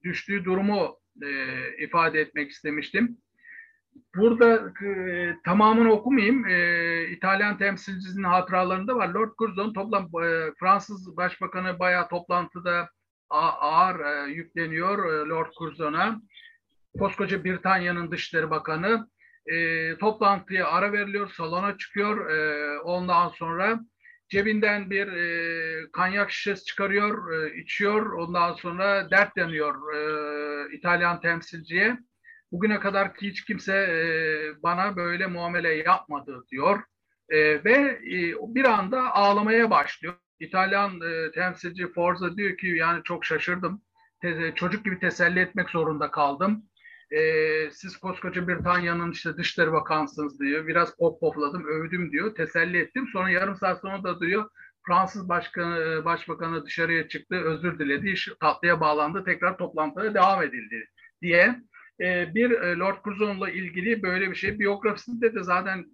düştüğü 0.04 0.46
durumu 0.46 0.98
e, 1.22 1.30
ifade 1.84 2.20
etmek 2.20 2.52
istemiştim. 2.52 3.18
Burada 4.16 4.74
e, 4.86 5.36
tamamını 5.46 5.92
okumayayım. 5.92 6.46
E, 6.46 7.08
İtalyan 7.10 7.58
temsilcisinin 7.58 8.24
hatıralarında 8.24 8.96
var. 8.96 9.10
Lord 9.10 9.32
Curzon 9.40 9.74
toplam 9.74 10.04
e, 10.04 10.54
Fransız 10.60 11.18
Başbakanı 11.18 11.80
bayağı 11.80 12.10
toplantıda 12.10 12.90
ağır 13.30 14.00
e, 14.00 14.32
yükleniyor 14.32 15.14
e, 15.14 15.30
Lord 15.30 15.52
Curzon'a. 15.60 16.22
Koskoca 17.00 17.44
Britanya'nın 17.44 18.12
Dışişleri 18.12 18.50
Bakanı 18.50 19.08
e, 19.48 19.98
toplantıya 19.98 20.68
ara 20.68 20.93
veriliyor, 20.93 21.30
salona 21.30 21.78
çıkıyor. 21.78 22.30
E, 22.30 22.80
ondan 22.80 23.30
sonra 23.30 23.80
cebinden 24.30 24.89
bir 24.89 25.08
e, 25.08 25.91
kanyak 25.91 26.32
şişesi 26.32 26.66
çıkarıyor, 26.66 27.34
e, 27.34 27.58
içiyor. 27.62 28.12
Ondan 28.12 28.54
sonra 28.54 29.12
dert 29.12 29.38
yanıyor 29.38 29.93
e, 29.93 30.76
İtalyan 30.76 31.22
temsilciye. 31.22 31.98
Bugüne 32.52 32.80
kadar 32.80 33.12
hiç 33.22 33.45
kimse 33.45 33.74
e, 33.76 34.00
bana 34.64 34.95
böyle 34.95 35.28
muamele 35.28 35.74
yapmadı 35.74 36.45
diyor. 36.52 36.84
E, 37.30 37.64
ve 37.64 37.74
e, 38.12 38.36
bir 38.56 38.66
anda 38.66 39.16
ağlamaya 39.16 39.70
başlıyor. 39.70 40.16
İtalyan 40.39 41.02
e, 41.02 41.32
temsilci 41.32 41.91
Forza 41.91 42.38
diyor 42.38 42.58
ki 42.58 42.68
yani 42.68 43.04
çok 43.04 43.26
şaşırdım. 43.26 43.82
Te, 44.22 44.54
çocuk 44.56 44.86
gibi 44.86 45.00
teselli 45.00 45.39
etmek 45.39 45.70
zorunda 45.70 46.12
kaldım. 46.12 46.66
E, 47.12 47.22
siz 47.72 47.97
koskoca 47.97 48.47
Britanya'nın 48.47 49.12
işte 49.12 49.38
Dışişleri 49.38 49.72
Bakansınız 49.72 50.39
diyor. 50.39 50.68
Biraz 50.68 50.97
pop 50.97 51.20
popladım, 51.22 51.66
övdüm 51.66 52.12
diyor. 52.12 52.36
Teselli 52.36 52.78
ettim. 52.78 53.08
Sonra 53.14 53.30
yarım 53.30 53.55
saat 53.55 53.82
sonra 53.82 54.03
da 54.03 54.20
diyor 54.20 54.49
Fransız 54.88 55.30
Başkanı, 55.30 56.05
Başbakanı 56.05 56.66
dışarıya 56.66 57.08
çıktı, 57.08 57.36
özür 57.36 57.80
diledi, 57.80 58.14
tatlıya 58.39 58.80
bağlandı, 58.80 59.24
tekrar 59.24 59.58
toplantıya 59.58 60.14
devam 60.14 60.43
edildi 60.43 60.88
diye 61.22 61.62
e, 62.01 62.36
bir 62.36 62.49
Lord 62.51 63.03
Curzon'la 63.03 63.49
ilgili 63.49 64.03
böyle 64.03 64.30
bir 64.30 64.36
şey. 64.36 64.60
Biyografisinde 64.60 65.36
de 65.36 65.43
zaten 65.43 65.86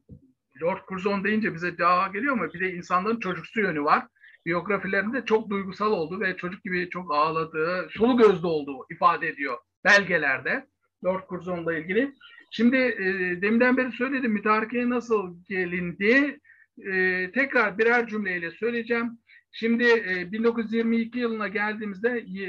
Lord 0.61 0.79
Curzon 0.89 1.23
deyince 1.23 1.53
bize 1.53 1.77
daha 1.77 2.07
geliyor 2.07 2.33
ama 2.33 2.53
bir 2.53 2.59
de 2.59 2.73
insanların 2.73 3.19
çocuksu 3.19 3.61
yönü 3.61 3.83
var 3.83 4.07
biyografilerinde 4.45 5.25
çok 5.25 5.49
duygusal 5.49 5.91
oldu 5.91 6.19
ve 6.19 6.37
çocuk 6.37 6.63
gibi 6.63 6.89
çok 6.89 7.15
ağladığı, 7.15 7.89
sulu 7.89 8.17
gözlü 8.17 8.47
olduğu 8.47 8.85
ifade 8.91 9.27
ediyor 9.27 9.57
belgelerde 9.85 10.67
Lord 11.03 11.29
Curzon'la 11.29 11.77
ilgili. 11.77 12.13
Şimdi 12.51 12.77
e, 12.77 13.41
deminden 13.41 13.77
beri 13.77 13.91
söyledim 13.91 14.31
mütarekeye 14.31 14.89
nasıl 14.89 15.43
gelindi. 15.49 16.39
E, 16.77 17.31
tekrar 17.31 17.77
birer 17.77 18.07
cümleyle 18.07 18.51
söyleyeceğim. 18.51 19.17
Şimdi 19.51 19.83
e, 19.83 20.31
1922 20.31 21.19
yılına 21.19 21.47
geldiğimizde 21.47 22.09
e, 22.09 22.45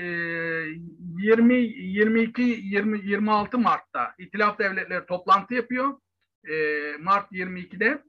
20 1.19 1.55
22 1.55 2.43
20 2.43 3.01
26 3.07 3.59
Mart'ta 3.59 4.15
İtilaf 4.19 4.59
Devletleri 4.59 5.07
toplantı 5.07 5.55
yapıyor. 5.55 5.99
E, 6.49 6.55
Mart 7.01 7.33
22'de 7.33 8.03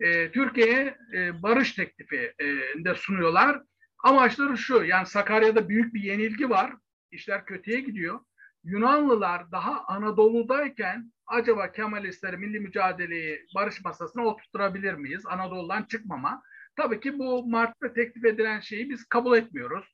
e, 0.00 0.30
Türkiye'ye 0.30 0.96
e, 1.14 1.42
barış 1.42 1.72
teklifi 1.72 2.32
e, 2.38 2.44
de 2.84 2.94
sunuyorlar. 2.94 3.62
Amaçları 4.04 4.58
şu, 4.58 4.84
yani 4.84 5.06
Sakarya'da 5.06 5.68
büyük 5.68 5.94
bir 5.94 6.02
yenilgi 6.02 6.50
var. 6.50 6.72
İşler 7.10 7.44
kötüye 7.44 7.80
gidiyor. 7.80 8.20
Yunanlılar 8.68 9.52
daha 9.52 9.84
Anadolu'dayken 9.84 11.12
acaba 11.26 11.72
Kemalistleri 11.72 12.36
milli 12.36 12.60
mücadeleyi 12.60 13.46
barış 13.54 13.84
masasına 13.84 14.24
oturtturabilir 14.24 14.94
miyiz? 14.94 15.26
Anadolu'dan 15.26 15.82
çıkmama. 15.82 16.42
Tabii 16.76 17.00
ki 17.00 17.18
bu 17.18 17.48
Mart'ta 17.48 17.92
teklif 17.92 18.24
edilen 18.24 18.60
şeyi 18.60 18.90
biz 18.90 19.04
kabul 19.04 19.36
etmiyoruz. 19.36 19.84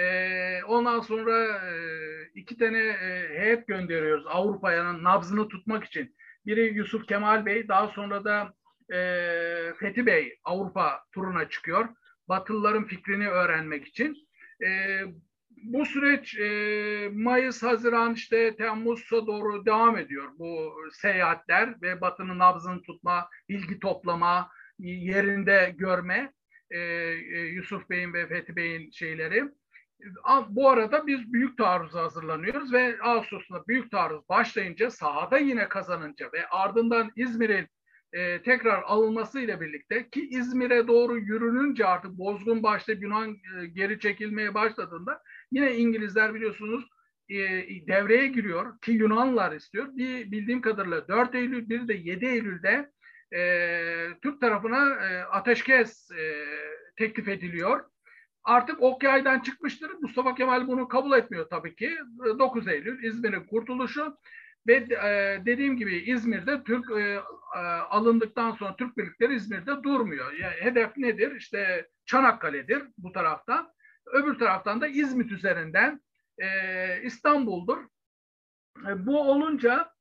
Ee, 0.00 0.64
ondan 0.64 1.00
sonra 1.00 1.46
e, 1.46 1.74
iki 2.34 2.58
tane 2.58 2.78
e, 2.78 3.28
heyet 3.40 3.66
gönderiyoruz 3.66 4.26
Avrupa'ya 4.26 5.02
nabzını 5.02 5.48
tutmak 5.48 5.84
için. 5.84 6.16
Biri 6.46 6.74
Yusuf 6.74 7.06
Kemal 7.06 7.46
Bey, 7.46 7.68
daha 7.68 7.88
sonra 7.88 8.24
da 8.24 8.54
e, 8.94 8.98
Fethi 9.80 10.06
Bey 10.06 10.38
Avrupa 10.44 11.00
turuna 11.12 11.48
çıkıyor. 11.48 11.88
Batılıların 12.28 12.84
fikrini 12.84 13.28
öğrenmek 13.28 13.86
için. 13.86 14.16
E, 14.66 15.00
bu 15.64 15.86
süreç 15.86 16.38
e, 16.38 17.10
Mayıs, 17.12 17.62
Haziran, 17.62 18.14
işte 18.14 18.56
Temmuz'a 18.56 19.26
doğru 19.26 19.66
devam 19.66 19.98
ediyor 19.98 20.28
bu 20.38 20.74
seyahatler 20.92 21.82
ve 21.82 22.00
Batı'nın 22.00 22.38
nabzını 22.38 22.82
tutma, 22.82 23.28
bilgi 23.48 23.80
toplama, 23.80 24.50
yerinde 24.78 25.74
görme. 25.78 26.32
E, 26.70 26.78
e, 26.78 27.40
Yusuf 27.40 27.90
Bey'in 27.90 28.12
ve 28.12 28.26
Fethi 28.26 28.56
Bey'in 28.56 28.90
şeyleri. 28.90 29.44
Bu 30.48 30.70
arada 30.70 31.06
biz 31.06 31.32
büyük 31.32 31.58
taarruza 31.58 32.02
hazırlanıyoruz 32.02 32.72
ve 32.72 32.96
Ağustos'ta 33.02 33.64
büyük 33.68 33.90
taarruz 33.90 34.28
başlayınca 34.28 34.90
sahada 34.90 35.38
yine 35.38 35.68
kazanınca 35.68 36.32
ve 36.32 36.48
ardından 36.48 37.10
İzmir'in 37.16 37.68
e, 38.12 38.42
tekrar 38.42 38.82
alınmasıyla 38.82 39.60
birlikte 39.60 40.10
ki 40.10 40.28
İzmir'e 40.30 40.88
doğru 40.88 41.18
yürününce 41.18 41.86
artık 41.86 42.10
bozgun 42.10 42.62
başlayıp 42.62 43.02
Yunan 43.02 43.30
e, 43.30 43.66
geri 43.66 44.00
çekilmeye 44.00 44.54
başladığında 44.54 45.22
yine 45.54 45.76
İngilizler 45.76 46.34
biliyorsunuz 46.34 46.88
e, 47.28 47.36
devreye 47.88 48.26
giriyor 48.26 48.80
ki 48.80 48.92
Yunanlılar 48.92 49.52
istiyor. 49.52 49.88
Bir 49.96 50.30
bildiğim 50.30 50.60
kadarıyla 50.60 51.08
4 51.08 51.34
Eylül 51.34 51.68
bir 51.68 51.88
de 51.88 51.94
7 51.94 52.26
Eylül'de 52.26 52.90
e, 53.34 53.40
Türk 54.22 54.40
tarafına 54.40 54.94
e, 54.94 55.22
ateşkes 55.22 56.10
e, 56.10 56.46
teklif 56.96 57.28
ediliyor. 57.28 57.84
Artık 58.44 58.82
ok 58.82 59.02
yaydan 59.02 59.40
çıkmıştır. 59.40 59.90
Mustafa 60.00 60.34
Kemal 60.34 60.68
bunu 60.68 60.88
kabul 60.88 61.18
etmiyor 61.18 61.48
tabii 61.50 61.76
ki. 61.76 61.96
9 62.38 62.68
Eylül 62.68 63.04
İzmir'in 63.04 63.44
kurtuluşu 63.46 64.16
ve 64.66 64.74
e, 64.74 65.40
dediğim 65.46 65.76
gibi 65.76 65.96
İzmir'de 65.96 66.64
Türk 66.64 66.90
e, 66.90 67.20
alındıktan 67.90 68.52
sonra 68.52 68.76
Türk 68.76 68.96
birlikleri 68.96 69.34
İzmir'de 69.34 69.82
durmuyor. 69.82 70.32
Yani 70.32 70.54
hedef 70.60 70.96
nedir? 70.96 71.36
İşte 71.36 71.88
Çanakkale'dir 72.06 72.82
bu 72.98 73.12
taraftan. 73.12 73.73
Öbür 74.06 74.38
taraftan 74.38 74.80
da 74.80 74.86
İzmit 74.86 75.32
üzerinden 75.32 76.00
e, 76.38 76.48
İstanbul'dur. 77.02 77.78
E, 78.88 79.06
bu 79.06 79.30
olunca 79.30 79.94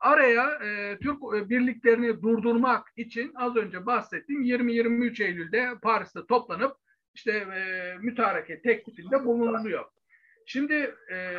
araya 0.00 0.50
e, 0.50 0.98
Türk 0.98 1.22
birliklerini 1.50 2.22
durdurmak 2.22 2.88
için 2.96 3.32
az 3.34 3.56
önce 3.56 3.86
bahsettiğim 3.86 4.42
20-23 4.42 5.24
Eylül'de 5.24 5.74
Paris'te 5.82 6.20
toplanıp 6.28 6.76
işte 7.14 7.32
e, 7.32 7.94
mütareke 8.00 8.62
teklifinde 8.62 9.24
bulunuluyor. 9.24 9.84
Şimdi 10.46 10.94
e, 11.12 11.36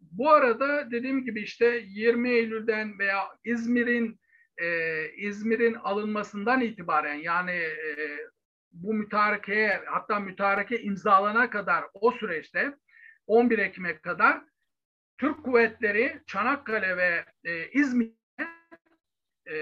bu 0.00 0.30
arada 0.30 0.90
dediğim 0.90 1.24
gibi 1.24 1.42
işte 1.42 1.82
20 1.86 2.30
Eylül'den 2.30 2.98
veya 2.98 3.22
İzmir'in 3.44 4.20
e, 4.58 5.08
İzmir'in 5.16 5.74
alınmasından 5.74 6.60
itibaren 6.60 7.14
yani 7.14 7.50
e, 7.50 8.18
bu 8.74 8.94
mütarekeye 8.94 9.82
hatta 9.86 10.20
mütareke 10.20 10.82
imzalana 10.82 11.50
kadar 11.50 11.84
o 11.94 12.12
süreçte 12.12 12.74
11 13.26 13.58
Ekim'e 13.58 14.00
kadar 14.00 14.40
Türk 15.18 15.44
kuvvetleri 15.44 16.20
Çanakkale 16.26 16.96
ve 16.96 17.24
e, 17.44 17.70
İzmir'e 17.70 18.14
e, 19.46 19.56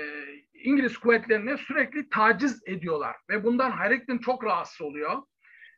İngiliz 0.54 0.98
kuvvetlerine 0.98 1.56
sürekli 1.56 2.08
taciz 2.08 2.62
ediyorlar 2.66 3.16
ve 3.30 3.44
bundan 3.44 3.70
Hayrettin 3.70 4.18
çok 4.18 4.44
rahatsız 4.44 4.80
oluyor. 4.80 5.22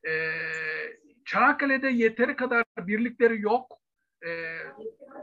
E, 0.06 0.32
Çanakkale'de 1.24 1.88
yeteri 1.88 2.36
kadar 2.36 2.64
birlikleri 2.78 3.40
yok. 3.40 3.78
E, 4.26 4.58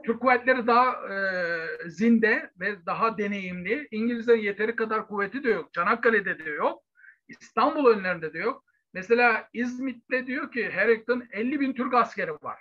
Türk 0.06 0.22
kuvvetleri 0.22 0.68
daha 0.68 1.14
e, 1.14 1.90
zinde 1.90 2.52
ve 2.60 2.86
daha 2.86 3.18
deneyimli. 3.18 3.88
İngilizlerin 3.92 4.42
yeteri 4.42 4.76
kadar 4.76 5.08
kuvveti 5.08 5.44
de 5.44 5.50
yok. 5.50 5.74
Çanakkale'de 5.74 6.46
de 6.46 6.50
yok. 6.50 6.84
İstanbul 7.40 7.86
önlerinde 7.86 8.34
de 8.34 8.40
yok. 8.40 8.66
Mesela 8.94 9.50
İzmit'te 9.54 10.28
diyor 10.28 10.52
ki 10.52 10.70
Harrington 10.70 11.24
50 11.32 11.60
bin 11.60 11.74
Türk 11.74 11.94
askeri 11.94 12.32
var. 12.32 12.60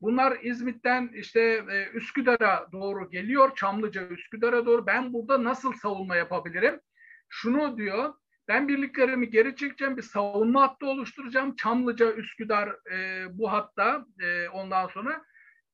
Bunlar 0.00 0.38
İzmit'ten 0.42 1.10
işte 1.14 1.40
e, 1.70 1.88
Üsküdar'a 1.94 2.68
doğru 2.72 3.10
geliyor. 3.10 3.56
Çamlıca 3.56 4.08
Üsküdar'a 4.08 4.66
doğru. 4.66 4.86
Ben 4.86 5.12
burada 5.12 5.44
nasıl 5.44 5.72
savunma 5.72 6.16
yapabilirim? 6.16 6.80
Şunu 7.28 7.76
diyor. 7.76 8.14
Ben 8.48 8.68
birliklerimi 8.68 9.30
geri 9.30 9.56
çekeceğim. 9.56 9.96
Bir 9.96 10.02
savunma 10.02 10.62
hattı 10.62 10.86
oluşturacağım. 10.86 11.56
Çamlıca, 11.56 12.12
Üsküdar 12.12 12.68
e, 12.92 13.26
bu 13.38 13.52
hatta 13.52 14.06
e, 14.20 14.48
ondan 14.48 14.86
sonra. 14.86 15.24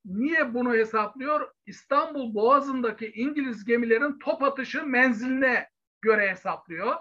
Niye 0.05 0.53
bunu 0.53 0.73
hesaplıyor? 0.73 1.51
İstanbul 1.65 2.33
Boğazı'ndaki 2.33 3.11
İngiliz 3.11 3.65
gemilerin 3.65 4.19
top 4.19 4.43
atışı 4.43 4.85
menziline 4.85 5.69
göre 6.01 6.29
hesaplıyor. 6.29 6.95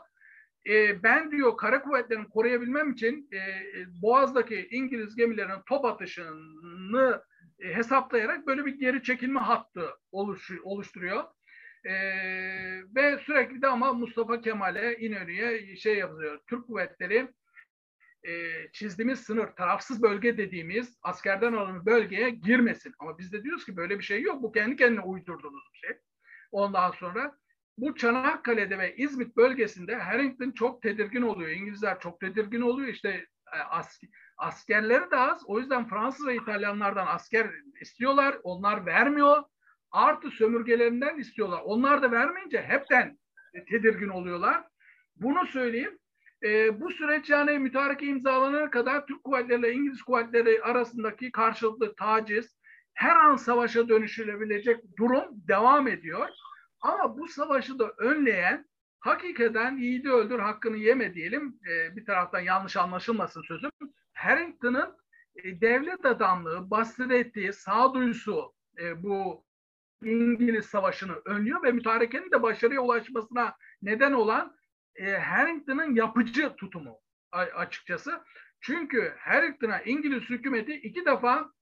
E, 0.69 1.03
ben 1.03 1.31
diyor 1.31 1.57
kara 1.57 1.83
kuvvetlerini 1.83 2.29
koruyabilmem 2.29 2.93
için 2.93 3.29
e, 3.33 3.41
Boğaz'daki 4.03 4.69
İngiliz 4.71 5.17
gemilerin 5.17 5.63
top 5.67 5.85
atışını 5.85 7.23
e, 7.59 7.75
hesaplayarak 7.75 8.47
böyle 8.47 8.67
bir 8.67 8.75
geri 8.75 9.03
çekilme 9.03 9.41
hattı 9.41 9.91
oluş, 10.13 10.51
oluşturuyor. 10.65 11.25
E, 11.85 11.93
ve 12.95 13.19
sürekli 13.19 13.63
de 13.63 13.67
ama 13.67 13.93
Mustafa 13.93 14.41
Kemal'e 14.41 14.97
İnönü'ye 14.97 15.77
şey 15.77 15.97
yapıyor. 15.97 16.41
Türk 16.47 16.67
kuvvetleri 16.67 17.29
e, 18.25 18.33
çizdiğimiz 18.73 19.21
sınır, 19.21 19.47
tarafsız 19.47 20.03
bölge 20.03 20.39
dediğimiz 20.39 20.99
askerden 21.03 21.53
alınan 21.53 21.87
bölgeye 21.87 22.31
girmesin. 22.31 22.95
Ama 22.99 23.19
biz 23.19 23.33
de 23.33 23.45
diyoruz 23.45 23.65
ki 23.65 23.77
böyle 23.77 23.99
bir 23.99 24.05
şey 24.05 24.23
yok. 24.23 24.43
Bu 24.43 24.53
kendi 24.53 24.77
kendine 24.77 25.01
uydurduğunuz 25.01 25.65
bir 25.73 25.79
şey. 25.79 25.99
Ondan 26.53 26.91
sonra 26.91 27.39
bu 27.79 27.95
Çanakkale'de 27.95 28.79
ve 28.79 28.97
İzmit 28.97 29.37
bölgesinde 29.37 29.97
Harrington 29.97 30.51
çok 30.51 30.83
tedirgin 30.83 31.23
oluyor. 31.23 31.51
İngilizler 31.51 32.01
çok 32.01 32.21
tedirgin 32.21 32.61
oluyor. 32.61 32.89
İşte 32.89 33.09
e, 33.55 33.59
as, 33.71 34.01
askerleri 34.39 35.11
de 35.11 35.17
az. 35.17 35.43
O 35.47 35.59
yüzden 35.61 35.89
Fransız 35.89 36.27
ve 36.27 36.37
İtalyanlardan 36.37 37.07
asker 37.07 37.51
istiyorlar. 37.81 38.39
Onlar 38.43 38.87
vermiyor. 38.87 39.43
Artı 39.91 40.31
sömürgelerinden 40.31 41.19
istiyorlar. 41.19 41.61
Onlar 41.65 42.03
da 42.03 42.13
vermeyince 42.13 42.63
hepten 42.63 43.19
tedirgin 43.71 44.09
oluyorlar. 44.09 44.65
Bunu 45.17 45.47
söyleyeyim. 45.47 45.99
E, 46.43 46.81
bu 46.81 46.91
süreç 46.91 47.31
yani 47.31 47.59
mütareke 47.59 48.07
imzalanana 48.07 48.71
kadar 48.71 49.07
Türk 49.07 49.25
kuvvetleriyle 49.25 49.73
İngiliz 49.73 50.03
kuvvetleri 50.03 50.63
arasındaki 50.63 51.33
karşılıklı 51.33 51.95
taciz, 51.95 52.57
her 52.95 53.17
an 53.17 53.37
savaşa 53.37 53.89
dönüşülebilecek 53.89 54.85
durum 54.99 55.25
devam 55.33 55.89
ediyor. 55.89 56.29
Ama 56.81 57.19
bu 57.19 57.29
savaşı 57.29 57.79
da 57.79 57.95
önleyen 57.99 58.67
hakikaten 59.01 59.77
yiğidi 59.77 60.11
öldür 60.11 60.39
hakkını 60.39 60.77
yeme 60.77 61.15
diyelim. 61.15 61.61
E, 61.71 61.97
bir 61.97 62.05
taraftan 62.05 62.41
yanlış 62.41 62.77
anlaşılmasın 62.77 63.43
sözüm. 63.43 63.71
Harrington'ın 64.15 64.97
e, 65.37 65.61
devlet 65.61 66.05
adamlığı 66.05 66.71
bahsettiği 66.71 67.53
sağduyusu 67.53 68.55
e, 68.79 69.03
bu 69.03 69.45
İngiliz 70.03 70.67
savaşını 70.67 71.23
önlüyor 71.25 71.63
ve 71.63 71.73
mütarekenin 71.73 72.31
de 72.31 72.43
başarıya 72.43 72.81
ulaşmasına 72.81 73.57
neden 73.83 74.13
olan 74.13 74.57
e, 74.97 75.13
Harrington'ın 75.13 75.95
yapıcı 75.95 76.57
tutumu 76.57 77.01
açıkçası. 77.33 78.21
Çünkü 78.61 79.15
Harrington'a 79.19 79.81
İngiliz 79.81 80.23
hükümeti 80.23 80.73
iki 80.73 81.07
defa 81.07 81.53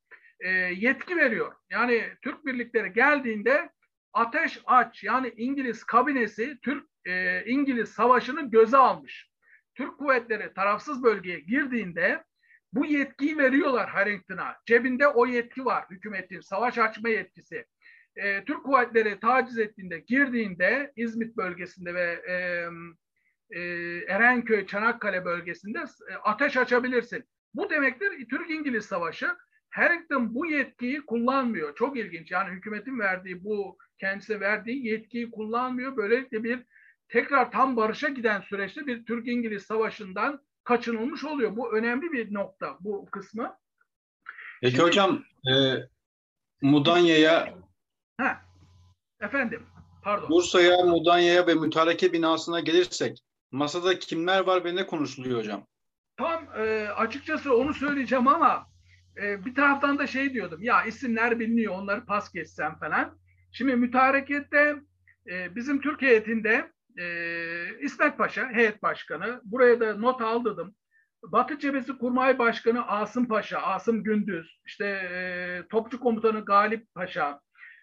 e, 0.41 0.51
yetki 0.51 1.17
veriyor. 1.17 1.55
Yani 1.71 2.05
Türk 2.23 2.47
birlikleri 2.47 2.93
geldiğinde 2.93 3.74
ateş 4.15 4.61
aç 4.67 5.05
yani 5.05 5.33
İngiliz 5.37 5.85
kabinesi 5.85 6.59
Türk 6.63 6.87
e, 7.05 7.45
İngiliz 7.45 7.89
savaşını 7.89 8.51
göze 8.51 8.77
almış. 8.77 9.31
Türk 9.75 9.99
kuvvetleri 9.99 10.55
tarafsız 10.55 11.03
bölgeye 11.03 11.41
girdiğinde 11.41 12.25
bu 12.73 12.87
yetkiyi 12.87 13.39
veriyorlar 13.39 13.89
Harrington'a. 13.89 14.57
Cebinde 14.67 15.09
o 15.09 15.27
yetki 15.27 15.65
var 15.65 15.85
hükümetin 15.91 16.41
savaş 16.41 16.79
açma 16.79 17.09
yetkisi. 17.09 17.65
E, 18.17 18.45
Türk 18.45 18.65
kuvvetleri 18.65 19.21
taciz 19.21 19.59
ettiğinde 19.59 19.99
girdiğinde 19.99 20.93
İzmit 20.97 21.37
bölgesinde 21.37 21.95
ve 21.95 22.23
e, 22.29 22.35
e, 23.51 23.61
Erenköy, 24.09 24.67
Çanakkale 24.67 25.25
bölgesinde 25.25 25.79
e, 25.79 26.15
ateş 26.15 26.57
açabilirsin. 26.57 27.25
Bu 27.55 27.71
demektir 27.71 28.29
Türk-İngiliz 28.31 28.87
savaşı. 28.87 29.37
Harrington 29.75 30.35
bu 30.35 30.47
yetkiyi 30.47 31.07
kullanmıyor. 31.07 31.75
Çok 31.75 31.97
ilginç. 31.97 32.31
Yani 32.31 32.51
hükümetin 32.51 32.99
verdiği 32.99 33.45
bu 33.45 33.79
kendisine 33.99 34.41
verdiği 34.41 34.87
yetkiyi 34.87 35.31
kullanmıyor. 35.31 35.97
Böylelikle 35.97 36.45
bir 36.45 36.63
tekrar 37.09 37.51
tam 37.51 37.77
barışa 37.77 38.09
giden 38.09 38.41
süreçte 38.41 38.87
bir 38.87 39.05
Türk-İngiliz 39.05 39.63
savaşından 39.63 40.43
kaçınılmış 40.65 41.25
oluyor. 41.25 41.57
Bu 41.57 41.77
önemli 41.77 42.13
bir 42.13 42.35
nokta 42.35 42.77
bu 42.81 43.07
kısmı. 43.11 43.57
Peki 44.61 44.77
Şimdi, 44.77 44.87
hocam 44.87 45.25
e, 45.51 45.55
Mudanya'ya 46.63 47.55
ha, 48.21 48.41
efendim 49.21 49.67
pardon. 50.03 50.29
Bursa'ya, 50.29 50.85
Mudanya'ya 50.85 51.47
ve 51.47 51.55
mütareke 51.55 52.13
binasına 52.13 52.61
gelirsek 52.61 53.19
masada 53.51 53.99
kimler 53.99 54.41
var 54.41 54.65
ve 54.65 54.77
ne 54.77 54.87
konuşuluyor 54.87 55.39
hocam? 55.39 55.67
Tam 56.17 56.45
e, 56.59 56.89
açıkçası 56.89 57.57
onu 57.57 57.75
söyleyeceğim 57.75 58.29
ama 58.29 58.74
e, 59.23 59.45
bir 59.45 59.55
taraftan 59.55 59.99
da 59.99 60.07
şey 60.07 60.35
diyordum 60.35 60.63
ya 60.63 60.85
isimler 60.85 61.41
biliniyor 61.41 61.75
onları 61.75 62.05
pas 62.05 62.33
geçsem 62.33 62.77
falan. 62.79 63.19
Şimdi 63.53 63.77
mütarekette 63.77 64.77
e, 65.31 65.57
bizim 65.57 65.81
Türk 65.81 66.03
heyetinde 66.03 66.71
e, 66.99 67.07
İsmet 67.81 68.19
Paşa 68.19 68.51
heyet 68.51 68.83
başkanı 68.83 69.41
buraya 69.45 69.81
da 69.81 69.97
not 69.97 70.21
aldırdım. 70.21 70.75
Batı 71.23 71.59
Cephesi 71.59 71.99
Kurmay 71.99 72.39
Başkanı 72.39 72.87
Asım 72.87 73.29
Paşa, 73.29 73.59
Asım 73.59 74.03
Gündüz, 74.05 74.61
işte 74.67 74.87
e, 74.87 75.63
Topçu 75.71 76.01
Komutanı 76.01 76.45
Galip 76.45 76.95
Paşa, 76.95 77.41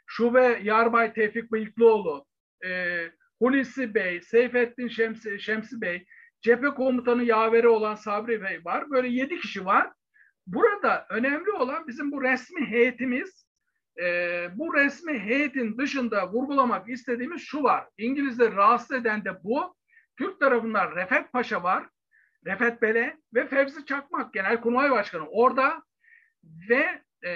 Şube 0.08 0.60
Yarbay 0.64 1.14
Tevfik 1.14 1.52
Bıyıklıoğlu, 1.52 2.26
e, 2.66 3.02
Hulusi 3.40 3.96
Bey, 3.96 4.22
Seyfettin 4.22 4.88
Şemsi, 4.88 5.40
Şemsi 5.40 5.82
Bey, 5.82 6.06
cephe 6.42 6.68
komutanı 6.68 7.24
yaveri 7.24 7.68
olan 7.68 7.96
Sabri 7.96 8.42
Bey 8.42 8.66
var. 8.66 8.92
Böyle 8.92 9.08
yedi 9.08 9.40
kişi 9.40 9.66
var. 9.66 9.92
Burada 10.54 11.06
önemli 11.10 11.52
olan 11.52 11.88
bizim 11.88 12.12
bu 12.12 12.24
resmi 12.24 12.66
heyetimiz 12.66 13.46
e, 14.02 14.06
bu 14.56 14.74
resmi 14.74 15.20
heyetin 15.20 15.78
dışında 15.78 16.32
vurgulamak 16.32 16.90
istediğimiz 16.90 17.42
şu 17.42 17.64
var. 17.64 17.88
İngilizleri 17.98 18.56
rahatsız 18.56 18.92
eden 18.92 19.26
de 19.26 19.44
bu. 19.44 19.76
Türk 20.18 20.40
tarafından 20.40 20.96
Refet 20.96 21.32
Paşa 21.32 21.64
var. 21.64 21.88
Refet 22.46 22.82
Bele 22.82 23.18
ve 23.34 23.48
Fevzi 23.48 23.86
Çakmak 23.86 24.34
Genelkurmay 24.34 24.92
Başkanı 24.92 25.28
orada 25.30 25.84
ve 26.70 27.02
e, 27.24 27.34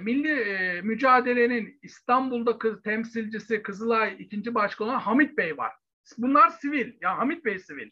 milli 0.00 0.40
e, 0.40 0.80
mücadelenin 0.82 1.78
İstanbul'da 1.82 2.58
kız, 2.58 2.82
temsilcisi 2.82 3.62
Kızılay 3.62 4.16
ikinci 4.18 4.54
başkanı 4.54 4.90
Hamit 4.90 5.38
Bey 5.38 5.56
var. 5.56 5.72
Bunlar 6.18 6.48
sivil. 6.48 6.92
Ya 7.00 7.18
Hamit 7.18 7.44
Bey 7.44 7.58
sivil 7.58 7.90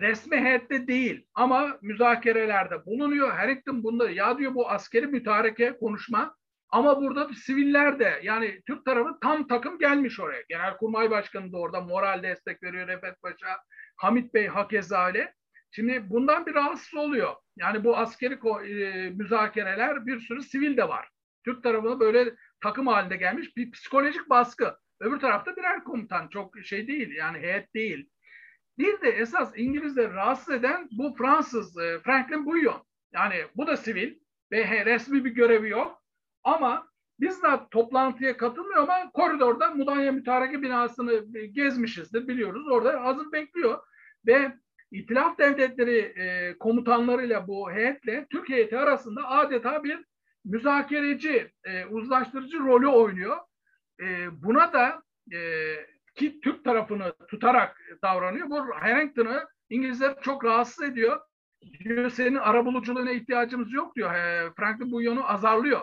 resmi 0.00 0.36
heyette 0.36 0.86
değil 0.86 1.26
ama 1.34 1.78
müzakerelerde 1.82 2.86
bulunuyor. 2.86 3.30
Harrington 3.30 3.84
bunda 3.84 4.10
ya 4.10 4.38
diyor 4.38 4.54
bu 4.54 4.70
askeri 4.70 5.06
mütareke 5.06 5.78
konuşma 5.78 6.36
ama 6.68 7.00
burada 7.00 7.28
siviller 7.34 7.98
de 7.98 8.20
yani 8.22 8.62
Türk 8.66 8.84
tarafı 8.84 9.20
tam 9.20 9.46
takım 9.46 9.78
gelmiş 9.78 10.20
oraya. 10.20 10.42
Genelkurmay 10.48 11.10
Başkanı 11.10 11.52
da 11.52 11.58
orada 11.58 11.80
moral 11.80 12.22
destek 12.22 12.62
veriyor 12.62 12.88
Refet 12.88 13.22
Paşa, 13.22 13.60
Hamit 13.96 14.34
Bey 14.34 14.46
hakeza 14.46 15.06
öyle. 15.06 15.34
Şimdi 15.70 16.10
bundan 16.10 16.46
bir 16.46 16.54
rahatsız 16.54 16.94
oluyor. 16.94 17.34
Yani 17.56 17.84
bu 17.84 17.96
askeri 17.96 18.34
e, 18.34 19.10
müzakereler 19.10 20.06
bir 20.06 20.20
sürü 20.20 20.42
sivil 20.42 20.76
de 20.76 20.88
var. 20.88 21.08
Türk 21.44 21.62
tarafına 21.62 22.00
böyle 22.00 22.34
takım 22.60 22.86
halinde 22.86 23.16
gelmiş 23.16 23.56
bir 23.56 23.70
psikolojik 23.70 24.30
baskı. 24.30 24.76
Öbür 25.00 25.20
tarafta 25.20 25.56
birer 25.56 25.84
komutan 25.84 26.28
çok 26.28 26.58
şey 26.64 26.88
değil 26.88 27.10
yani 27.16 27.38
heyet 27.38 27.74
değil. 27.74 28.10
Bir 28.78 29.00
de 29.00 29.08
esas 29.08 29.52
İngilizleri 29.56 30.14
rahatsız 30.14 30.54
eden 30.54 30.88
bu 30.92 31.14
Fransız 31.14 31.78
e, 31.78 32.00
Franklin 32.00 32.46
Bouillon. 32.46 32.86
Yani 33.12 33.34
bu 33.56 33.66
da 33.66 33.76
sivil 33.76 34.14
ve 34.52 34.84
resmi 34.84 35.24
bir 35.24 35.30
görevi 35.30 35.68
yok. 35.68 36.02
Ama 36.44 36.88
bizzat 37.20 37.70
toplantıya 37.70 38.36
katılmıyor 38.36 38.82
ama 38.82 39.10
koridorda 39.10 39.70
Mudanya 39.70 40.12
Mütareke 40.12 40.62
binasını 40.62 41.38
e, 41.38 41.46
gezmişizdir 41.46 42.28
biliyoruz. 42.28 42.68
Orada 42.70 43.04
hazır 43.04 43.32
bekliyor 43.32 43.78
ve 44.26 44.52
İtilaf 44.90 45.38
Devletleri 45.38 45.98
e, 45.98 46.58
komutanlarıyla 46.58 47.48
bu 47.48 47.70
heyetle 47.70 48.26
Türk 48.30 48.48
heyeti 48.48 48.78
arasında 48.78 49.28
adeta 49.28 49.84
bir 49.84 50.04
müzakereci, 50.44 51.52
e, 51.64 51.84
uzlaştırıcı 51.84 52.58
rolü 52.58 52.86
oynuyor. 52.86 53.36
Buna 54.32 54.72
da 54.72 55.02
ki 56.14 56.40
Türk 56.40 56.64
tarafını 56.64 57.12
tutarak 57.28 57.80
davranıyor. 58.02 58.50
Bu 58.50 58.60
Harrington'ı 58.80 59.48
İngilizler 59.70 60.20
çok 60.20 60.44
rahatsız 60.44 60.82
ediyor. 60.82 61.20
Diyor 61.84 62.10
senin 62.10 62.34
arabuluculuğuna 62.34 63.10
ihtiyacımız 63.10 63.72
yok 63.72 63.96
diyor. 63.96 64.10
Franklin 64.56 64.92
Bouillon'u 64.92 65.28
azarlıyor. 65.28 65.80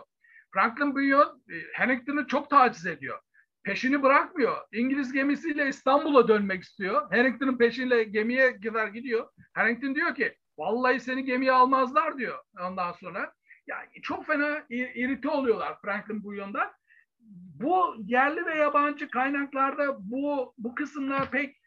Franklin 0.54 0.96
Bouillon 0.96 1.44
e, 1.50 1.56
Harrington'ı 1.78 2.28
çok 2.28 2.50
taciz 2.50 2.86
ediyor. 2.86 3.20
Peşini 3.64 4.04
bırakmıyor. 4.04 4.58
İngiliz 4.72 5.12
gemisiyle 5.12 5.68
İstanbul'a 5.68 6.28
dönmek 6.28 6.64
istiyor. 6.64 7.12
Harrington'ın 7.12 7.58
peşiyle 7.58 8.04
gemiye 8.04 8.52
gider 8.52 8.88
gidiyor. 8.88 9.30
Harrington 9.54 9.96
diyor 9.96 10.16
ki 10.16 10.36
vallahi 10.58 11.00
seni 11.00 11.26
gemiye 11.26 11.52
almazlar 11.52 12.18
diyor 12.18 12.40
ondan 12.62 12.92
sonra. 12.92 13.34
Yani 13.68 13.88
çok 14.02 14.26
fena 14.26 14.64
irite 14.70 15.30
oluyorlar 15.30 15.78
Franklin 15.82 16.24
Bouillon'da. 16.24 16.74
Bu 17.60 17.96
yerli 18.00 18.46
ve 18.46 18.56
yabancı 18.58 19.10
kaynaklarda 19.10 19.98
bu 20.00 20.54
bu 20.58 20.76
kısımlar 20.76 21.32
pek 21.32 21.58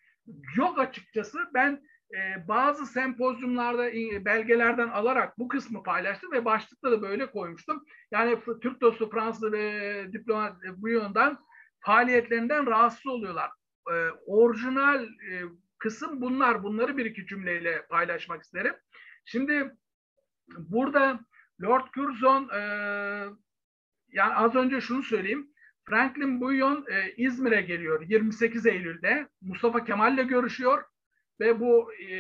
yok 0.56 0.78
açıkçası. 0.78 1.38
Ben 1.54 1.82
e, 2.14 2.48
bazı 2.48 2.86
sempozyumlarda 2.86 3.90
e, 3.90 4.24
belgelerden 4.24 4.88
alarak 4.88 5.38
bu 5.38 5.48
kısmı 5.48 5.82
paylaştım 5.82 6.32
ve 6.32 6.44
başlıkta 6.44 6.90
da 6.90 7.02
böyle 7.02 7.30
koymuştum. 7.30 7.84
Yani 8.10 8.38
Türk 8.62 8.80
dostu 8.80 9.10
Fransız 9.10 9.52
ve 9.52 10.06
diplomat 10.12 10.56
bu 10.76 10.88
yönden 10.88 11.38
faaliyetlerinden 11.80 12.66
rahatsız 12.66 13.06
oluyorlar. 13.06 13.50
E, 13.90 13.94
orijinal 14.26 15.04
e, 15.04 15.42
kısım 15.78 16.20
bunlar. 16.20 16.62
Bunları 16.62 16.96
bir 16.96 17.04
iki 17.04 17.26
cümleyle 17.26 17.86
paylaşmak 17.86 18.42
isterim. 18.42 18.74
Şimdi 19.24 19.76
burada 20.58 21.20
Lord 21.62 21.86
Curzon 21.94 22.48
e, 22.48 22.60
yani 24.08 24.34
az 24.34 24.54
önce 24.54 24.80
şunu 24.80 25.02
söyleyeyim. 25.02 25.53
Franklin 25.88 26.40
Bouillon 26.40 26.84
e, 26.90 27.12
İzmir'e 27.16 27.62
geliyor 27.62 28.04
28 28.08 28.66
Eylül'de. 28.66 29.28
Mustafa 29.42 29.84
Kemal'le 29.84 30.28
görüşüyor 30.28 30.84
ve 31.40 31.60
bu 31.60 31.92
e, 31.92 32.18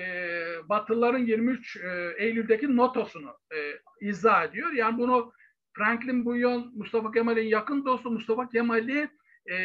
Batılıların 0.68 1.26
23 1.26 1.76
e, 1.76 2.14
Eylül'deki 2.18 2.76
notosunu 2.76 3.38
e, 3.54 3.58
izah 4.00 4.44
ediyor. 4.44 4.72
Yani 4.72 4.98
bunu 4.98 5.32
Franklin 5.72 6.24
Bouillon, 6.24 6.72
Mustafa 6.76 7.12
Kemal'in 7.12 7.46
yakın 7.46 7.84
dostu 7.84 8.10
Mustafa 8.10 8.48
Kemal'i 8.48 9.08
e, 9.46 9.56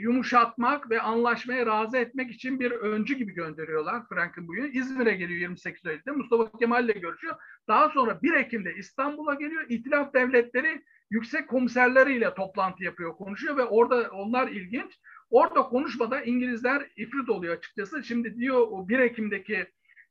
yumuşatmak 0.00 0.90
ve 0.90 1.00
anlaşmaya 1.00 1.66
razı 1.66 1.96
etmek 1.96 2.30
için 2.30 2.60
bir 2.60 2.70
öncü 2.70 3.14
gibi 3.14 3.32
gönderiyorlar 3.32 4.08
Franklin 4.08 4.48
Bouillon. 4.48 4.70
İzmir'e 4.72 5.14
geliyor 5.14 5.40
28 5.40 5.86
Eylül'de. 5.86 6.10
Mustafa 6.10 6.58
Kemal'le 6.58 7.00
görüşüyor. 7.00 7.36
Daha 7.68 7.88
sonra 7.88 8.22
1 8.22 8.32
Ekim'de 8.32 8.74
İstanbul'a 8.74 9.34
geliyor. 9.34 9.66
İtilaf 9.68 10.14
devletleri 10.14 10.82
yüksek 11.10 11.48
komiserleriyle 11.48 12.34
toplantı 12.34 12.84
yapıyor, 12.84 13.16
konuşuyor 13.16 13.56
ve 13.56 13.64
orada 13.64 14.10
onlar 14.10 14.48
ilginç. 14.48 14.98
Orada 15.30 15.62
konuşmada 15.62 16.22
İngilizler 16.22 16.90
ifrit 16.96 17.28
oluyor 17.28 17.56
açıkçası. 17.56 18.04
Şimdi 18.04 18.36
diyor 18.36 18.66
o 18.70 18.88
1 18.88 18.98
Ekim'deki 18.98 19.66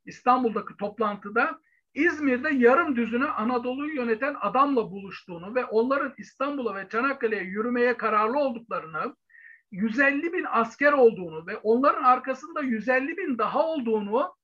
İstanbul'daki 0.06 0.78
toplantıda 0.78 1.60
İzmir'de 1.94 2.50
yarım 2.50 2.96
düzüne 2.96 3.26
Anadolu'yu 3.26 3.96
yöneten 3.96 4.36
adamla 4.42 4.92
buluştuğunu 4.92 5.56
ve 5.56 5.66
onların 5.66 6.14
İstanbul'a 6.18 6.76
ve 6.76 6.90
Çanakkale'ye 6.90 7.44
yürümeye 7.44 7.98
kararlı 7.98 8.40
olduklarını, 8.40 9.16
150 9.72 10.34
bin 10.34 10.46
asker 10.50 10.94
olduğunu 10.94 11.48
ve 11.48 11.58
onların 11.58 12.04
arkasında 12.04 12.62
150 12.62 13.18
bin 13.18 13.38
daha 13.38 13.68
olduğunu 13.68 14.36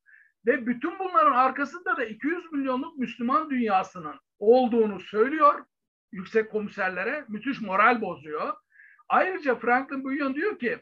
ve 0.45 0.67
bütün 0.67 0.99
bunların 0.99 1.31
arkasında 1.31 1.97
da 1.97 2.05
200 2.05 2.51
milyonluk 2.51 2.97
Müslüman 2.97 3.49
dünyasının 3.49 4.15
olduğunu 4.39 4.99
söylüyor 4.99 5.65
yüksek 6.11 6.51
komiserlere. 6.51 7.25
Müthiş 7.27 7.61
moral 7.61 8.01
bozuyor. 8.01 8.53
Ayrıca 9.09 9.55
Franklin 9.55 10.03
Bouillon 10.03 10.35
diyor 10.35 10.59
ki 10.59 10.79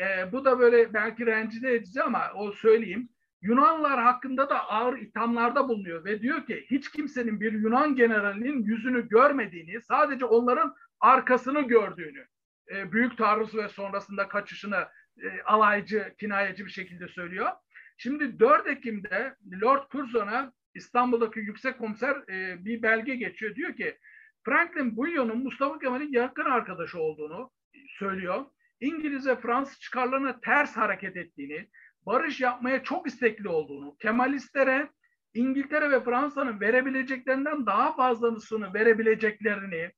e, 0.00 0.32
bu 0.32 0.44
da 0.44 0.58
böyle 0.58 0.94
belki 0.94 1.26
rencide 1.26 1.74
edici 1.74 2.02
ama 2.02 2.30
o 2.34 2.52
söyleyeyim. 2.52 3.08
Yunanlar 3.42 4.02
hakkında 4.02 4.50
da 4.50 4.68
ağır 4.68 4.98
ithamlarda 4.98 5.68
bulunuyor 5.68 6.04
ve 6.04 6.20
diyor 6.20 6.46
ki 6.46 6.66
hiç 6.70 6.90
kimsenin 6.90 7.40
bir 7.40 7.52
Yunan 7.52 7.96
generalinin 7.96 8.62
yüzünü 8.62 9.08
görmediğini, 9.08 9.82
sadece 9.82 10.24
onların 10.24 10.74
arkasını 11.00 11.60
gördüğünü, 11.60 12.26
e, 12.70 12.92
büyük 12.92 13.18
taarruz 13.18 13.54
ve 13.54 13.68
sonrasında 13.68 14.28
kaçışını 14.28 14.86
e, 15.22 15.42
alaycı, 15.42 16.14
kinayeci 16.18 16.66
bir 16.66 16.70
şekilde 16.70 17.08
söylüyor. 17.08 17.48
Şimdi 17.96 18.40
4 18.40 18.66
Ekim'de 18.66 19.36
Lord 19.62 19.90
Curzon'a 19.90 20.52
İstanbul'daki 20.74 21.40
yüksek 21.40 21.78
komiser 21.78 22.16
e, 22.28 22.64
bir 22.64 22.82
belge 22.82 23.14
geçiyor. 23.14 23.54
Diyor 23.54 23.76
ki 23.76 23.98
Franklin 24.44 24.96
Bouillon'un 24.96 25.38
Mustafa 25.38 25.78
Kemal'in 25.78 26.12
yakın 26.12 26.44
arkadaşı 26.44 27.00
olduğunu 27.00 27.50
söylüyor. 27.88 28.44
İngiliz 28.80 29.26
ve 29.26 29.36
Fransız 29.36 29.80
çıkarlarına 29.80 30.40
ters 30.40 30.76
hareket 30.76 31.16
ettiğini, 31.16 31.68
barış 32.06 32.40
yapmaya 32.40 32.82
çok 32.82 33.06
istekli 33.06 33.48
olduğunu, 33.48 33.96
Kemalistlere 33.98 34.90
İngiltere 35.34 35.90
ve 35.90 36.04
Fransa'nın 36.04 36.60
verebileceklerinden 36.60 37.66
daha 37.66 37.96
fazlasını 37.96 38.74
verebileceklerini, 38.74 39.92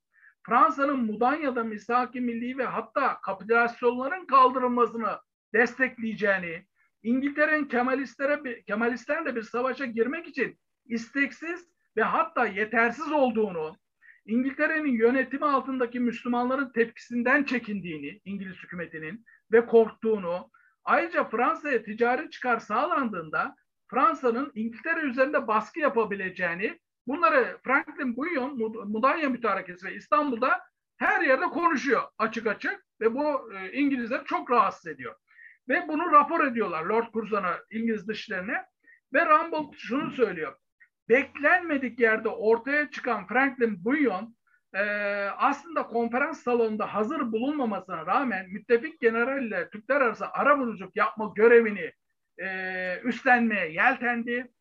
Fransa'nın 0.46 1.04
Mudanya'da 1.04 1.64
misaki 1.64 2.20
milli 2.20 2.58
ve 2.58 2.64
hatta 2.64 3.20
kapitülasyonların 3.20 4.26
kaldırılmasını 4.26 5.18
destekleyeceğini, 5.54 6.66
İngiltere'nin 7.02 7.64
Kemalistlere 7.64 8.62
Kemalistlerle 8.62 9.36
bir 9.36 9.42
savaşa 9.42 9.84
girmek 9.84 10.26
için 10.26 10.58
isteksiz 10.86 11.68
ve 11.96 12.02
hatta 12.02 12.46
yetersiz 12.46 13.12
olduğunu, 13.12 13.76
İngiltere'nin 14.26 14.92
yönetimi 14.92 15.44
altındaki 15.44 16.00
Müslümanların 16.00 16.72
tepkisinden 16.72 17.44
çekindiğini, 17.44 18.20
İngiliz 18.24 18.56
hükümetinin 18.56 19.24
ve 19.52 19.66
korktuğunu, 19.66 20.50
ayrıca 20.84 21.24
Fransa'ya 21.24 21.82
ticari 21.82 22.30
çıkar 22.30 22.58
sağlandığında 22.58 23.56
Fransa'nın 23.90 24.52
İngiltere 24.54 25.00
üzerinde 25.00 25.46
baskı 25.46 25.80
yapabileceğini, 25.80 26.80
bunları 27.06 27.58
Franklin 27.64 28.16
Bouillon, 28.16 28.58
Mudanya 28.88 29.28
Mütarekesi 29.28 29.86
ve 29.86 29.94
İstanbul'da 29.94 30.60
her 30.96 31.20
yerde 31.20 31.44
konuşuyor 31.44 32.02
açık 32.18 32.46
açık 32.46 32.84
ve 33.00 33.14
bu 33.14 33.52
e, 33.54 33.72
İngilizler 33.72 34.24
çok 34.24 34.50
rahatsız 34.50 34.86
ediyor. 34.86 35.14
Ve 35.68 35.88
bunu 35.88 36.12
rapor 36.12 36.46
ediyorlar 36.46 36.84
Lord 36.84 37.12
Curzon'a, 37.12 37.58
İngiliz 37.70 38.08
dışlarına 38.08 38.64
ve 39.12 39.26
Rumble 39.26 39.76
şunu 39.76 40.10
söylüyor 40.10 40.56
beklenmedik 41.08 42.00
yerde 42.00 42.28
ortaya 42.28 42.90
çıkan 42.90 43.26
Franklin 43.26 43.84
Bouillon 43.84 44.36
e, 44.74 44.82
aslında 45.38 45.86
konferans 45.86 46.42
salonunda 46.42 46.94
hazır 46.94 47.32
bulunmamasına 47.32 48.06
rağmen 48.06 48.50
müttefik 48.50 49.00
general 49.00 49.42
ile 49.42 49.70
Türkler 49.70 50.00
arası 50.00 50.28
ara 50.28 50.58
buluculuk 50.58 50.96
yapma 50.96 51.32
görevini 51.36 51.92
e, 52.38 53.00
üstlenmeye 53.04 53.72
yeltendi. 53.72 54.52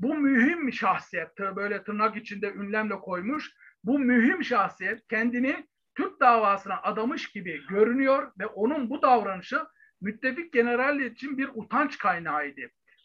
Bu 0.00 0.14
mühim 0.14 0.72
şahsiyet, 0.72 1.38
böyle 1.38 1.84
tırnak 1.84 2.16
içinde 2.16 2.52
ünlemle 2.52 2.94
koymuş, 2.94 3.52
bu 3.84 3.98
mühim 3.98 4.44
şahsiyet 4.44 5.08
kendini 5.08 5.66
Türk 5.94 6.20
davasına 6.20 6.82
adamış 6.82 7.32
gibi 7.32 7.66
görünüyor 7.66 8.32
ve 8.38 8.46
onun 8.46 8.90
bu 8.90 9.02
davranışı 9.02 9.60
müttefik 10.00 10.52
general 10.52 11.00
için 11.00 11.38
bir 11.38 11.50
utanç 11.54 11.98
kaynağıydı. 11.98 12.60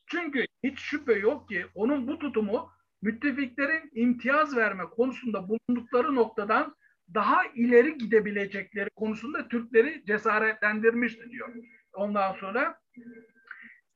Çünkü 0.08 0.46
hiç 0.64 0.80
şüphe 0.80 1.14
yok 1.14 1.50
ki 1.50 1.66
onun 1.76 2.08
bu 2.08 2.20
tutumu 2.20 2.70
müttefiklerin 3.04 3.92
imtiyaz 3.94 4.58
verme 4.58 4.84
konusunda 4.84 5.50
bulundukları 5.50 6.16
noktadan 6.16 6.76
daha 7.14 7.46
ileri 7.46 7.98
gidebilecekleri 7.98 8.90
konusunda 8.90 9.48
Türkleri 9.48 10.04
cesaretlendirmişti 10.06 11.30
diyor. 11.30 11.50
Ondan 11.94 12.34
sonra 12.34 12.80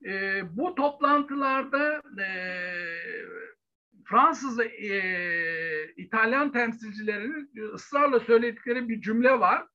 e, 0.05 0.41
bu 0.57 0.75
toplantılarda 0.75 2.01
e, 2.21 2.27
Fransız 4.05 4.59
e, 4.59 5.93
İtalyan 5.97 6.51
temsilcilerinin 6.51 7.73
ısrarla 7.73 8.19
söyledikleri 8.19 8.89
bir 8.89 9.01
cümle 9.01 9.39
var. 9.39 9.65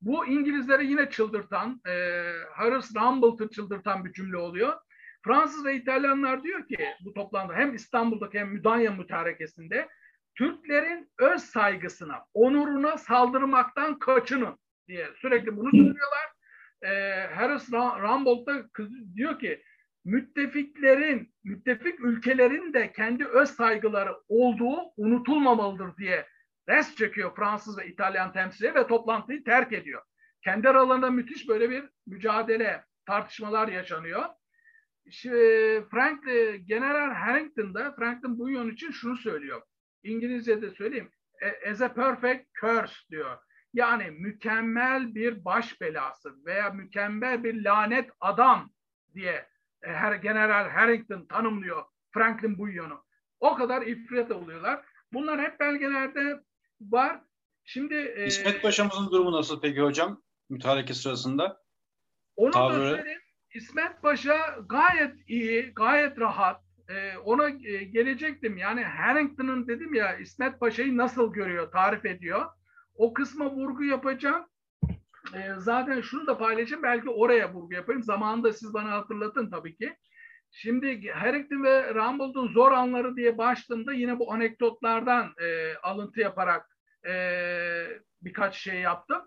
Bu 0.00 0.26
İngilizleri 0.26 0.86
yine 0.86 1.10
çıldırtan, 1.10 1.80
e, 1.88 2.22
Harris 2.52 2.96
Rumble'ı 2.96 3.50
çıldırtan 3.50 4.04
bir 4.04 4.12
cümle 4.12 4.36
oluyor. 4.36 4.72
Fransız 5.24 5.64
ve 5.64 5.76
İtalyanlar 5.76 6.42
diyor 6.42 6.66
ki 6.66 6.88
bu 7.04 7.14
toplantıda 7.14 7.58
hem 7.58 7.74
İstanbul'daki 7.74 8.38
hem 8.38 8.48
Müdanya 8.48 8.90
mütarekesinde 8.90 9.88
Türklerin 10.34 11.10
öz 11.18 11.42
saygısına, 11.42 12.24
onuruna 12.34 12.98
saldırmaktan 12.98 13.98
kaçının 13.98 14.58
diye 14.88 15.06
sürekli 15.16 15.56
bunu 15.56 15.70
söylüyorlar. 15.70 16.32
Ee, 16.82 17.26
Harris 17.34 17.72
Rumbold 17.72 18.46
da 18.46 18.68
diyor 19.14 19.38
ki 19.38 19.62
müttefiklerin, 20.04 21.34
müttefik 21.44 22.00
ülkelerin 22.00 22.72
de 22.74 22.92
kendi 22.92 23.24
öz 23.24 23.50
saygıları 23.50 24.16
olduğu 24.28 24.78
unutulmamalıdır 24.96 25.96
diye 25.96 26.26
res 26.68 26.96
çekiyor 26.96 27.36
Fransız 27.36 27.78
ve 27.78 27.86
İtalyan 27.86 28.32
temsilcileri 28.32 28.74
ve 28.74 28.86
toplantıyı 28.86 29.44
terk 29.44 29.72
ediyor. 29.72 30.02
Kendi 30.44 30.68
aralarında 30.68 31.10
müthiş 31.10 31.48
böyle 31.48 31.70
bir 31.70 31.84
mücadele, 32.06 32.84
tartışmalar 33.06 33.68
yaşanıyor. 33.68 34.24
Frank 35.90 36.24
General 36.66 37.14
Harrington 37.14 37.74
da 37.74 37.92
Franklin 37.92 38.38
Bouillon 38.38 38.70
için 38.70 38.90
şunu 38.90 39.16
söylüyor. 39.16 39.62
İngilizce'de 40.02 40.70
söyleyeyim. 40.70 41.10
E, 41.42 41.70
as 41.70 41.80
a 41.80 41.94
perfect 41.94 42.46
curse 42.60 42.94
diyor. 43.10 43.38
Yani 43.74 44.10
mükemmel 44.10 45.14
bir 45.14 45.44
baş 45.44 45.80
belası 45.80 46.44
veya 46.46 46.70
mükemmel 46.70 47.44
bir 47.44 47.64
lanet 47.64 48.10
adam 48.20 48.72
diye 49.14 49.48
e, 49.82 49.92
her 49.92 50.14
General 50.14 50.70
Harrington 50.70 51.26
tanımlıyor 51.26 51.84
Franklin 52.10 52.58
Bouillon'u. 52.58 53.04
O 53.40 53.54
kadar 53.54 53.82
ifrit 53.82 54.30
oluyorlar. 54.30 54.84
Bunlar 55.12 55.40
hep 55.40 55.60
belgelerde 55.60 56.42
var. 56.80 57.20
Şimdi 57.64 57.94
e, 57.94 58.26
İsmet 58.26 58.62
Paşa'mızın 58.62 59.10
durumu 59.10 59.32
nasıl 59.32 59.60
peki 59.60 59.80
hocam? 59.80 60.22
Mütareke 60.48 60.94
sırasında. 60.94 61.62
Onu 62.36 62.50
Tavrı... 62.50 62.80
da 62.80 62.96
söyleyeyim. 62.96 63.21
İsmet 63.54 64.02
Paşa 64.02 64.58
gayet 64.68 65.14
iyi, 65.28 65.72
gayet 65.74 66.20
rahat. 66.20 66.62
e, 66.88 67.16
ona 67.16 67.48
e, 67.48 67.84
gelecektim. 67.84 68.56
Yani 68.56 68.84
Harrington'ın 68.84 69.68
dedim 69.68 69.94
ya 69.94 70.16
İsmet 70.16 70.60
Paşa'yı 70.60 70.96
nasıl 70.96 71.32
görüyor, 71.32 71.70
tarif 71.70 72.04
ediyor. 72.06 72.46
O 72.94 73.14
kısma 73.14 73.50
vurgu 73.50 73.84
yapacağım. 73.84 74.46
E, 75.34 75.50
zaten 75.58 76.00
şunu 76.00 76.26
da 76.26 76.38
paylaşayım. 76.38 76.82
Belki 76.82 77.10
oraya 77.10 77.52
vurgu 77.52 77.74
yapayım. 77.74 78.02
Zamanında 78.02 78.52
siz 78.52 78.74
bana 78.74 78.90
hatırlatın 78.90 79.50
tabii 79.50 79.76
ki. 79.76 79.96
Şimdi 80.50 81.10
Harrington 81.10 81.64
ve 81.64 81.94
Rumbold'un 81.94 82.48
zor 82.48 82.72
anları 82.72 83.16
diye 83.16 83.38
başladığımda 83.38 83.92
yine 83.92 84.18
bu 84.18 84.32
anekdotlardan 84.32 85.34
e, 85.42 85.74
alıntı 85.76 86.20
yaparak 86.20 86.66
e, 87.08 87.12
birkaç 88.22 88.56
şey 88.56 88.80
yaptım. 88.80 89.22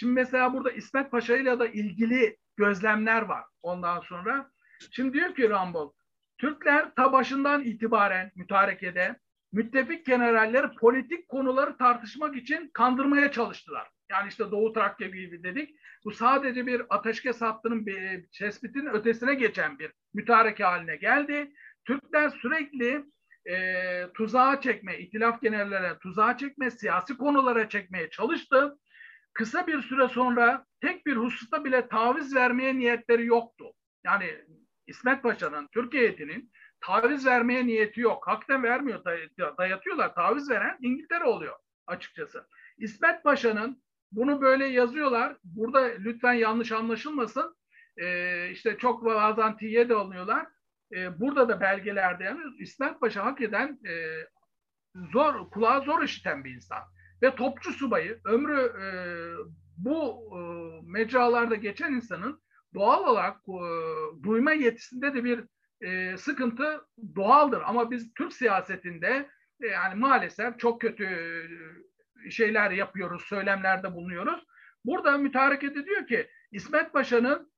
Şimdi 0.00 0.12
mesela 0.12 0.52
burada 0.52 0.70
İsmet 0.70 1.10
Paşa 1.10 1.36
ile 1.36 1.60
de 1.60 1.72
ilgili 1.72 2.36
gözlemler 2.56 3.22
var 3.22 3.44
ondan 3.62 4.00
sonra. 4.00 4.50
Şimdi 4.90 5.12
diyor 5.12 5.34
ki 5.34 5.50
Rambold, 5.50 5.92
Türkler 6.38 6.94
ta 6.94 7.12
başından 7.12 7.64
itibaren 7.64 8.32
mütarekede 8.34 9.16
müttefik 9.52 10.06
generalleri 10.06 10.74
politik 10.74 11.28
konuları 11.28 11.76
tartışmak 11.76 12.36
için 12.36 12.70
kandırmaya 12.72 13.32
çalıştılar. 13.32 13.88
Yani 14.10 14.28
işte 14.28 14.50
Doğu 14.50 14.72
Trakya 14.72 15.08
gibi 15.08 15.42
dedik. 15.42 15.76
Bu 16.04 16.10
sadece 16.12 16.66
bir 16.66 16.82
ateşkes 16.90 17.40
hattının 17.40 17.86
tespitinin 18.38 18.90
ötesine 18.90 19.34
geçen 19.34 19.78
bir 19.78 19.92
mütareke 20.14 20.64
haline 20.64 20.96
geldi. 20.96 21.52
Türkler 21.84 22.30
sürekli 22.30 23.04
e, 23.50 24.06
tuzağa 24.14 24.60
çekme, 24.60 24.98
itilaf 24.98 25.42
generallere 25.42 25.98
tuzağa 25.98 26.36
çekme, 26.36 26.70
siyasi 26.70 27.16
konulara 27.16 27.68
çekmeye 27.68 28.10
çalıştı. 28.10 28.76
Kısa 29.32 29.66
bir 29.66 29.82
süre 29.82 30.08
sonra 30.08 30.66
tek 30.80 31.06
bir 31.06 31.16
hususta 31.16 31.64
bile 31.64 31.88
taviz 31.88 32.34
vermeye 32.34 32.78
niyetleri 32.78 33.26
yoktu. 33.26 33.72
Yani 34.04 34.44
İsmet 34.86 35.22
Paşa'nın, 35.22 35.68
Türkiye 35.72 36.02
heyetinin 36.02 36.52
taviz 36.80 37.26
vermeye 37.26 37.66
niyeti 37.66 38.00
yok. 38.00 38.26
Hakikaten 38.26 38.62
vermiyor, 38.62 39.04
dayatıyorlar. 39.58 40.14
Taviz 40.14 40.50
veren 40.50 40.78
İngiltere 40.80 41.24
oluyor 41.24 41.56
açıkçası. 41.86 42.46
İsmet 42.78 43.24
Paşa'nın 43.24 43.82
bunu 44.12 44.40
böyle 44.40 44.66
yazıyorlar. 44.66 45.36
Burada 45.44 45.80
lütfen 45.80 46.32
yanlış 46.32 46.72
anlaşılmasın. 46.72 47.56
Ee, 47.96 48.50
işte 48.50 48.78
çok 48.78 49.04
bazen 49.04 49.56
tiye 49.56 49.88
de 49.88 49.94
alınıyorlar. 49.94 50.46
Ee, 50.94 51.20
burada 51.20 51.48
da 51.48 51.60
belgelerde 51.60 52.24
yani 52.24 52.40
İsmet 52.58 53.00
Paşa 53.00 53.24
hakikaten 53.24 53.78
e, 53.88 53.94
zor, 55.12 55.50
kulağa 55.50 55.80
zor 55.80 56.02
işiten 56.02 56.44
bir 56.44 56.54
insan. 56.54 56.82
Ve 57.22 57.34
topçu 57.34 57.72
subayı 57.72 58.20
ömrü 58.24 58.60
e, 58.60 58.86
bu 59.76 60.30
e, 60.32 60.40
mecralarda 60.90 61.54
geçen 61.54 61.92
insanın 61.92 62.42
doğal 62.74 63.04
olarak 63.04 63.36
e, 63.36 63.62
duyma 64.22 64.52
yetisinde 64.52 65.14
de 65.14 65.24
bir 65.24 65.44
e, 65.80 66.16
sıkıntı 66.16 66.86
doğaldır. 67.16 67.62
Ama 67.66 67.90
biz 67.90 68.14
Türk 68.14 68.32
siyasetinde 68.32 69.28
e, 69.62 69.66
yani 69.66 69.94
maalesef 69.94 70.58
çok 70.58 70.80
kötü 70.80 71.04
e, 72.26 72.30
şeyler 72.30 72.70
yapıyoruz, 72.70 73.22
söylemlerde 73.22 73.94
bulunuyoruz. 73.94 74.44
Burada 74.84 75.18
mütarekede 75.18 75.86
diyor 75.86 76.06
ki 76.06 76.28
İsmet 76.52 76.92
Paşa'nın 76.92 77.52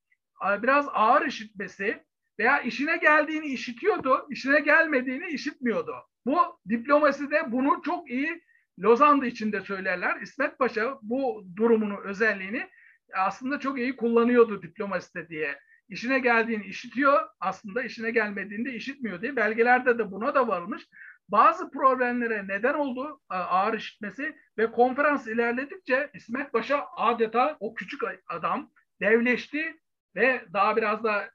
e, 0.48 0.62
biraz 0.62 0.86
ağır 0.92 1.26
işitmesi 1.26 2.04
veya 2.38 2.60
işine 2.60 2.96
geldiğini 2.96 3.46
işitiyordu, 3.46 4.26
işine 4.30 4.60
gelmediğini 4.60 5.26
işitmiyordu. 5.26 5.94
Bu 6.26 6.38
diplomaside 6.68 7.52
bunu 7.52 7.82
çok 7.84 8.10
iyi 8.10 8.42
Lozan'da 8.82 9.26
içinde 9.26 9.60
söylerler. 9.60 10.20
İsmet 10.20 10.58
Paşa 10.58 10.98
bu 11.02 11.44
durumunu, 11.56 12.00
özelliğini 12.00 12.70
aslında 13.14 13.60
çok 13.60 13.78
iyi 13.78 13.96
kullanıyordu 13.96 14.62
diplomaside 14.62 15.28
diye. 15.28 15.58
İşine 15.88 16.18
geldiğini 16.18 16.64
işitiyor 16.64 17.20
aslında 17.40 17.82
işine 17.82 18.10
gelmediğinde 18.10 18.72
işitmiyor 18.72 19.22
diye 19.22 19.36
belgelerde 19.36 19.98
de 19.98 20.10
buna 20.10 20.34
da 20.34 20.48
varmış. 20.48 20.82
Bazı 21.28 21.70
problemlere 21.70 22.48
neden 22.48 22.74
oldu 22.74 23.20
ağır 23.28 23.74
işitmesi 23.74 24.36
ve 24.58 24.72
konferans 24.72 25.26
ilerledikçe 25.26 26.10
İsmet 26.14 26.52
Paşa 26.52 26.86
adeta 26.96 27.56
o 27.60 27.74
küçük 27.74 28.00
adam 28.28 28.70
devleşti 29.00 29.76
ve 30.16 30.44
daha 30.52 30.76
biraz 30.76 31.04
da 31.04 31.30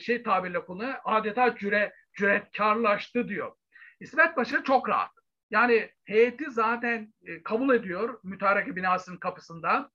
şey 0.00 0.22
tabirle 0.22 0.64
konu 0.64 0.92
adeta 1.04 1.56
cüre, 1.56 1.92
cüretkarlaştı 2.12 3.28
diyor. 3.28 3.52
İsmet 4.00 4.36
Paşa 4.36 4.62
çok 4.62 4.88
rahat. 4.88 5.21
Yani 5.52 5.90
heyeti 6.04 6.50
zaten 6.50 7.12
e, 7.26 7.42
kabul 7.42 7.74
ediyor 7.74 8.20
mütareke 8.22 8.76
binasının 8.76 9.16
kapısında 9.16 9.90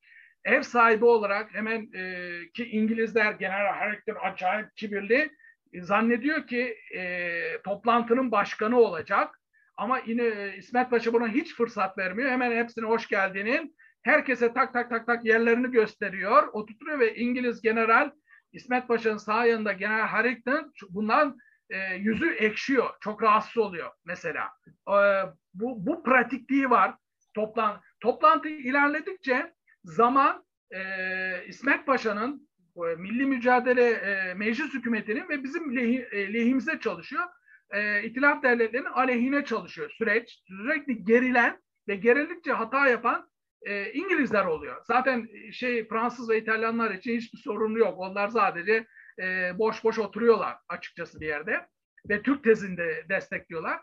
ev 0.45 0.61
sahibi 0.61 1.05
olarak 1.05 1.53
hemen 1.53 1.89
e, 1.93 2.31
ki 2.53 2.69
İngilizler 2.69 3.31
General 3.31 3.73
Harrington 3.73 4.17
acayip 4.21 4.75
kibirli 4.75 5.31
e, 5.73 5.81
zannediyor 5.81 6.47
ki 6.47 6.77
e, 6.95 7.41
toplantının 7.63 8.31
başkanı 8.31 8.79
olacak. 8.79 9.39
Ama 9.77 9.99
yine 10.05 10.23
e, 10.23 10.57
İsmet 10.57 10.89
Paşa 10.89 11.13
buna 11.13 11.27
hiç 11.27 11.55
fırsat 11.55 11.97
vermiyor. 11.97 12.31
Hemen 12.31 12.51
hepsine 12.51 12.85
hoş 12.85 13.07
geldinin 13.07 13.75
herkese 14.03 14.53
tak 14.53 14.73
tak 14.73 14.89
tak 14.89 15.07
tak 15.07 15.25
yerlerini 15.25 15.71
gösteriyor. 15.71 16.47
Oturtuyor 16.53 16.99
ve 16.99 17.15
İngiliz 17.15 17.61
General 17.61 18.11
İsmet 18.53 18.87
Paşa'nın 18.87 19.17
sağ 19.17 19.45
yanında 19.45 19.73
General 19.73 20.07
Harrington 20.07 20.73
bundan 20.89 21.37
e, 21.69 21.95
yüzü 21.95 22.29
ekşiyor. 22.29 22.89
Çok 23.01 23.23
rahatsız 23.23 23.57
oluyor 23.57 23.91
mesela. 24.05 24.49
E, 24.87 24.97
bu, 25.53 25.85
bu 25.85 26.03
pratikliği 26.03 26.69
var. 26.69 26.95
Toplan, 27.33 27.81
toplantı 27.99 28.49
ilerledikçe 28.49 29.53
zaman 29.83 30.45
e, 30.71 30.81
İsmet 31.47 31.85
Paşa'nın 31.85 32.49
e, 32.77 32.95
milli 32.95 33.25
mücadele 33.25 33.89
e, 33.91 34.33
meclis 34.33 34.73
hükümetinin 34.73 35.29
ve 35.29 35.43
bizim 35.43 35.75
lehi, 35.75 36.07
e, 36.11 36.33
lehimize 36.33 36.79
çalışıyor. 36.79 37.23
E, 37.71 38.03
İtilaf 38.03 38.43
devletlerinin 38.43 38.89
aleyhine 38.89 39.45
çalışıyor 39.45 39.89
süreç. 39.89 40.43
Sürekli 40.47 41.03
gerilen 41.03 41.61
ve 41.87 41.95
gerildikçe 41.95 42.51
hata 42.51 42.87
yapan 42.87 43.29
e, 43.61 43.91
İngilizler 43.91 44.45
oluyor. 44.45 44.81
Zaten 44.85 45.27
şey 45.51 45.87
Fransız 45.87 46.29
ve 46.29 46.37
İtalyanlar 46.37 46.91
için 46.91 47.17
hiçbir 47.17 47.39
sorun 47.39 47.75
yok. 47.75 47.99
Onlar 47.99 48.27
sadece 48.27 48.87
e, 49.21 49.57
boş 49.59 49.83
boş 49.83 49.99
oturuyorlar 49.99 50.57
açıkçası 50.69 51.19
bir 51.19 51.27
yerde 51.27 51.67
ve 52.09 52.21
Türk 52.21 52.43
tezini 52.43 52.77
de 52.77 53.05
destekliyorlar. 53.09 53.81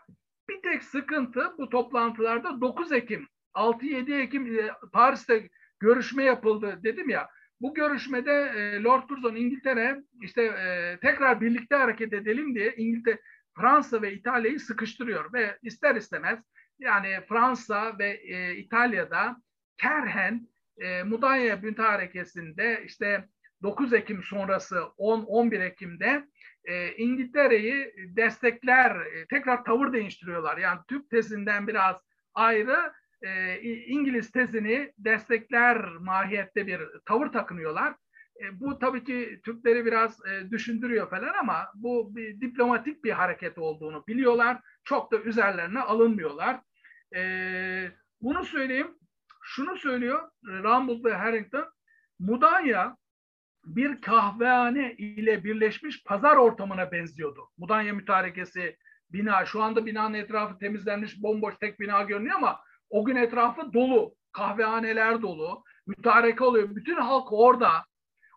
Bir 0.49 0.61
tek 0.61 0.83
sıkıntı 0.83 1.53
bu 1.57 1.69
toplantılarda 1.69 2.61
9 2.61 2.91
Ekim, 2.91 3.27
6-7 3.53 4.21
Ekim 4.21 4.59
e, 4.59 4.71
Paris'te 4.93 5.49
görüşme 5.79 6.23
yapıldı 6.23 6.79
dedim 6.83 7.09
ya. 7.09 7.29
Bu 7.61 7.73
görüşmede 7.73 8.31
e, 8.31 8.83
Lord 8.83 9.09
Curzon 9.09 9.35
İngiltere 9.35 10.03
işte 10.21 10.43
e, 10.43 10.97
tekrar 11.01 11.41
birlikte 11.41 11.75
hareket 11.75 12.13
edelim 12.13 12.55
diye 12.55 12.75
İngiltere, 12.75 13.19
Fransa 13.57 14.01
ve 14.01 14.13
İtalya'yı 14.13 14.59
sıkıştırıyor 14.59 15.33
ve 15.33 15.57
ister 15.63 15.95
istemez 15.95 16.39
yani 16.79 17.19
Fransa 17.29 17.99
ve 17.99 18.09
e, 18.09 18.55
İtalya'da 18.55 19.41
kerhen 19.77 20.47
e, 20.77 21.03
Mudanya 21.03 21.61
Harekesi'nde 21.77 22.83
işte 22.85 23.27
9 23.63 23.93
Ekim 23.93 24.23
sonrası 24.23 24.75
10-11 24.75 25.63
Ekim'de 25.63 26.27
e, 26.63 26.91
İngiltere'yi 26.91 27.93
destekler, 27.97 28.95
e, 28.95 29.27
tekrar 29.29 29.63
tavır 29.63 29.93
değiştiriyorlar. 29.93 30.57
Yani 30.57 30.79
Türk 30.87 31.09
tezinden 31.09 31.67
biraz 31.67 32.01
ayrı 32.33 32.93
e, 33.21 33.59
İngiliz 33.85 34.31
tezini 34.31 34.93
destekler 34.97 35.77
mahiyette 35.85 36.67
bir 36.67 36.81
tavır 37.05 37.27
takınıyorlar. 37.27 37.95
E, 38.43 38.59
bu 38.59 38.79
tabii 38.79 39.03
ki 39.03 39.41
Türkleri 39.45 39.85
biraz 39.85 40.25
e, 40.25 40.51
düşündürüyor 40.51 41.09
falan 41.09 41.33
ama 41.39 41.71
bu 41.75 42.15
bir 42.15 42.41
diplomatik 42.41 43.03
bir 43.03 43.11
hareket 43.11 43.57
olduğunu 43.57 44.03
biliyorlar. 44.07 44.61
Çok 44.83 45.11
da 45.11 45.19
üzerlerine 45.19 45.79
alınmıyorlar. 45.79 46.59
E, 47.15 47.91
bunu 48.21 48.45
söyleyeyim. 48.45 48.97
Şunu 49.43 49.77
söylüyor 49.77 50.29
Rumble 50.45 51.09
ve 51.09 51.13
Harrington. 51.13 51.65
Mudanya 52.19 52.97
bir 53.65 54.01
kahvehane 54.01 54.93
ile 54.93 55.43
birleşmiş 55.43 56.03
pazar 56.03 56.35
ortamına 56.35 56.91
benziyordu. 56.91 57.49
Mudanya 57.57 57.93
mütarekesi 57.93 58.77
bina. 59.09 59.45
Şu 59.45 59.63
anda 59.63 59.85
binanın 59.85 60.13
etrafı 60.13 60.57
temizlenmiş 60.57 61.21
bomboş 61.23 61.55
tek 61.59 61.79
bina 61.79 62.03
görünüyor 62.03 62.35
ama 62.35 62.59
o 62.89 63.05
gün 63.05 63.15
etrafı 63.15 63.73
dolu. 63.73 64.15
Kahvehaneler 64.31 65.21
dolu. 65.21 65.63
Mütareke 65.87 66.43
oluyor. 66.43 66.75
Bütün 66.75 66.95
halk 66.95 67.33
orada. 67.33 67.85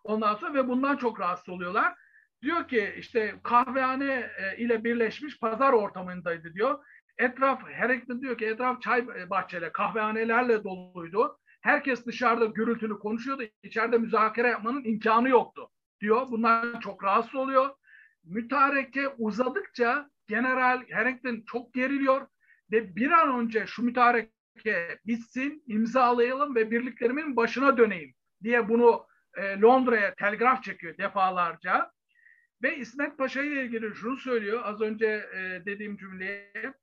Ondan 0.03 0.35
sonra 0.35 0.53
ve 0.53 0.67
bundan 0.67 0.97
çok 0.97 1.19
rahatsız 1.19 1.49
oluyorlar. 1.49 1.93
Diyor 2.41 2.67
ki 2.67 2.93
işte 2.97 3.35
kahvehane 3.43 4.29
e, 4.37 4.57
ile 4.57 4.83
birleşmiş 4.83 5.39
pazar 5.39 5.73
ortamındaydı 5.73 6.53
diyor. 6.53 6.79
Etraf, 7.17 7.63
Harrington 7.79 8.21
diyor 8.21 8.37
ki 8.37 8.45
etraf 8.45 8.81
çay 8.81 9.29
bahçeleri, 9.29 9.71
kahvehanelerle 9.71 10.63
doluydu. 10.63 11.39
Herkes 11.61 12.05
dışarıda 12.05 12.45
gürültülü 12.45 12.99
konuşuyordu. 12.99 13.43
İçeride 13.63 13.97
müzakere 13.97 14.47
yapmanın 14.47 14.83
imkanı 14.83 15.29
yoktu 15.29 15.69
diyor. 16.01 16.27
Bundan 16.31 16.79
çok 16.79 17.03
rahatsız 17.03 17.35
oluyor. 17.35 17.69
Mütareke 18.23 19.07
uzadıkça 19.07 20.09
General 20.27 20.89
Harrington 20.91 21.43
çok 21.47 21.73
geriliyor 21.73 22.27
ve 22.71 22.95
bir 22.95 23.11
an 23.11 23.39
önce 23.39 23.67
şu 23.67 23.83
mütareke 23.83 24.99
bitsin, 25.07 25.63
imzalayalım 25.67 26.55
ve 26.55 26.71
birliklerimin 26.71 27.35
başına 27.35 27.77
döneyim 27.77 28.13
diye 28.43 28.69
bunu 28.69 29.05
e, 29.37 29.61
Londra'ya 29.61 30.15
telgraf 30.15 30.63
çekiyor 30.63 30.97
defalarca. 30.97 31.91
Ve 32.63 32.77
İsmet 32.77 33.17
Paşa 33.17 33.43
ile 33.43 33.63
ilgili 33.63 33.95
şunu 33.95 34.17
söylüyor 34.17 34.61
az 34.63 34.81
önce 34.81 35.05
e, 35.05 35.65
dediğim 35.65 35.97
cümleye. 35.97 36.73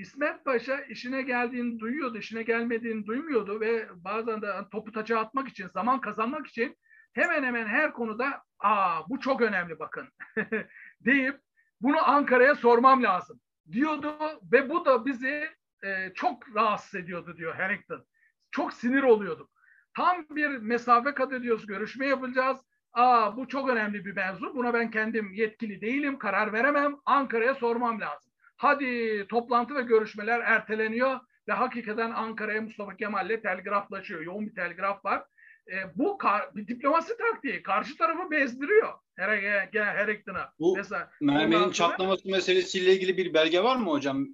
İsmet 0.00 0.44
Paşa 0.44 0.80
işine 0.80 1.22
geldiğini 1.22 1.78
duyuyordu, 1.78 2.18
işine 2.18 2.42
gelmediğini 2.42 3.06
duymuyordu 3.06 3.60
ve 3.60 3.88
bazen 3.94 4.42
de 4.42 4.46
topu 4.72 4.92
taça 4.92 5.18
atmak 5.18 5.48
için, 5.48 5.68
zaman 5.68 6.00
kazanmak 6.00 6.46
için 6.46 6.76
hemen 7.12 7.44
hemen 7.44 7.66
her 7.66 7.92
konuda 7.92 8.42
aa 8.58 9.08
bu 9.08 9.20
çok 9.20 9.40
önemli 9.40 9.78
bakın 9.78 10.08
deyip 11.00 11.40
bunu 11.80 12.08
Ankara'ya 12.08 12.54
sormam 12.54 13.02
lazım 13.02 13.40
diyordu 13.72 14.16
ve 14.52 14.70
bu 14.70 14.84
da 14.84 15.06
bizi 15.06 15.48
e, 15.84 16.12
çok 16.14 16.56
rahatsız 16.56 16.94
ediyordu 16.94 17.36
diyor 17.36 17.54
Harrington. 17.54 18.06
Çok 18.50 18.72
sinir 18.72 19.02
oluyorduk. 19.02 19.50
Tam 19.96 20.26
bir 20.30 20.48
mesafe 20.48 21.14
kat 21.14 21.32
ediyoruz, 21.32 21.66
görüşme 21.66 22.06
yapacağız. 22.06 22.58
Aa 22.92 23.36
bu 23.36 23.48
çok 23.48 23.68
önemli 23.68 24.04
bir 24.04 24.12
mevzu. 24.12 24.54
Buna 24.54 24.74
ben 24.74 24.90
kendim 24.90 25.32
yetkili 25.32 25.80
değilim, 25.80 26.18
karar 26.18 26.52
veremem. 26.52 26.96
Ankara'ya 27.06 27.54
sormam 27.54 28.00
lazım. 28.00 28.29
Hadi 28.60 29.26
toplantı 29.28 29.74
ve 29.74 29.82
görüşmeler 29.82 30.40
erteleniyor 30.40 31.20
ve 31.48 31.52
hakikaten 31.52 32.10
Ankara'ya 32.10 32.62
Mustafa 32.62 32.96
Kemal'le 32.96 33.42
telgraflaşıyor. 33.42 34.20
Yoğun 34.20 34.46
bir 34.46 34.54
telgraf 34.54 35.04
var. 35.04 35.24
E, 35.72 35.74
bu 35.94 36.18
bir 36.54 36.66
diplomasi 36.66 37.16
taktiği. 37.16 37.62
Karşı 37.62 37.96
tarafı 37.96 38.30
bezdiriyor. 38.30 38.92
Harrington'a. 39.96 40.52
Bu 40.58 40.76
Mesela, 40.76 41.10
mermerin 41.20 41.70
çatlaması 41.70 42.28
meselesiyle 42.28 42.92
ilgili 42.92 43.16
bir 43.16 43.34
belge 43.34 43.62
var 43.62 43.76
mı 43.76 43.90
hocam? 43.90 44.28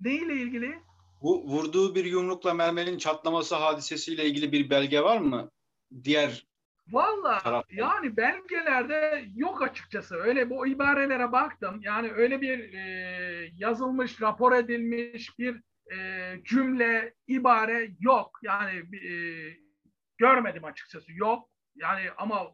Neyle 0.00 0.34
ilgili? 0.34 0.78
Bu 1.22 1.44
vurduğu 1.44 1.94
bir 1.94 2.04
yumrukla 2.04 2.54
mermerin 2.54 2.98
çatlaması 2.98 3.54
hadisesiyle 3.54 4.24
ilgili 4.24 4.52
bir 4.52 4.70
belge 4.70 5.00
var 5.00 5.18
mı? 5.18 5.50
Diğer 6.04 6.46
Valla 6.88 7.64
yani 7.70 8.16
belgelerde 8.16 9.24
yok 9.34 9.62
açıkçası. 9.62 10.16
Öyle 10.16 10.50
bu 10.50 10.66
ibarelere 10.66 11.32
baktım. 11.32 11.80
Yani 11.82 12.12
öyle 12.12 12.40
bir 12.40 12.74
e, 12.74 13.50
yazılmış, 13.56 14.22
rapor 14.22 14.52
edilmiş 14.52 15.38
bir 15.38 15.60
e, 15.92 16.30
cümle, 16.44 17.14
ibare 17.26 17.90
yok. 18.00 18.38
Yani 18.42 18.96
e, 19.08 19.12
görmedim 20.18 20.64
açıkçası. 20.64 21.12
Yok. 21.12 21.48
Yani 21.76 22.02
ama 22.16 22.52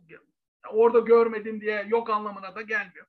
orada 0.69 0.99
görmedim 0.99 1.61
diye 1.61 1.87
yok 1.89 2.11
anlamına 2.11 2.55
da 2.55 2.63
gelmiyor. 2.63 3.07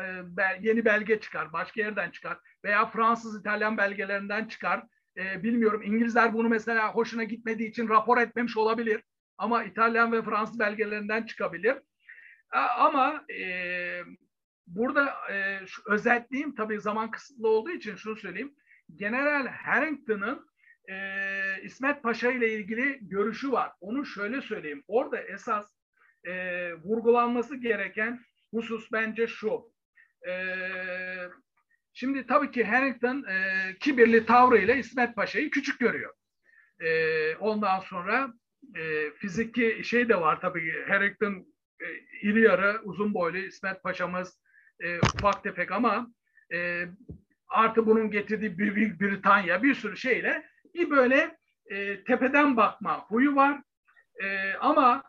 E, 0.00 0.24
yeni 0.60 0.84
belge 0.84 1.20
çıkar, 1.20 1.52
başka 1.52 1.80
yerden 1.80 2.10
çıkar 2.10 2.38
veya 2.64 2.86
Fransız, 2.86 3.40
İtalyan 3.40 3.76
belgelerinden 3.76 4.44
çıkar. 4.44 4.82
E, 5.16 5.42
bilmiyorum 5.42 5.82
İngilizler 5.82 6.34
bunu 6.34 6.48
mesela 6.48 6.94
hoşuna 6.94 7.24
gitmediği 7.24 7.68
için 7.68 7.88
rapor 7.88 8.18
etmemiş 8.18 8.56
olabilir 8.56 9.02
ama 9.38 9.64
İtalyan 9.64 10.12
ve 10.12 10.22
Fransız 10.22 10.58
belgelerinden 10.58 11.22
çıkabilir. 11.22 11.76
Ama 12.78 13.24
e, 13.40 14.02
burada 14.66 15.14
e, 15.32 15.66
şu, 15.66 15.82
özetleyeyim 15.86 16.54
tabii 16.54 16.80
zaman 16.80 17.10
kısıtlı 17.10 17.48
olduğu 17.48 17.70
için 17.70 17.96
şunu 17.96 18.16
söyleyeyim. 18.16 18.54
General 18.96 19.46
Harrington'ın 19.46 20.46
e, 20.90 20.96
İsmet 21.62 22.02
Paşa 22.02 22.32
ile 22.32 22.54
ilgili 22.54 22.98
görüşü 23.00 23.52
var. 23.52 23.72
Onu 23.80 24.06
şöyle 24.06 24.40
söyleyeyim. 24.40 24.84
Orada 24.88 25.20
esas 25.20 25.72
e, 26.24 26.74
vurgulanması 26.74 27.56
gereken 27.56 28.20
husus 28.50 28.92
bence 28.92 29.26
şu. 29.26 29.72
E, 30.28 30.32
şimdi 31.92 32.26
tabii 32.26 32.50
ki 32.50 32.64
Harrington 32.64 33.24
e, 33.24 33.68
kibirli 33.80 34.26
tavrıyla 34.26 34.74
İsmet 34.74 35.16
Paşa'yı 35.16 35.50
küçük 35.50 35.80
görüyor. 35.80 36.14
E, 36.80 37.36
ondan 37.36 37.80
sonra 37.80 38.34
e, 38.76 39.10
fiziki 39.10 39.84
şey 39.84 40.08
de 40.08 40.20
var 40.20 40.40
tabii. 40.40 40.84
Harrington 40.88 41.46
e, 41.80 41.86
iri 42.22 42.40
yarı, 42.40 42.80
uzun 42.84 43.14
boylu, 43.14 43.36
İsmet 43.36 43.82
Paşa'mız 43.82 44.38
e, 44.80 44.98
ufak 44.98 45.42
tefek 45.42 45.72
ama 45.72 46.10
e, 46.52 46.86
artı 47.48 47.86
bunun 47.86 48.10
getirdiği 48.10 48.58
Büyük 48.58 49.00
Britanya 49.00 49.62
bir 49.62 49.74
sürü 49.74 49.96
şeyle 49.96 50.44
bir 50.74 50.90
böyle 50.90 51.36
e, 51.66 52.04
tepeden 52.04 52.56
bakma 52.56 53.04
huyu 53.08 53.36
var. 53.36 53.62
E, 54.22 54.54
ama 54.54 55.02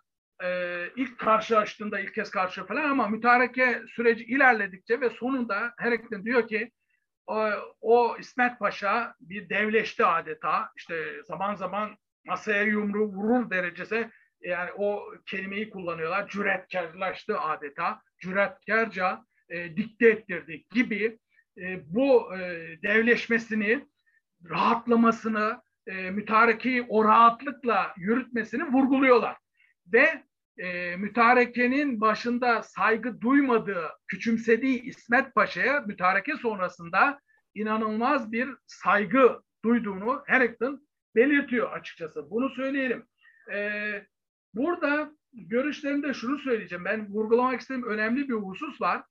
e, 0.44 0.80
ilk 0.96 1.20
karşılaştığında 1.20 2.00
ilk 2.00 2.14
kez 2.14 2.32
karşı 2.32 2.66
falan 2.66 2.90
ama 2.90 3.08
mütareke 3.08 3.82
süreci 3.96 4.24
ilerledikçe 4.24 5.02
ve 5.02 5.10
sonunda 5.10 5.74
Harrington 5.78 6.26
diyor 6.26 6.48
ki 6.48 6.72
o, 7.28 7.50
o 7.82 8.18
İsmet 8.20 8.60
Paşa 8.60 9.16
bir 9.20 9.50
devleşti 9.50 10.06
adeta. 10.06 10.70
İşte 10.78 11.24
zaman 11.24 11.56
zaman 11.56 11.98
masaya 12.26 12.64
yumruğu 12.64 13.06
vurur 13.06 13.50
derecesi 13.50 14.10
yani 14.42 14.70
o 14.78 15.04
kelimeyi 15.26 15.70
kullanıyorlar. 15.70 16.28
Cüretkarlaştı 16.28 17.40
adeta. 17.40 18.02
Cüretkarca 18.20 19.26
e, 19.50 19.78
dikte 19.78 20.10
ettirdik 20.10 20.70
gibi 20.70 21.20
e, 21.58 21.94
bu 21.94 22.38
e, 22.38 22.40
devleşmesini, 22.84 23.88
rahatlamasını, 24.50 25.62
e, 25.88 26.12
mütarekeyi 26.12 26.86
o 26.90 27.06
rahatlıkla 27.06 27.94
yürütmesini 27.98 28.64
vurguluyorlar. 28.64 29.38
Ve 29.94 30.24
e, 30.58 30.96
mütarekenin 30.96 32.02
başında 32.02 32.64
saygı 32.64 33.22
duymadığı, 33.22 33.90
küçümsediği 34.08 34.82
İsmet 34.82 35.36
Paşa'ya 35.36 35.80
mütareke 35.80 36.36
sonrasında 36.36 37.20
inanılmaz 37.54 38.32
bir 38.32 38.50
saygı 38.66 39.42
duyduğunu 39.66 40.24
Harrington 40.28 40.88
belirtiyor 41.16 41.72
açıkçası. 41.72 42.30
Bunu 42.30 42.50
söyleyelim. 42.50 43.06
Ee, 43.52 44.06
burada 44.54 45.12
görüşlerimde 45.34 46.14
şunu 46.14 46.38
söyleyeceğim. 46.38 46.86
Ben 46.86 47.10
vurgulamak 47.10 47.62
istediğim 47.62 47.88
önemli 47.88 48.30
bir 48.30 48.34
husus 48.34 48.82
var. 48.82 49.04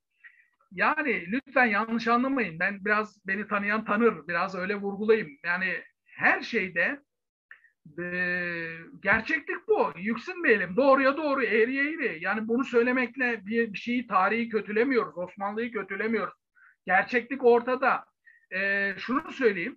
Yani 0.73 1.27
lütfen 1.33 1.67
yanlış 1.67 2.09
anlamayın. 2.09 2.59
Ben 2.59 2.85
biraz 2.85 3.27
beni 3.27 3.49
tanıyan 3.49 3.85
tanır. 3.85 4.29
Biraz 4.29 4.55
öyle 4.55 4.77
vurgulayayım. 4.77 5.39
Yani 5.45 5.83
her 6.05 6.43
şeyde 6.43 7.01
e, 7.99 8.05
gerçeklik 9.03 9.69
bu. 9.69 9.93
Yüksünmeyelim. 9.97 10.77
Doğruya 10.77 11.17
doğru, 11.17 11.45
eğriye 11.45 11.85
eğri. 11.85 12.19
Yani 12.21 12.49
bunu 12.49 12.65
söylemekle 12.65 13.47
bir, 13.47 13.73
bir 13.73 13.79
şeyi, 13.79 14.07
tarihi 14.07 14.49
kötülemiyoruz. 14.49 15.19
Osmanlı'yı 15.19 15.73
kötülemiyoruz. 15.73 16.35
Gerçeklik 16.87 17.45
ortada. 17.45 18.05
E, 18.55 18.93
şunu 18.99 19.33
söyleyeyim 19.33 19.77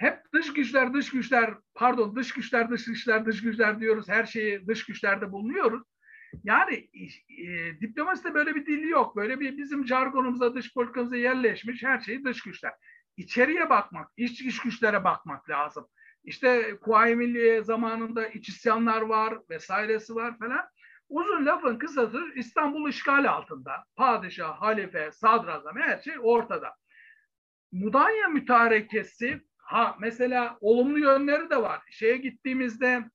hep 0.00 0.32
dış 0.34 0.52
güçler, 0.52 0.94
dış 0.94 1.10
güçler, 1.10 1.54
pardon 1.74 2.16
dış 2.16 2.32
güçler, 2.32 2.70
dış 2.70 2.84
güçler, 2.84 3.26
dış 3.26 3.42
güçler 3.42 3.80
diyoruz. 3.80 4.08
Her 4.08 4.26
şeyi 4.26 4.66
dış 4.66 4.84
güçlerde 4.84 5.32
bulunuyoruz. 5.32 5.82
Yani 6.44 6.88
e, 7.38 7.80
diplomaside 7.80 8.34
böyle 8.34 8.54
bir 8.54 8.66
dili 8.66 8.88
yok. 8.88 9.16
Böyle 9.16 9.40
bir 9.40 9.58
bizim 9.58 9.86
jargonumuza, 9.86 10.54
dış 10.54 10.74
politikamıza 10.74 11.16
yerleşmiş 11.16 11.82
her 11.82 12.00
şeyi 12.00 12.24
dış 12.24 12.42
güçler. 12.42 12.72
İçeriye 13.16 13.70
bakmak, 13.70 14.10
iç 14.16 14.40
iç 14.40 14.60
güçlere 14.60 15.04
bakmak 15.04 15.50
lazım. 15.50 15.86
İşte 16.24 16.76
Kuvayi 16.80 17.16
Milliye 17.16 17.62
zamanında 17.62 18.28
iç 18.28 18.48
isyanlar 18.48 19.00
var, 19.00 19.38
vesairesi 19.50 20.14
var 20.14 20.38
falan. 20.38 20.66
Uzun 21.08 21.46
lafın 21.46 21.78
kısası 21.78 22.22
İstanbul 22.34 22.88
işgal 22.88 23.24
altında. 23.24 23.84
Padişah, 23.96 24.60
halife, 24.60 25.10
sadrazam 25.12 25.76
her 25.76 26.02
şey 26.02 26.14
ortada. 26.20 26.74
Mudanya 27.72 28.28
mütarekesi 28.28 29.49
Ha 29.70 29.96
mesela 30.00 30.58
olumlu 30.60 30.98
yönleri 30.98 31.50
de 31.50 31.62
var. 31.62 31.82
Şeye 31.90 32.16
gittiğimizde 32.16 33.10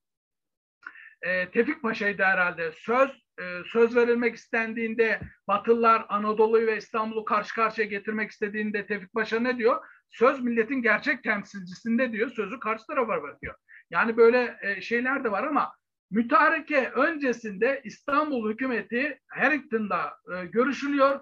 e, 1.21 1.51
Tevfik 1.51 1.81
Paşa'ydı 1.81 2.23
herhalde. 2.23 2.71
Söz 2.71 3.09
e, 3.39 3.43
söz 3.65 3.95
verilmek 3.95 4.35
istendiğinde 4.35 5.21
Batılılar 5.47 6.05
Anadolu'yu 6.09 6.67
ve 6.67 6.77
İstanbul'u 6.77 7.25
karşı 7.25 7.55
karşıya 7.55 7.87
getirmek 7.87 8.31
istediğinde 8.31 8.87
Tevfik 8.87 9.13
Paşa 9.13 9.39
ne 9.39 9.57
diyor? 9.57 9.85
Söz 10.09 10.43
milletin 10.43 10.81
gerçek 10.81 11.23
temsilcisinde 11.23 12.11
diyor. 12.11 12.29
Sözü 12.29 12.59
karşı 12.59 12.87
tarafa 12.87 13.21
bırakıyor. 13.21 13.55
Yani 13.89 14.17
böyle 14.17 14.57
e, 14.61 14.81
şeyler 14.81 15.23
de 15.23 15.31
var 15.31 15.43
ama 15.43 15.75
mütareke 16.11 16.89
öncesinde 16.89 17.81
İstanbul 17.83 18.51
hükümeti 18.51 19.19
Harrington'da 19.27 20.17
e, 20.35 20.45
görüşülüyor. 20.45 21.19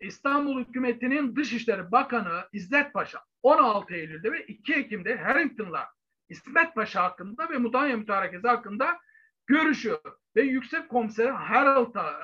İstanbul 0.00 0.64
hükümetinin 0.64 1.36
Dışişleri 1.36 1.92
Bakanı 1.92 2.44
İzzet 2.52 2.92
Paşa 2.92 3.20
16 3.42 3.94
Eylül'de 3.94 4.32
ve 4.32 4.46
2 4.46 4.74
Ekim'de 4.74 5.16
Harrington'la 5.16 5.88
İsmet 6.28 6.74
Paşa 6.74 7.02
hakkında 7.02 7.48
ve 7.50 7.58
Mudanya 7.58 7.96
Mütarekesi 7.96 8.48
hakkında 8.48 8.98
görüşüyor. 9.46 10.00
Ve 10.36 10.42
Yüksek 10.42 10.88
Komiser 10.88 11.30
Harold'a, 11.30 12.20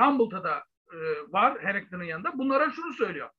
Rumbold'a 0.00 0.44
da 0.44 0.64
e, 0.92 0.96
var 1.32 1.62
Harrington'ın 1.62 2.04
yanında. 2.04 2.38
Bunlara 2.38 2.70
şunu 2.70 2.92
söylüyor. 2.92 3.30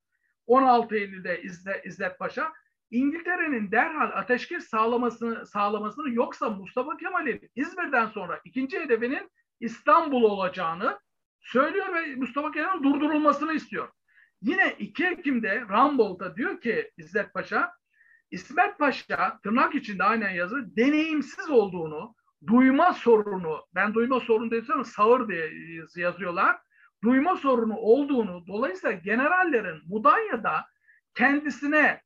16 0.47 0.95
Eylül'de 0.95 1.41
İzzet, 1.41 1.85
İzzet 1.85 2.19
Paşa 2.19 2.53
İngiltere'nin 2.91 3.71
derhal 3.71 4.17
ateşkes 4.19 4.67
sağlamasını 4.67 5.45
sağlamasını 5.45 6.09
yoksa 6.09 6.49
Mustafa 6.49 6.97
Kemal'in 6.97 7.51
İzmir'den 7.55 8.05
sonra 8.05 8.41
ikinci 8.45 8.79
hedefinin 8.79 9.31
İstanbul 9.59 10.23
olacağını 10.23 10.99
söylüyor 11.39 11.93
ve 11.93 12.15
Mustafa 12.15 12.51
Kemal'in 12.51 12.83
durdurulmasını 12.83 13.53
istiyor. 13.53 13.89
Yine 14.41 14.75
2 14.79 15.05
Ekim'de 15.05 15.61
Rambol'da 15.69 16.35
diyor 16.35 16.61
ki 16.61 16.91
İzzet 16.97 17.33
Paşa, 17.33 17.71
İsmet 18.31 18.79
Paşa 18.79 19.39
tırnak 19.43 19.75
içinde 19.75 20.03
aynen 20.03 20.29
yazı 20.29 20.75
deneyimsiz 20.75 21.49
olduğunu, 21.49 22.15
duyma 22.47 22.93
sorunu, 22.93 23.65
ben 23.75 23.93
duyma 23.93 24.19
sorunu 24.19 24.51
desem 24.51 24.85
sağır 24.85 25.27
diye 25.29 25.49
yazıyorlar. 25.95 26.57
duyma 27.03 27.35
sorunu 27.35 27.75
olduğunu, 27.75 28.47
dolayısıyla 28.47 28.95
generallerin 28.95 29.81
Mudanya'da 29.87 30.65
kendisine 31.13 32.01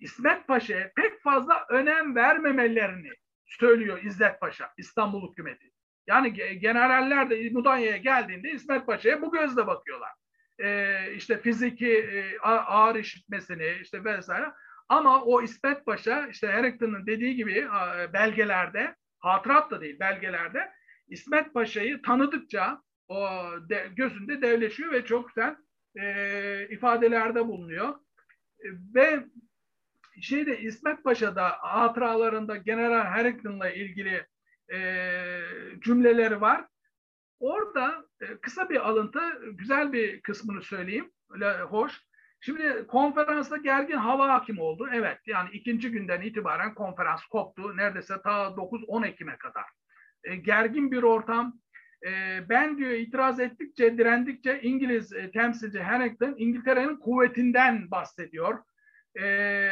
İsmet 0.00 0.46
Paşa'ya 0.46 0.92
pek 0.96 1.22
fazla 1.22 1.66
önem 1.68 2.14
vermemelerini 2.16 3.10
söylüyor 3.46 4.02
İzzet 4.02 4.40
Paşa, 4.40 4.72
İstanbul 4.78 5.30
hükümeti. 5.30 5.70
Yani 6.06 6.32
generaller 6.58 7.30
de 7.30 7.50
Mudanya'ya 7.50 7.96
geldiğinde 7.96 8.50
İsmet 8.50 8.86
Paşa'ya 8.86 9.22
bu 9.22 9.32
gözle 9.32 9.66
bakıyorlar. 9.66 10.21
Ee, 10.58 11.12
işte 11.14 11.40
fiziki 11.40 11.92
e, 11.98 12.38
ağır 12.40 12.96
işitmesini 12.96 13.76
işte 13.82 14.04
vesaire. 14.04 14.52
Ama 14.88 15.24
o 15.24 15.42
İsmet 15.42 15.86
Paşa 15.86 16.28
işte 16.28 16.46
Harrington'ın 16.46 17.06
dediği 17.06 17.36
gibi 17.36 17.68
belgelerde, 18.12 18.94
hatırat 19.18 19.70
da 19.70 19.80
değil 19.80 20.00
belgelerde 20.00 20.72
İsmet 21.08 21.54
Paşa'yı 21.54 22.02
tanıdıkça 22.02 22.82
o 23.08 23.28
de, 23.68 23.88
gözünde 23.96 24.42
devleşiyor 24.42 24.92
ve 24.92 25.04
çok 25.04 25.28
güzel 25.28 25.56
e, 25.96 26.68
ifadelerde 26.70 27.48
bulunuyor. 27.48 27.88
E, 28.60 28.66
ve 28.94 29.24
şeyde 30.20 30.60
İsmet 30.60 31.04
Paşa'da 31.04 31.48
hatıralarında 31.48 32.56
General 32.56 33.06
Harrington'la 33.06 33.70
ilgili 33.70 34.26
e, 34.72 34.78
cümleleri 35.80 36.40
var. 36.40 36.66
Orada 37.42 38.04
e, 38.20 38.36
kısa 38.36 38.70
bir 38.70 38.88
alıntı, 38.88 39.20
güzel 39.52 39.92
bir 39.92 40.22
kısmını 40.22 40.62
söyleyeyim. 40.62 41.10
Öyle 41.30 41.62
hoş. 41.62 42.00
Şimdi 42.40 42.86
konferansta 42.88 43.56
gergin 43.56 43.96
hava 43.96 44.28
hakim 44.28 44.58
oldu. 44.58 44.88
Evet 44.92 45.18
yani 45.26 45.48
ikinci 45.52 45.90
günden 45.90 46.20
itibaren 46.20 46.74
konferans 46.74 47.24
koptu. 47.24 47.76
Neredeyse 47.76 48.14
ta 48.22 48.46
9-10 48.46 49.06
Ekim'e 49.06 49.36
kadar. 49.36 49.64
E, 50.24 50.36
gergin 50.36 50.92
bir 50.92 51.02
ortam. 51.02 51.60
E, 52.06 52.40
ben 52.48 52.78
diyor 52.78 52.90
itiraz 52.90 53.40
ettikçe, 53.40 53.98
direndikçe 53.98 54.60
İngiliz 54.60 55.12
e, 55.12 55.30
temsilci 55.30 55.80
Harrington 55.80 56.34
İngiltere'nin 56.36 56.96
kuvvetinden 56.96 57.90
bahsediyor. 57.90 58.58
E, 59.20 59.24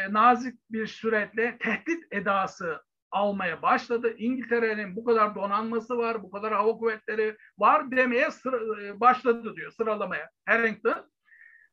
nazik 0.09 0.59
bir 0.69 0.87
suretle 0.87 1.57
tehdit 1.57 2.03
edası 2.11 2.81
almaya 3.11 3.61
başladı. 3.61 4.15
İngiltere'nin 4.17 4.95
bu 4.95 5.03
kadar 5.03 5.35
donanması 5.35 5.97
var, 5.97 6.23
bu 6.23 6.31
kadar 6.31 6.53
hava 6.53 6.77
kuvvetleri 6.77 7.37
var 7.57 7.91
demeye 7.91 8.31
sıra, 8.31 8.83
e, 8.83 8.99
başladı 8.99 9.55
diyor 9.55 9.71
sıralamaya 9.71 10.29
Harrington. 10.45 11.11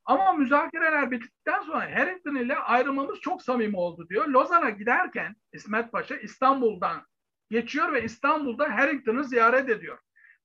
Ama 0.04 0.32
müzakereler 0.32 1.10
bittikten 1.10 1.62
sonra 1.62 1.80
Harrington 1.80 2.34
ile 2.34 2.56
ayrılmamız 2.56 3.20
çok 3.20 3.42
samimi 3.42 3.76
oldu 3.76 4.08
diyor. 4.08 4.28
Lozan'a 4.28 4.70
giderken 4.70 5.36
İsmet 5.52 5.92
Paşa 5.92 6.16
İstanbul'dan 6.16 7.06
geçiyor 7.50 7.92
ve 7.92 8.02
İstanbul'da 8.02 8.76
Harrington'ı 8.76 9.24
ziyaret 9.24 9.68
ediyor. 9.68 9.98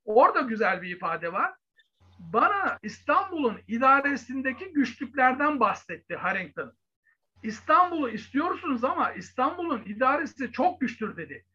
Orada 0.06 0.42
güzel 0.42 0.82
bir 0.82 0.96
ifade 0.96 1.34
var. 1.34 1.54
Bana 2.20 2.80
İstanbul'un 2.84 3.60
idaresindeki 3.68 4.74
güçlüklerden 4.74 5.60
bahsetti 5.60 6.16
Harrington. 6.16 6.74
İstanbul'u 7.44 8.10
istiyorsunuz 8.10 8.84
ama 8.84 9.12
İstanbul'un 9.12 9.82
idaresi 9.86 10.52
çok 10.52 10.82
güçtür 10.82 11.18
dedi. 11.18 11.46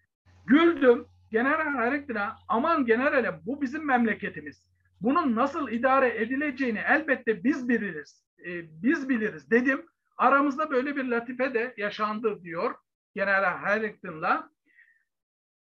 Güldüm. 0.46 1.06
General 1.30 1.72
Harrington'a 1.74 2.36
aman 2.48 2.86
generale 2.86 3.40
bu 3.46 3.62
bizim 3.62 3.86
memleketimiz. 3.86 4.64
Bunun 5.00 5.36
nasıl 5.36 5.68
idare 5.68 6.22
edileceğini 6.22 6.78
elbette 6.88 7.44
biz 7.44 7.68
biliriz. 7.68 8.24
E, 8.46 8.82
biz 8.82 9.08
biliriz 9.08 9.50
dedim. 9.50 9.86
Aramızda 10.16 10.70
böyle 10.70 10.96
bir 10.96 11.04
latife 11.04 11.54
de 11.54 11.74
yaşandı 11.76 12.42
diyor 12.42 12.74
General 13.14 13.58
Harrington'la. 13.58 14.50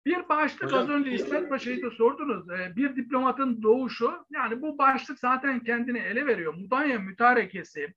Bir 0.05 0.29
başlık 0.29 0.63
Hocam, 0.63 0.79
az 0.79 0.89
önce 0.89 1.11
İsmet 1.11 1.49
Paşa'yı 1.49 1.83
da 1.83 1.91
sordunuz. 1.91 2.49
E, 2.49 2.75
bir 2.75 2.95
diplomatın 2.95 3.61
doğuşu. 3.61 4.25
Yani 4.29 4.61
bu 4.61 4.77
başlık 4.77 5.19
zaten 5.19 5.59
kendini 5.59 5.99
ele 5.99 6.25
veriyor. 6.25 6.53
Mudanya 6.53 6.99
mütarekesi. 6.99 7.93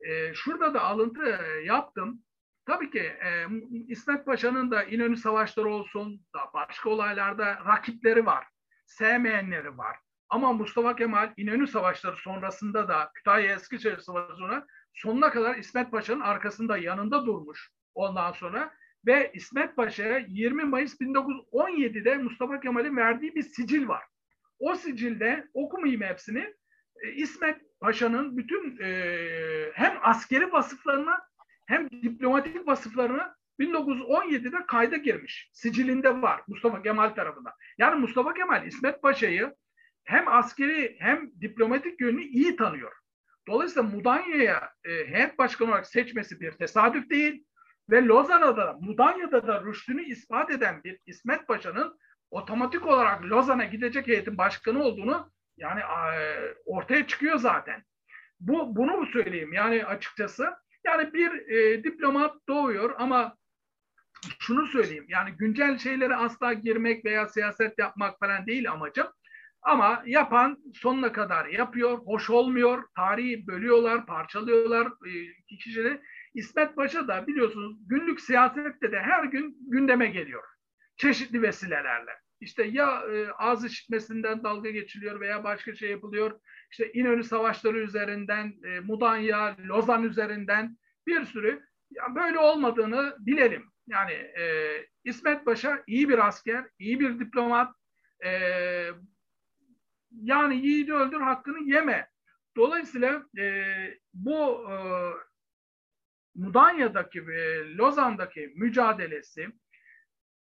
E, 0.00 0.34
şurada 0.34 0.74
da 0.74 0.82
alıntı 0.82 1.40
yaptım. 1.64 2.22
Tabii 2.66 2.90
ki 2.90 3.00
e, 3.00 3.46
İsmet 3.88 4.26
Paşa'nın 4.26 4.70
da 4.70 4.84
İnönü 4.84 5.16
Savaşları 5.16 5.68
olsun, 5.68 6.26
da 6.34 6.40
başka 6.54 6.90
olaylarda 6.90 7.58
rakipleri 7.66 8.26
var, 8.26 8.46
sevmeyenleri 8.86 9.78
var. 9.78 9.96
Ama 10.28 10.52
Mustafa 10.52 10.96
Kemal 10.96 11.32
İnönü 11.36 11.66
Savaşları 11.66 12.16
sonrasında 12.16 12.88
da 12.88 13.10
Kütahya 13.14 13.54
Eskişehir 13.54 13.98
Savaşı'na 13.98 14.66
sonuna 14.94 15.30
kadar 15.30 15.56
İsmet 15.56 15.90
Paşa'nın 15.90 16.20
arkasında 16.20 16.78
yanında 16.78 17.26
durmuş 17.26 17.70
ondan 17.94 18.32
sonra 18.32 18.72
ve 19.06 19.30
İsmet 19.34 19.76
Paşa'ya 19.76 20.18
20 20.18 20.64
Mayıs 20.64 21.00
1917'de 21.00 22.16
Mustafa 22.16 22.60
Kemal'in 22.60 22.96
verdiği 22.96 23.34
bir 23.34 23.42
sicil 23.42 23.88
var. 23.88 24.04
O 24.58 24.74
sicilde 24.74 25.48
okumayayım 25.54 26.02
hepsini. 26.02 26.54
E, 27.02 27.12
İsmet 27.12 27.60
Paşa'nın 27.80 28.36
bütün 28.36 28.78
e, 28.80 29.70
hem 29.74 29.98
askeri 30.02 30.52
vasıflarını 30.52 31.14
hem 31.66 31.90
diplomatik 31.90 32.66
vasıflarını 32.66 33.36
1917'de 33.60 34.66
kayda 34.66 34.96
girmiş. 34.96 35.50
Sicilinde 35.52 36.22
var 36.22 36.40
Mustafa 36.48 36.82
Kemal 36.82 37.08
tarafından. 37.08 37.52
Yani 37.78 38.00
Mustafa 38.00 38.34
Kemal 38.34 38.66
İsmet 38.66 39.02
Paşa'yı 39.02 39.54
hem 40.04 40.28
askeri 40.28 40.96
hem 40.98 41.30
diplomatik 41.40 42.00
yönünü 42.00 42.22
iyi 42.22 42.56
tanıyor. 42.56 42.92
Dolayısıyla 43.48 43.82
Mudanya'ya 43.82 44.70
e, 44.84 44.90
heyet 44.90 45.38
başkanı 45.38 45.68
olarak 45.68 45.86
seçmesi 45.86 46.40
bir 46.40 46.52
tesadüf 46.52 47.10
değil 47.10 47.44
ve 47.90 48.04
Lozan'da 48.04 48.56
da 48.56 48.78
Mudanya'da 48.80 49.46
da 49.46 49.64
rüştünü 49.64 50.04
ispat 50.04 50.50
eden 50.50 50.84
bir 50.84 50.98
İsmet 51.06 51.48
Paşa'nın 51.48 51.98
otomatik 52.30 52.86
olarak 52.86 53.24
Lozan'a 53.24 53.64
gidecek 53.64 54.06
heyetin 54.06 54.38
başkanı 54.38 54.82
olduğunu 54.82 55.32
yani 55.56 55.80
ortaya 56.64 57.06
çıkıyor 57.06 57.38
zaten. 57.38 57.82
Bu 58.40 58.76
bunu 58.76 58.96
mu 58.96 59.06
söyleyeyim 59.06 59.52
yani 59.52 59.84
açıkçası? 59.86 60.54
Yani 60.84 61.12
bir 61.12 61.48
e, 61.48 61.84
diplomat 61.84 62.34
doğuyor 62.48 62.94
ama 62.98 63.36
şunu 64.38 64.66
söyleyeyim 64.66 65.06
yani 65.08 65.30
güncel 65.30 65.78
şeylere 65.78 66.14
asla 66.16 66.52
girmek 66.52 67.04
veya 67.04 67.28
siyaset 67.28 67.78
yapmak 67.78 68.18
falan 68.18 68.46
değil 68.46 68.70
amacım. 68.70 69.06
Ama 69.62 70.02
yapan 70.06 70.58
sonuna 70.74 71.12
kadar 71.12 71.46
yapıyor, 71.46 71.98
hoş 71.98 72.30
olmuyor, 72.30 72.84
tarihi 72.96 73.46
bölüyorlar, 73.46 74.06
parçalıyorlar 74.06 74.86
e, 74.86 75.12
kişileri. 75.48 76.00
İsmet 76.34 76.76
Paşa 76.76 77.08
da 77.08 77.26
biliyorsunuz 77.26 77.76
günlük 77.86 78.20
siyasette 78.20 78.92
de 78.92 79.00
her 79.00 79.24
gün 79.24 79.56
gündeme 79.60 80.06
geliyor. 80.06 80.44
Çeşitli 80.96 81.42
vesilelerle. 81.42 82.10
İşte 82.40 82.64
ya 82.64 83.02
e, 83.12 83.28
ağız 83.28 83.64
işitmesinden 83.64 84.44
dalga 84.44 84.70
geçiliyor 84.70 85.20
veya 85.20 85.44
başka 85.44 85.74
şey 85.74 85.90
yapılıyor. 85.90 86.40
İşte 86.70 86.92
İnönü 86.92 87.24
Savaşları 87.24 87.78
üzerinden, 87.78 88.54
e, 88.64 88.80
Mudanya, 88.80 89.56
Lozan 89.68 90.04
üzerinden 90.04 90.78
bir 91.06 91.24
sürü 91.24 91.62
ya 91.90 92.14
böyle 92.14 92.38
olmadığını 92.38 93.16
bilelim. 93.18 93.70
Yani 93.86 94.12
e, 94.12 94.72
İsmet 95.04 95.44
Paşa 95.44 95.82
iyi 95.86 96.08
bir 96.08 96.26
asker, 96.26 96.64
iyi 96.78 97.00
bir 97.00 97.18
diplomat. 97.18 97.74
E, 98.24 98.30
yani 100.10 100.56
yiğidi 100.56 100.94
öldür 100.94 101.20
hakkını 101.20 101.70
yeme. 101.70 102.08
Dolayısıyla 102.56 103.26
e, 103.38 103.64
bu 104.14 104.70
e, 104.70 104.76
Mudanya'daki 106.34 107.26
ve 107.26 107.70
Lozan'daki 107.76 108.52
mücadelesi 108.56 109.48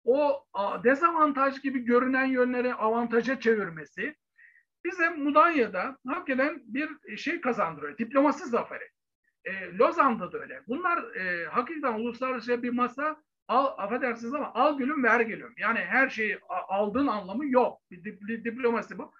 o 0.05 0.45
dezavantaj 0.83 1.61
gibi 1.61 1.79
görünen 1.79 2.25
yönleri 2.25 2.73
avantaja 2.73 3.39
çevirmesi 3.39 4.15
bize 4.85 5.09
Mudanya'da 5.09 5.97
hakikaten 6.07 6.61
bir 6.65 7.17
şey 7.17 7.41
kazandırıyor. 7.41 7.97
Diplomasi 7.97 8.45
zaferi. 8.45 8.89
E, 9.45 9.77
Lozan'da 9.77 10.31
da 10.31 10.37
öyle. 10.37 10.61
Bunlar 10.67 11.15
e, 11.15 11.45
hakikaten 11.45 11.93
uluslararası 11.99 12.63
bir 12.63 12.69
masa 12.69 13.17
al, 13.47 13.73
affedersiniz 13.77 14.33
ama 14.33 14.53
al 14.53 14.77
gülüm 14.77 15.03
ver 15.03 15.19
gülüm. 15.19 15.53
Yani 15.57 15.79
her 15.79 16.09
şeyi 16.09 16.39
aldığın 16.49 17.07
anlamı 17.07 17.47
yok. 17.47 17.81
Bir 17.91 18.03
dip, 18.03 18.45
diplomasi 18.45 18.97
bu. 18.97 19.13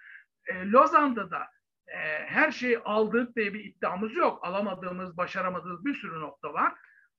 E, 0.48 0.72
Lozan'da 0.72 1.32
da 1.32 1.40
e, 1.88 1.98
her 2.26 2.52
şeyi 2.52 2.80
aldık 2.80 3.36
diye 3.36 3.54
bir 3.54 3.64
iddiamız 3.66 4.16
yok. 4.16 4.40
Alamadığımız, 4.42 5.18
başaramadığımız 5.18 5.86
bir 5.86 5.94
sürü 5.94 6.20
nokta 6.20 6.54
var. 6.54 6.74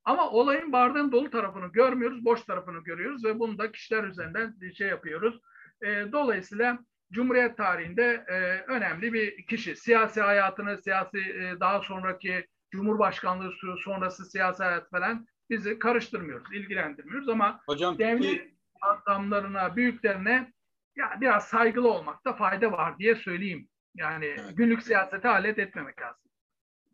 Ama 0.07 0.31
olayın 0.31 0.73
bardağın 0.73 1.13
dolu 1.13 1.31
tarafını 1.31 1.67
görmüyoruz, 1.67 2.25
boş 2.25 2.43
tarafını 2.43 2.85
görüyoruz 2.85 3.25
ve 3.25 3.39
bunu 3.39 3.59
da 3.59 3.73
kişiler 3.73 4.05
üzerinden 4.05 4.73
şey 4.75 4.89
yapıyoruz. 4.89 5.41
E, 5.83 6.13
dolayısıyla 6.13 6.79
Cumhuriyet 7.13 7.57
tarihinde 7.57 8.25
e, 8.29 8.35
önemli 8.73 9.13
bir 9.13 9.47
kişi. 9.47 9.77
Siyasi 9.77 10.21
hayatını, 10.21 10.83
siyasi 10.83 11.19
e, 11.19 11.61
daha 11.61 11.81
sonraki 11.81 12.47
Cumhurbaşkanlığı 12.71 13.53
sonrası 13.85 14.25
siyasi 14.25 14.63
hayat 14.63 14.91
falan 14.91 15.27
bizi 15.51 15.79
karıştırmıyoruz, 15.79 16.53
ilgilendirmiyoruz 16.53 17.29
ama 17.29 17.61
Hocam, 17.67 17.99
devlet 17.99 18.21
ki... 18.21 18.55
adamlarına, 18.81 19.77
büyüklerine 19.77 20.53
ya 20.97 21.19
biraz 21.21 21.45
saygılı 21.45 21.91
olmakta 21.93 22.33
fayda 22.33 22.73
var 22.73 22.99
diye 22.99 23.15
söyleyeyim. 23.15 23.69
Yani 23.95 24.37
günlük 24.53 24.83
siyaseti 24.83 25.29
alet 25.29 25.59
etmemek 25.59 26.03
lazım. 26.03 26.26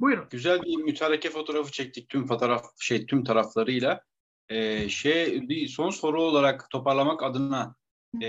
Buyurun. 0.02 0.28
Güzel 0.30 0.62
bir 0.62 0.76
mütareke 0.76 1.30
fotoğrafı 1.30 1.72
çektik 1.72 2.08
tüm 2.08 2.26
fotoğraf 2.26 2.64
şey 2.80 3.06
tüm 3.06 3.24
taraflarıyla. 3.24 4.04
Ee, 4.48 4.88
şey 4.88 5.48
bir 5.48 5.66
son 5.68 5.90
soru 5.90 6.22
olarak 6.22 6.70
toparlamak 6.70 7.22
adına 7.22 7.74
e, 8.22 8.28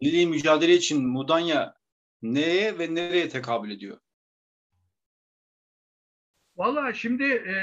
milli 0.00 0.26
mücadele 0.26 0.74
için 0.74 1.08
Mudanya 1.08 1.74
neye 2.22 2.78
ve 2.78 2.94
nereye 2.94 3.28
tekabül 3.28 3.70
ediyor? 3.70 3.98
Valla 6.56 6.92
şimdi 6.92 7.24
e, 7.24 7.54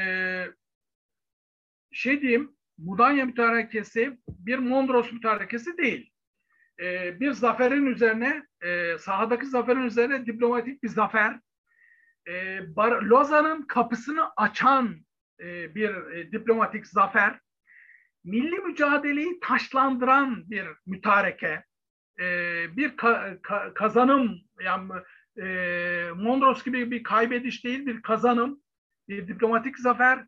şey 1.92 2.22
diyeyim, 2.22 2.56
Mudanya 2.78 3.26
mütarekesi 3.26 4.18
bir 4.28 4.58
Mondros 4.58 5.12
mütarekesi 5.12 5.78
değil. 5.78 6.12
E, 6.80 7.20
bir 7.20 7.32
zaferin 7.32 7.86
üzerine, 7.86 8.48
e, 8.62 8.98
sahadaki 8.98 9.46
zaferin 9.46 9.86
üzerine 9.86 10.26
diplomatik 10.26 10.84
bir 10.84 10.90
zafer. 10.90 11.40
E, 12.28 12.60
Lozan'ın 12.78 13.62
kapısını 13.62 14.30
açan 14.38 14.96
e, 15.40 15.76
bir 15.76 15.90
e, 15.90 16.32
diplomatik 16.32 16.88
zafer. 16.88 17.40
Milli 18.24 18.60
mücadeleyi 18.60 19.40
taşlandıran 19.40 20.50
bir 20.50 20.68
mütareke. 20.86 21.64
E, 22.20 22.26
bir 22.78 22.98
ka, 22.98 23.38
ka, 23.42 23.74
kazanım, 23.74 24.40
yani 24.64 24.92
e, 25.42 25.48
Mondros 26.16 26.64
gibi 26.64 26.92
bir 26.92 27.04
kaybediş 27.04 27.64
değil, 27.64 27.86
bir 27.86 28.02
kazanım 28.02 28.62
bir 29.08 29.28
diplomatik 29.28 29.80
zafer, 29.80 30.26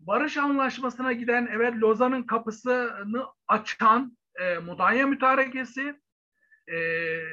barış 0.00 0.36
anlaşmasına 0.36 1.12
giden 1.12 1.48
evet 1.52 1.74
Lozan'ın 1.74 2.22
kapısını 2.22 3.26
açan 3.48 4.16
e, 4.40 4.58
Mudanya 4.58 5.06
Mütarekesi, 5.06 6.00
e, 6.68 6.76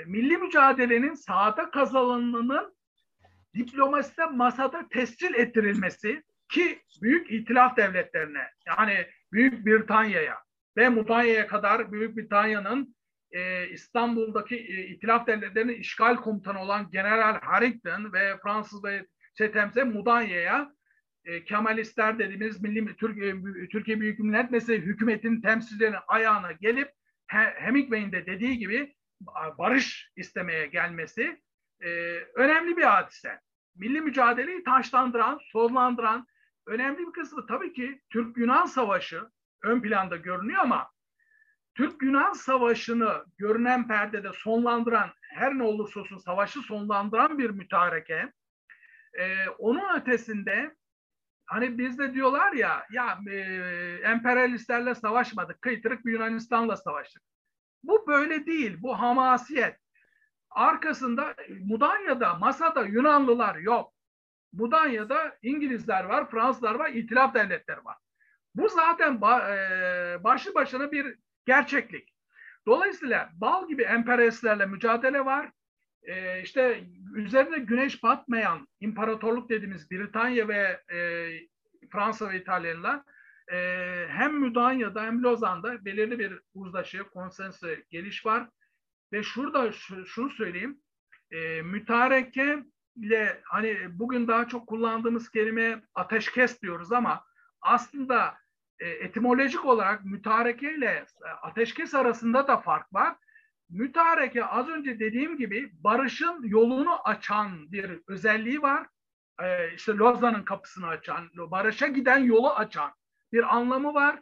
milli 0.05 0.37
mücadelenin 0.37 1.13
sahada 1.13 1.71
kazanımının 1.71 2.76
diplomaside 3.57 4.25
masada 4.25 4.87
tescil 4.89 5.33
ettirilmesi 5.33 6.23
ki 6.49 6.81
büyük 7.01 7.31
itilaf 7.31 7.77
devletlerine 7.77 8.47
yani 8.67 9.07
Büyük 9.31 9.65
Britanya'ya 9.65 10.37
ve 10.77 10.89
Mudanya'ya 10.89 11.47
kadar 11.47 11.91
Büyük 11.91 12.17
Britanya'nın 12.17 12.95
e, 13.31 13.69
İstanbul'daki 13.69 14.55
e, 14.55 14.87
itilaf 14.87 15.27
devletlerinin 15.27 15.73
işgal 15.73 16.15
komutanı 16.15 16.61
olan 16.61 16.91
General 16.91 17.41
Harrington 17.41 18.13
ve 18.13 18.37
Fransız 18.43 18.83
ve 18.83 19.05
Çetemse 19.37 19.83
Mudanya'ya 19.83 20.71
e, 21.25 21.43
Kemalistler 21.43 22.19
dediğimiz 22.19 22.61
Milli 22.61 22.95
Türkiye, 22.95 23.35
Türkiye 23.71 23.99
Büyük 23.99 24.19
Millet 24.19 24.51
Meclisi 24.51 24.77
hükümetin 24.77 25.41
temsilcilerinin 25.41 25.97
ayağına 26.07 26.51
gelip 26.51 26.91
Hemingway'in 27.55 28.11
de 28.11 28.25
dediği 28.25 28.57
gibi 28.57 28.95
barış 29.57 30.11
istemeye 30.15 30.67
gelmesi 30.67 31.41
e, 31.81 31.87
önemli 32.35 32.77
bir 32.77 32.83
hadise. 32.83 33.39
Milli 33.77 34.01
mücadeleyi 34.01 34.63
taşlandıran, 34.63 35.39
sonlandıran 35.51 36.27
önemli 36.67 37.07
bir 37.07 37.11
kısmı 37.11 37.47
tabii 37.47 37.73
ki 37.73 38.01
Türk-Yunan 38.09 38.65
Savaşı 38.65 39.23
ön 39.63 39.81
planda 39.81 40.15
görünüyor 40.15 40.61
ama 40.61 40.91
Türk-Yunan 41.75 42.33
Savaşı'nı 42.33 43.25
görünen 43.37 43.87
perdede 43.87 44.31
sonlandıran, 44.33 45.09
her 45.21 45.57
ne 45.57 45.63
olursa 45.63 45.99
olsun 45.99 46.17
savaşı 46.17 46.59
sonlandıran 46.59 47.37
bir 47.37 47.49
mütareke, 47.49 48.33
ee, 49.19 49.49
onun 49.49 49.99
ötesinde 49.99 50.75
hani 51.45 51.77
bizde 51.77 52.13
diyorlar 52.13 52.53
ya 52.53 52.85
ya 52.91 53.19
e, 53.31 53.37
emperyalistlerle 54.03 54.95
savaşmadık. 54.95 55.61
Kıytırık 55.61 56.05
bir 56.05 56.11
Yunanistan'la 56.11 56.77
savaştık. 56.77 57.23
Bu 57.83 58.07
böyle 58.07 58.45
değil. 58.45 58.77
Bu 58.81 58.99
hamasiyet. 58.99 59.79
Arkasında 60.57 61.35
Mudanya'da 61.65 62.33
masada 62.33 62.85
Yunanlılar 62.85 63.55
yok. 63.55 63.93
Mudanya'da 64.53 65.37
İngilizler 65.41 66.03
var, 66.03 66.29
Fransızlar 66.29 66.75
var, 66.75 66.89
İtilaf 66.89 67.33
devletleri 67.33 67.85
var. 67.85 67.97
Bu 68.55 68.69
zaten 68.69 69.15
e, 69.15 70.23
başlı 70.23 70.55
başına 70.55 70.91
bir 70.91 71.15
gerçeklik. 71.45 72.13
Dolayısıyla 72.67 73.29
bal 73.33 73.67
gibi 73.67 73.83
emperyalistlerle 73.83 74.65
mücadele 74.65 75.25
var 75.25 75.51
e, 76.07 76.41
işte 76.41 76.83
üzerine 77.15 77.59
güneş 77.59 78.03
batmayan 78.03 78.67
imparatorluk 78.79 79.49
dediğimiz 79.49 79.91
Britanya 79.91 80.47
ve 80.47 80.81
e, 80.93 81.29
Fransa 81.91 82.29
ve 82.29 82.41
İtalyanlar 82.41 83.01
e, 83.53 83.57
hem 84.09 84.39
Müdanya'da 84.39 85.03
hem 85.03 85.23
Lozan'da 85.23 85.85
belirli 85.85 86.19
bir 86.19 86.39
uzlaşı, 86.53 87.03
konsensus 87.03 87.69
geliş 87.89 88.25
var. 88.25 88.49
Ve 89.13 89.23
şurada 89.23 89.71
şunu 90.05 90.29
söyleyeyim, 90.29 90.81
e, 91.31 91.61
mütareke 91.61 92.63
ile 92.95 93.41
hani 93.45 93.99
bugün 93.99 94.27
daha 94.27 94.47
çok 94.47 94.67
kullandığımız 94.67 95.29
kelime 95.29 95.81
ateşkes 95.95 96.61
diyoruz 96.61 96.91
ama 96.91 97.23
aslında 97.61 98.37
e, 98.79 98.89
etimolojik 98.89 99.65
olarak 99.65 100.05
mütareke 100.05 100.73
ile 100.73 101.05
ateşkes 101.41 101.95
arasında 101.95 102.47
da 102.47 102.57
fark 102.57 102.93
var. 102.93 103.15
Mütareke 103.69 104.45
az 104.45 104.69
önce 104.69 104.99
dediğim 104.99 105.37
gibi 105.37 105.71
barışın 105.73 106.43
yolunu 106.43 107.07
açan 107.07 107.71
bir 107.71 108.01
özelliği 108.07 108.61
var. 108.61 108.87
Ee, 109.41 109.73
işte 109.73 109.91
Lozan'ın 109.91 110.43
kapısını 110.43 110.87
açan, 110.87 111.29
barışa 111.37 111.87
giden 111.87 112.17
yolu 112.17 112.49
açan 112.49 112.91
bir 113.33 113.55
anlamı 113.55 113.93
var. 113.93 114.19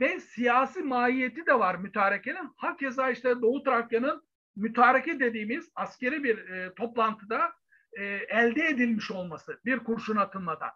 Ve 0.00 0.20
siyasi 0.20 0.82
mahiyeti 0.82 1.46
de 1.46 1.58
var 1.58 1.74
mütarekenin. 1.74 2.50
Hakeza 2.56 3.10
işte 3.10 3.40
Doğu 3.42 3.62
Trakya'nın 3.62 4.22
mütareke 4.56 5.20
dediğimiz 5.20 5.70
askeri 5.74 6.24
bir 6.24 6.38
e, 6.48 6.74
toplantıda 6.74 7.52
e, 7.92 8.04
elde 8.28 8.68
edilmiş 8.68 9.10
olması 9.10 9.60
bir 9.64 9.78
kurşun 9.78 10.16
atılmadan. 10.16 10.70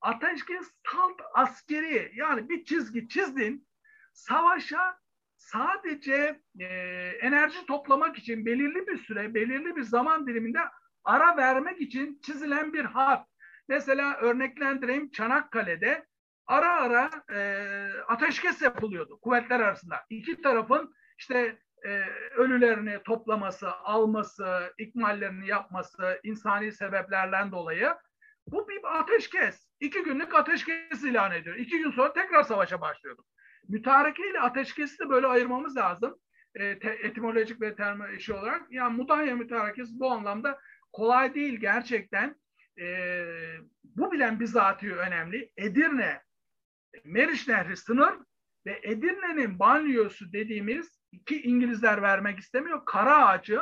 Ateşkes 0.00 0.70
tam 0.84 1.16
askeri 1.34 2.12
yani 2.14 2.48
bir 2.48 2.64
çizgi 2.64 3.08
çizdin 3.08 3.68
savaşa 4.12 4.98
sadece 5.36 6.40
e, 6.60 6.64
enerji 7.20 7.66
toplamak 7.66 8.18
için 8.18 8.46
belirli 8.46 8.86
bir 8.86 8.98
süre, 8.98 9.34
belirli 9.34 9.76
bir 9.76 9.82
zaman 9.82 10.26
diliminde 10.26 10.60
ara 11.04 11.36
vermek 11.36 11.80
için 11.80 12.20
çizilen 12.22 12.72
bir 12.72 12.84
hat. 12.84 13.28
Mesela 13.68 14.16
örneklendireyim 14.16 15.10
Çanakkale'de 15.10 16.06
ara 16.50 16.80
ara 16.82 17.10
e, 17.32 17.40
ateşkes 18.08 18.62
yapılıyordu 18.62 19.20
kuvvetler 19.20 19.60
arasında. 19.60 19.96
İki 20.10 20.42
tarafın 20.42 20.94
işte 21.18 21.58
e, 21.86 22.04
ölülerini 22.36 23.02
toplaması, 23.04 23.72
alması, 23.72 24.74
ikmallerini 24.78 25.48
yapması 25.48 26.20
insani 26.22 26.72
sebeplerden 26.72 27.52
dolayı 27.52 27.94
bu 28.46 28.68
bir 28.68 29.00
ateşkes. 29.00 29.68
İki 29.80 30.02
günlük 30.02 30.34
ateşkes 30.34 31.04
ilan 31.04 31.32
ediyor. 31.32 31.56
İki 31.56 31.78
gün 31.78 31.90
sonra 31.90 32.12
tekrar 32.12 32.42
savaşa 32.42 32.80
başlıyordu. 32.80 33.24
Mütareke 33.68 34.30
ile 34.30 34.40
ateşkesi 34.40 34.98
de 34.98 35.08
böyle 35.08 35.26
ayırmamız 35.26 35.76
lazım. 35.76 36.18
E, 36.54 36.78
te, 36.78 36.90
etimolojik 36.90 37.60
ve 37.60 37.76
termo 37.76 38.08
işi 38.08 38.34
olarak. 38.34 38.62
Yani 38.70 38.96
Mudanya 38.96 39.36
mütarekesi 39.36 40.00
bu 40.00 40.10
anlamda 40.10 40.58
kolay 40.92 41.34
değil 41.34 41.60
gerçekten. 41.60 42.36
E, 42.80 43.24
bu 43.84 44.12
bilen 44.12 44.40
bizatihi 44.40 44.94
önemli. 44.94 45.52
Edirne, 45.56 46.20
Meriç 47.04 47.48
Nehri 47.48 47.76
sınır 47.76 48.14
ve 48.66 48.80
Edirne'nin 48.82 49.58
banliyosu 49.58 50.32
dediğimiz 50.32 51.00
iki 51.12 51.42
İngilizler 51.42 52.02
vermek 52.02 52.38
istemiyor. 52.38 52.84
Kara 52.84 53.26
ağacı 53.26 53.60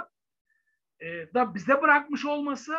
e, 1.00 1.34
da 1.34 1.55
bize 1.55 1.82
bırakmış 1.82 2.24
olması 2.24 2.74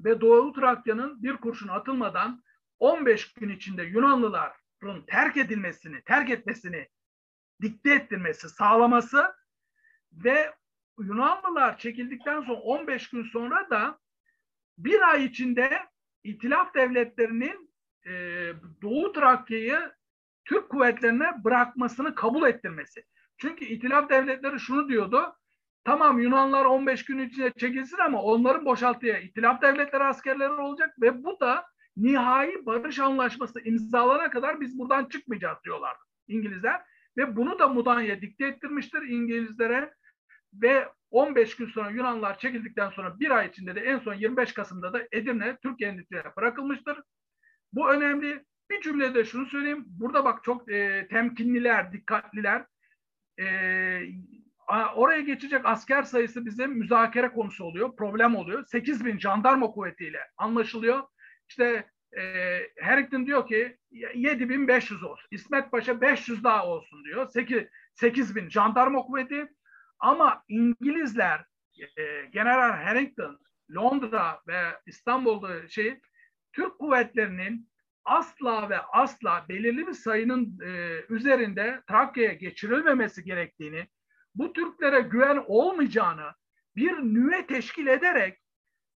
ve 0.00 0.20
Doğu 0.20 0.52
Trakya'nın 0.52 1.22
bir 1.22 1.36
kurşun 1.36 1.68
atılmadan 1.68 2.42
15 2.78 3.32
gün 3.32 3.48
içinde 3.48 3.82
Yunanlılar 3.82 4.56
terk 5.06 5.36
edilmesini, 5.36 6.02
terk 6.02 6.30
etmesini 6.30 6.88
dikte 7.62 7.94
ettirmesi, 7.94 8.48
sağlaması 8.48 9.34
ve 10.12 10.54
Yunanlılar 10.98 11.78
çekildikten 11.78 12.42
sonra 12.42 12.58
15 12.60 13.10
gün 13.10 13.22
sonra 13.22 13.70
da 13.70 13.98
bir 14.78 15.00
ay 15.10 15.24
içinde 15.24 15.86
İtilaf 16.24 16.74
devletlerinin 16.74 17.63
e, 18.06 18.12
Doğu 18.82 19.12
Trakya'yı 19.12 19.92
Türk 20.44 20.68
kuvvetlerine 20.68 21.44
bırakmasını 21.44 22.14
kabul 22.14 22.48
ettirmesi. 22.48 23.04
Çünkü 23.38 23.64
İtilaf 23.64 24.10
devletleri 24.10 24.60
şunu 24.60 24.88
diyordu. 24.88 25.36
Tamam 25.84 26.20
Yunanlar 26.20 26.64
15 26.64 27.04
gün 27.04 27.18
içinde 27.18 27.52
çekilsin 27.58 27.98
ama 27.98 28.22
onların 28.22 28.64
boşaltıya 28.64 29.18
İtilaf 29.18 29.62
devletleri 29.62 30.04
askerleri 30.04 30.52
olacak 30.52 30.94
ve 31.00 31.24
bu 31.24 31.40
da 31.40 31.66
nihai 31.96 32.66
barış 32.66 32.98
anlaşması 32.98 33.60
imzalana 33.60 34.30
kadar 34.30 34.60
biz 34.60 34.78
buradan 34.78 35.04
çıkmayacağız 35.04 35.58
diyorlar 35.64 35.96
İngilizler. 36.28 36.82
Ve 37.16 37.36
bunu 37.36 37.58
da 37.58 37.68
Mudanya 37.68 38.20
dikte 38.20 38.46
ettirmiştir 38.46 39.02
İngilizlere 39.02 39.94
ve 40.52 40.88
15 41.10 41.56
gün 41.56 41.66
sonra 41.66 41.90
Yunanlar 41.90 42.38
çekildikten 42.38 42.90
sonra 42.90 43.20
bir 43.20 43.30
ay 43.30 43.48
içinde 43.48 43.74
de 43.74 43.80
en 43.80 43.98
son 43.98 44.14
25 44.14 44.52
Kasım'da 44.52 44.92
da 44.92 45.02
Edirne 45.12 45.56
Türk 45.62 45.82
endüstriye 45.82 46.22
bırakılmıştır. 46.36 46.98
Bu 47.74 47.92
önemli. 47.92 48.44
Bir 48.70 48.80
cümlede 48.80 49.24
şunu 49.24 49.46
söyleyeyim. 49.46 49.84
Burada 49.86 50.24
bak 50.24 50.44
çok 50.44 50.72
e, 50.72 51.08
temkinliler, 51.10 51.92
dikkatliler. 51.92 52.64
E, 53.40 53.46
oraya 54.96 55.20
geçecek 55.20 55.60
asker 55.64 56.02
sayısı 56.02 56.46
bizim 56.46 56.70
müzakere 56.70 57.28
konusu 57.28 57.64
oluyor. 57.64 57.96
Problem 57.96 58.36
oluyor. 58.36 58.64
8 58.66 59.04
bin 59.04 59.18
jandarma 59.18 59.66
kuvvetiyle 59.66 60.20
anlaşılıyor. 60.36 61.02
İşte 61.48 61.90
e, 62.16 62.22
Harrington 62.82 63.26
diyor 63.26 63.48
ki 63.48 63.78
7500 64.14 65.02
olsun. 65.02 65.28
İsmet 65.30 65.70
Paşa 65.70 66.00
500 66.00 66.44
daha 66.44 66.66
olsun 66.66 67.04
diyor. 67.04 67.28
8, 67.28 67.64
8000 67.94 68.48
jandarma 68.48 69.02
kuvveti. 69.02 69.48
Ama 69.98 70.44
İngilizler 70.48 71.44
e, 71.96 72.24
General 72.32 72.84
Harrington 72.84 73.40
Londra 73.74 74.40
ve 74.46 74.62
İstanbul'da 74.86 75.68
şey 75.68 76.00
Türk 76.54 76.78
kuvvetlerinin 76.78 77.68
asla 78.04 78.70
ve 78.70 78.78
asla 78.78 79.44
belirli 79.48 79.86
bir 79.86 79.92
sayının 79.92 80.60
e, 80.60 81.00
üzerinde 81.08 81.82
Trakya'ya 81.88 82.32
geçirilmemesi 82.32 83.24
gerektiğini, 83.24 83.88
bu 84.34 84.52
Türklere 84.52 85.00
güven 85.00 85.44
olmayacağını 85.46 86.34
bir 86.76 86.92
nüve 86.92 87.46
teşkil 87.46 87.86
ederek 87.86 88.40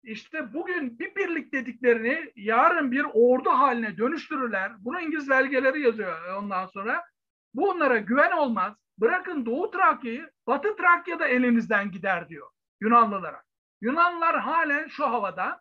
işte 0.02 0.54
bugün 0.54 0.98
bir 0.98 1.14
birlik 1.14 1.52
dediklerini 1.52 2.32
yarın 2.36 2.92
bir 2.92 3.06
ordu 3.12 3.50
haline 3.50 3.96
dönüştürürler. 3.96 4.72
Bunu 4.78 5.00
İngiliz 5.00 5.30
belgeleri 5.30 5.80
yazıyor 5.80 6.34
ondan 6.34 6.66
sonra. 6.66 7.04
Bu 7.54 7.70
onlara 7.70 7.98
güven 7.98 8.32
olmaz. 8.32 8.74
Bırakın 8.98 9.46
Doğu 9.46 9.70
Trakya'yı, 9.70 10.30
Batı 10.46 10.76
Trakya'da 10.76 11.28
elinizden 11.28 11.90
gider 11.90 12.28
diyor 12.28 12.48
Yunanlılara. 12.80 13.42
Yunanlılar 13.80 14.40
halen 14.40 14.88
şu 14.88 15.06
havada. 15.06 15.60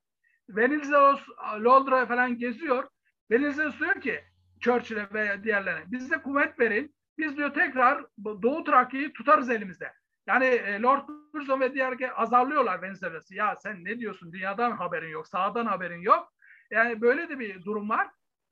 Venizelos, 0.50 1.22
Londra 1.64 2.06
falan 2.06 2.38
geziyor. 2.38 2.88
Venizelos 3.32 3.80
diyor 3.80 4.02
ki 4.02 4.24
Churchill'e 4.60 5.08
veya 5.14 5.44
diğerlerine 5.44 5.92
bize 5.92 6.18
kuvvet 6.18 6.60
verin. 6.60 6.96
Biz 7.18 7.38
diyor 7.38 7.54
tekrar 7.54 8.06
Doğu 8.26 8.64
Trakya'yı 8.64 9.14
tutarız 9.14 9.50
elimizde. 9.50 9.94
Yani 10.28 10.46
e, 10.46 10.82
Lord 10.82 11.10
Curzon 11.34 11.60
ve 11.60 11.74
diğer 11.74 11.98
azarlıyorlar 12.16 12.82
Venizelos'u. 12.82 13.36
Ya 13.36 13.56
sen 13.56 13.86
ne 13.86 14.00
diyorsun? 14.00 14.32
Dünyadan 14.34 14.72
haberin 14.72 15.10
yok, 15.10 15.28
sağdan 15.28 15.66
haberin 15.66 16.02
yok. 16.02 16.34
Yani 16.72 17.02
böyle 17.02 17.30
de 17.30 17.40
bir 17.40 17.66
durum 17.66 17.90
var. 17.90 18.08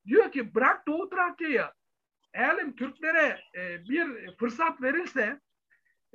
Diyor 0.08 0.32
ki 0.32 0.56
bırak 0.56 0.88
Doğu 0.88 1.10
Trakya'yı. 1.10 1.66
Eğer 2.34 2.72
Türklere 2.78 3.42
e, 3.56 3.90
bir 3.90 4.36
fırsat 4.38 4.82
verirse 4.82 5.40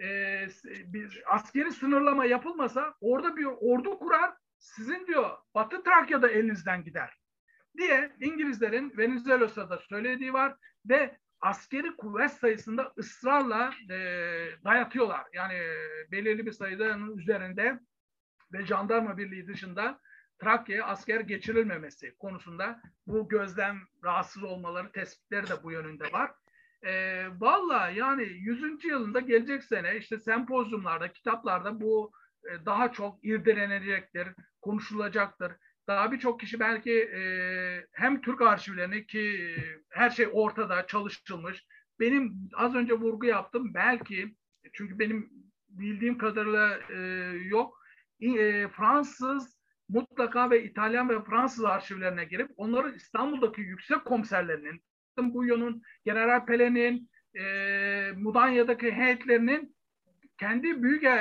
e, 0.02 0.46
bir 0.64 1.22
askeri 1.26 1.72
sınırlama 1.72 2.24
yapılmasa 2.24 2.94
orada 3.00 3.36
bir 3.36 3.44
ordu 3.44 3.98
kurar 3.98 4.34
sizin 4.60 5.06
diyor 5.06 5.30
Batı 5.54 5.82
Trakya'da 5.82 6.30
elinizden 6.30 6.84
gider 6.84 7.20
diye 7.78 8.12
İngilizlerin 8.20 8.92
Venizelos'a 8.98 9.70
da 9.70 9.78
söylediği 9.78 10.32
var 10.32 10.56
ve 10.88 11.16
askeri 11.40 11.96
kuvvet 11.96 12.32
sayısında 12.32 12.92
ısrarla 12.98 13.74
e, 13.90 13.96
dayatıyorlar. 14.64 15.26
Yani 15.32 15.54
e, 15.54 15.76
belirli 16.12 16.46
bir 16.46 16.52
sayıdanın 16.52 17.18
üzerinde 17.18 17.80
ve 18.52 18.66
jandarma 18.66 19.18
birliği 19.18 19.46
dışında 19.46 20.00
Trakya'ya 20.38 20.86
asker 20.86 21.20
geçirilmemesi 21.20 22.16
konusunda 22.18 22.82
bu 23.06 23.28
gözlem 23.28 23.80
rahatsız 24.04 24.42
olmaları 24.42 24.92
tespitleri 24.92 25.48
de 25.48 25.62
bu 25.62 25.72
yönünde 25.72 26.12
var. 26.12 26.30
E, 26.82 27.24
Valla 27.40 27.88
yani 27.88 28.22
100. 28.22 28.84
yılında 28.84 29.20
gelecek 29.20 29.64
sene 29.64 29.96
işte 29.96 30.18
sempozyumlarda, 30.18 31.12
kitaplarda 31.12 31.80
bu 31.80 32.12
e, 32.44 32.66
daha 32.66 32.92
çok 32.92 33.24
irdelenecektir, 33.24 34.28
konuşulacaktır. 34.60 35.52
Daha 35.88 36.12
birçok 36.12 36.40
kişi 36.40 36.60
belki 36.60 36.92
e, 36.92 37.22
hem 37.92 38.20
Türk 38.20 38.40
arşivlerini 38.42 39.06
ki 39.06 39.20
e, 39.20 39.46
her 39.90 40.10
şey 40.10 40.28
ortada 40.32 40.86
çalışılmış. 40.86 41.66
Benim 42.00 42.50
az 42.54 42.74
önce 42.74 42.94
vurgu 42.94 43.26
yaptım 43.26 43.74
belki 43.74 44.34
çünkü 44.72 44.98
benim 44.98 45.30
bildiğim 45.68 46.18
kadarıyla 46.18 46.78
e, 46.90 46.98
yok. 47.48 47.80
E, 48.20 48.68
Fransız 48.68 49.60
mutlaka 49.88 50.50
ve 50.50 50.64
İtalyan 50.64 51.08
ve 51.08 51.24
Fransız 51.24 51.64
arşivlerine 51.64 52.24
girip 52.24 52.50
onların 52.56 52.94
İstanbul'daki 52.94 53.60
yüksek 53.60 54.04
komiserlerinin 54.04 54.82
Buyon'un, 55.18 55.82
General 56.04 56.46
Pelé'nin, 56.46 57.10
e, 57.34 58.12
Mudanya'daki 58.16 58.92
heyetlerinin 58.92 59.76
kendi 60.40 60.82
büyük 60.82 61.04
e, 61.04 61.18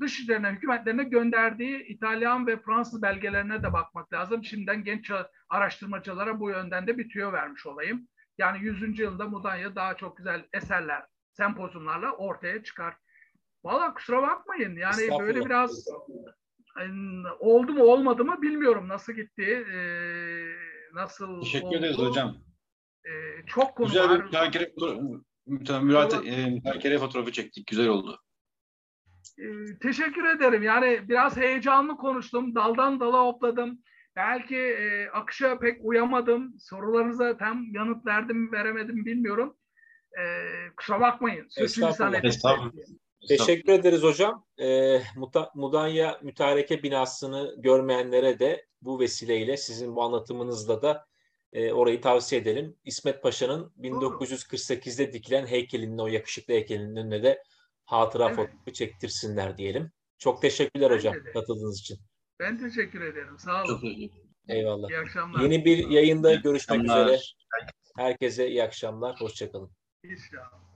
dış 0.00 0.20
işlerine, 0.20 0.50
hükümetlerine 0.50 1.04
gönderdiği 1.04 1.82
İtalyan 1.82 2.46
ve 2.46 2.56
Fransız 2.56 3.02
belgelerine 3.02 3.62
de 3.62 3.72
bakmak 3.72 4.12
lazım. 4.12 4.44
Şimdiden 4.44 4.84
genç 4.84 5.10
araştırmacılara 5.48 6.40
bu 6.40 6.50
yönden 6.50 6.86
de 6.86 6.98
bir 6.98 7.08
tüyo 7.08 7.32
vermiş 7.32 7.66
olayım. 7.66 8.08
Yani 8.38 8.64
100. 8.64 8.98
yılında 8.98 9.28
Mudanya 9.28 9.74
daha 9.76 9.96
çok 9.96 10.16
güzel 10.16 10.44
eserler, 10.52 11.02
sempozyumlarla 11.32 12.12
ortaya 12.12 12.62
çıkar. 12.62 12.94
Valla 13.64 13.94
kusura 13.94 14.22
bakmayın. 14.22 14.76
Yani 14.76 15.08
böyle 15.20 15.44
biraz 15.44 15.88
oldu 17.38 17.72
mu 17.72 17.84
olmadı 17.84 18.24
mı 18.24 18.42
bilmiyorum 18.42 18.88
nasıl 18.88 19.12
gitti. 19.12 19.66
E, 19.74 19.78
nasıl 20.94 21.40
Teşekkür 21.40 21.66
oldu. 21.66 21.76
ederiz 21.76 21.98
hocam. 21.98 22.36
E, 23.04 23.10
çok 23.46 23.76
konu 23.76 23.86
Güzel 23.86 24.08
var. 24.10 24.18
bir 24.18 24.24
müzakere, 24.24 24.72
müzakere, 26.50 26.98
fotoğrafı 26.98 27.32
çektik. 27.32 27.66
Güzel 27.66 27.88
oldu. 27.88 28.18
Ee, 29.38 29.78
teşekkür 29.82 30.24
ederim. 30.24 30.62
Yani 30.62 31.08
biraz 31.08 31.36
heyecanlı 31.36 31.96
konuştum. 31.96 32.54
Daldan 32.54 33.00
dala 33.00 33.24
hopladım. 33.24 33.78
Belki 34.16 34.56
e, 34.56 35.08
akışa 35.08 35.58
pek 35.58 35.78
uyamadım. 35.82 36.54
Sorularınıza 36.58 37.36
tam 37.36 37.74
yanıt 37.74 38.06
verdim 38.06 38.52
veremedim 38.52 39.04
bilmiyorum. 39.06 39.56
E, 40.18 40.22
kusura 40.76 41.00
bakmayın. 41.00 41.48
Estağfurullah. 41.56 42.24
Estağfurullah. 42.24 42.72
Teşekkür 43.28 43.72
ederiz 43.72 44.02
hocam. 44.02 44.46
E, 44.58 44.98
Mudanya 45.54 46.18
Mütareke 46.22 46.82
binasını 46.82 47.54
görmeyenlere 47.58 48.38
de 48.38 48.66
bu 48.82 49.00
vesileyle 49.00 49.56
sizin 49.56 49.96
bu 49.96 50.02
anlatımınızla 50.02 50.82
da 50.82 51.06
e, 51.52 51.72
orayı 51.72 52.00
tavsiye 52.00 52.40
edelim. 52.40 52.76
İsmet 52.84 53.22
Paşa'nın 53.22 53.72
1948'de 53.80 55.12
dikilen 55.12 55.46
heykelinin 55.46 55.98
o 55.98 56.06
yakışıklı 56.06 56.54
heykelinin 56.54 56.96
önüne 56.96 57.22
de 57.22 57.42
hatıra 57.92 58.26
evet. 58.26 58.36
fotoğrafı 58.36 58.72
çektirsinler 58.72 59.58
diyelim. 59.58 59.90
Çok 60.18 60.42
teşekkürler 60.42 60.90
ben 60.90 60.96
hocam 60.96 61.14
katıldığınız 61.34 61.80
için. 61.80 61.98
Ben 62.40 62.58
teşekkür 62.58 63.00
ederim. 63.00 63.38
Sağ 63.38 63.64
olun. 63.64 64.10
Eyvallah. 64.48 64.90
İyi 64.90 64.98
akşamlar. 64.98 65.40
Yeni 65.40 65.64
bir 65.64 65.88
yayında 65.88 66.34
görüşmek 66.34 66.84
üzere. 66.84 67.18
Herkese 67.96 68.48
iyi 68.48 68.62
akşamlar. 68.62 69.20
Hoşçakalın. 69.20 69.70
İnşallah. 70.04 70.71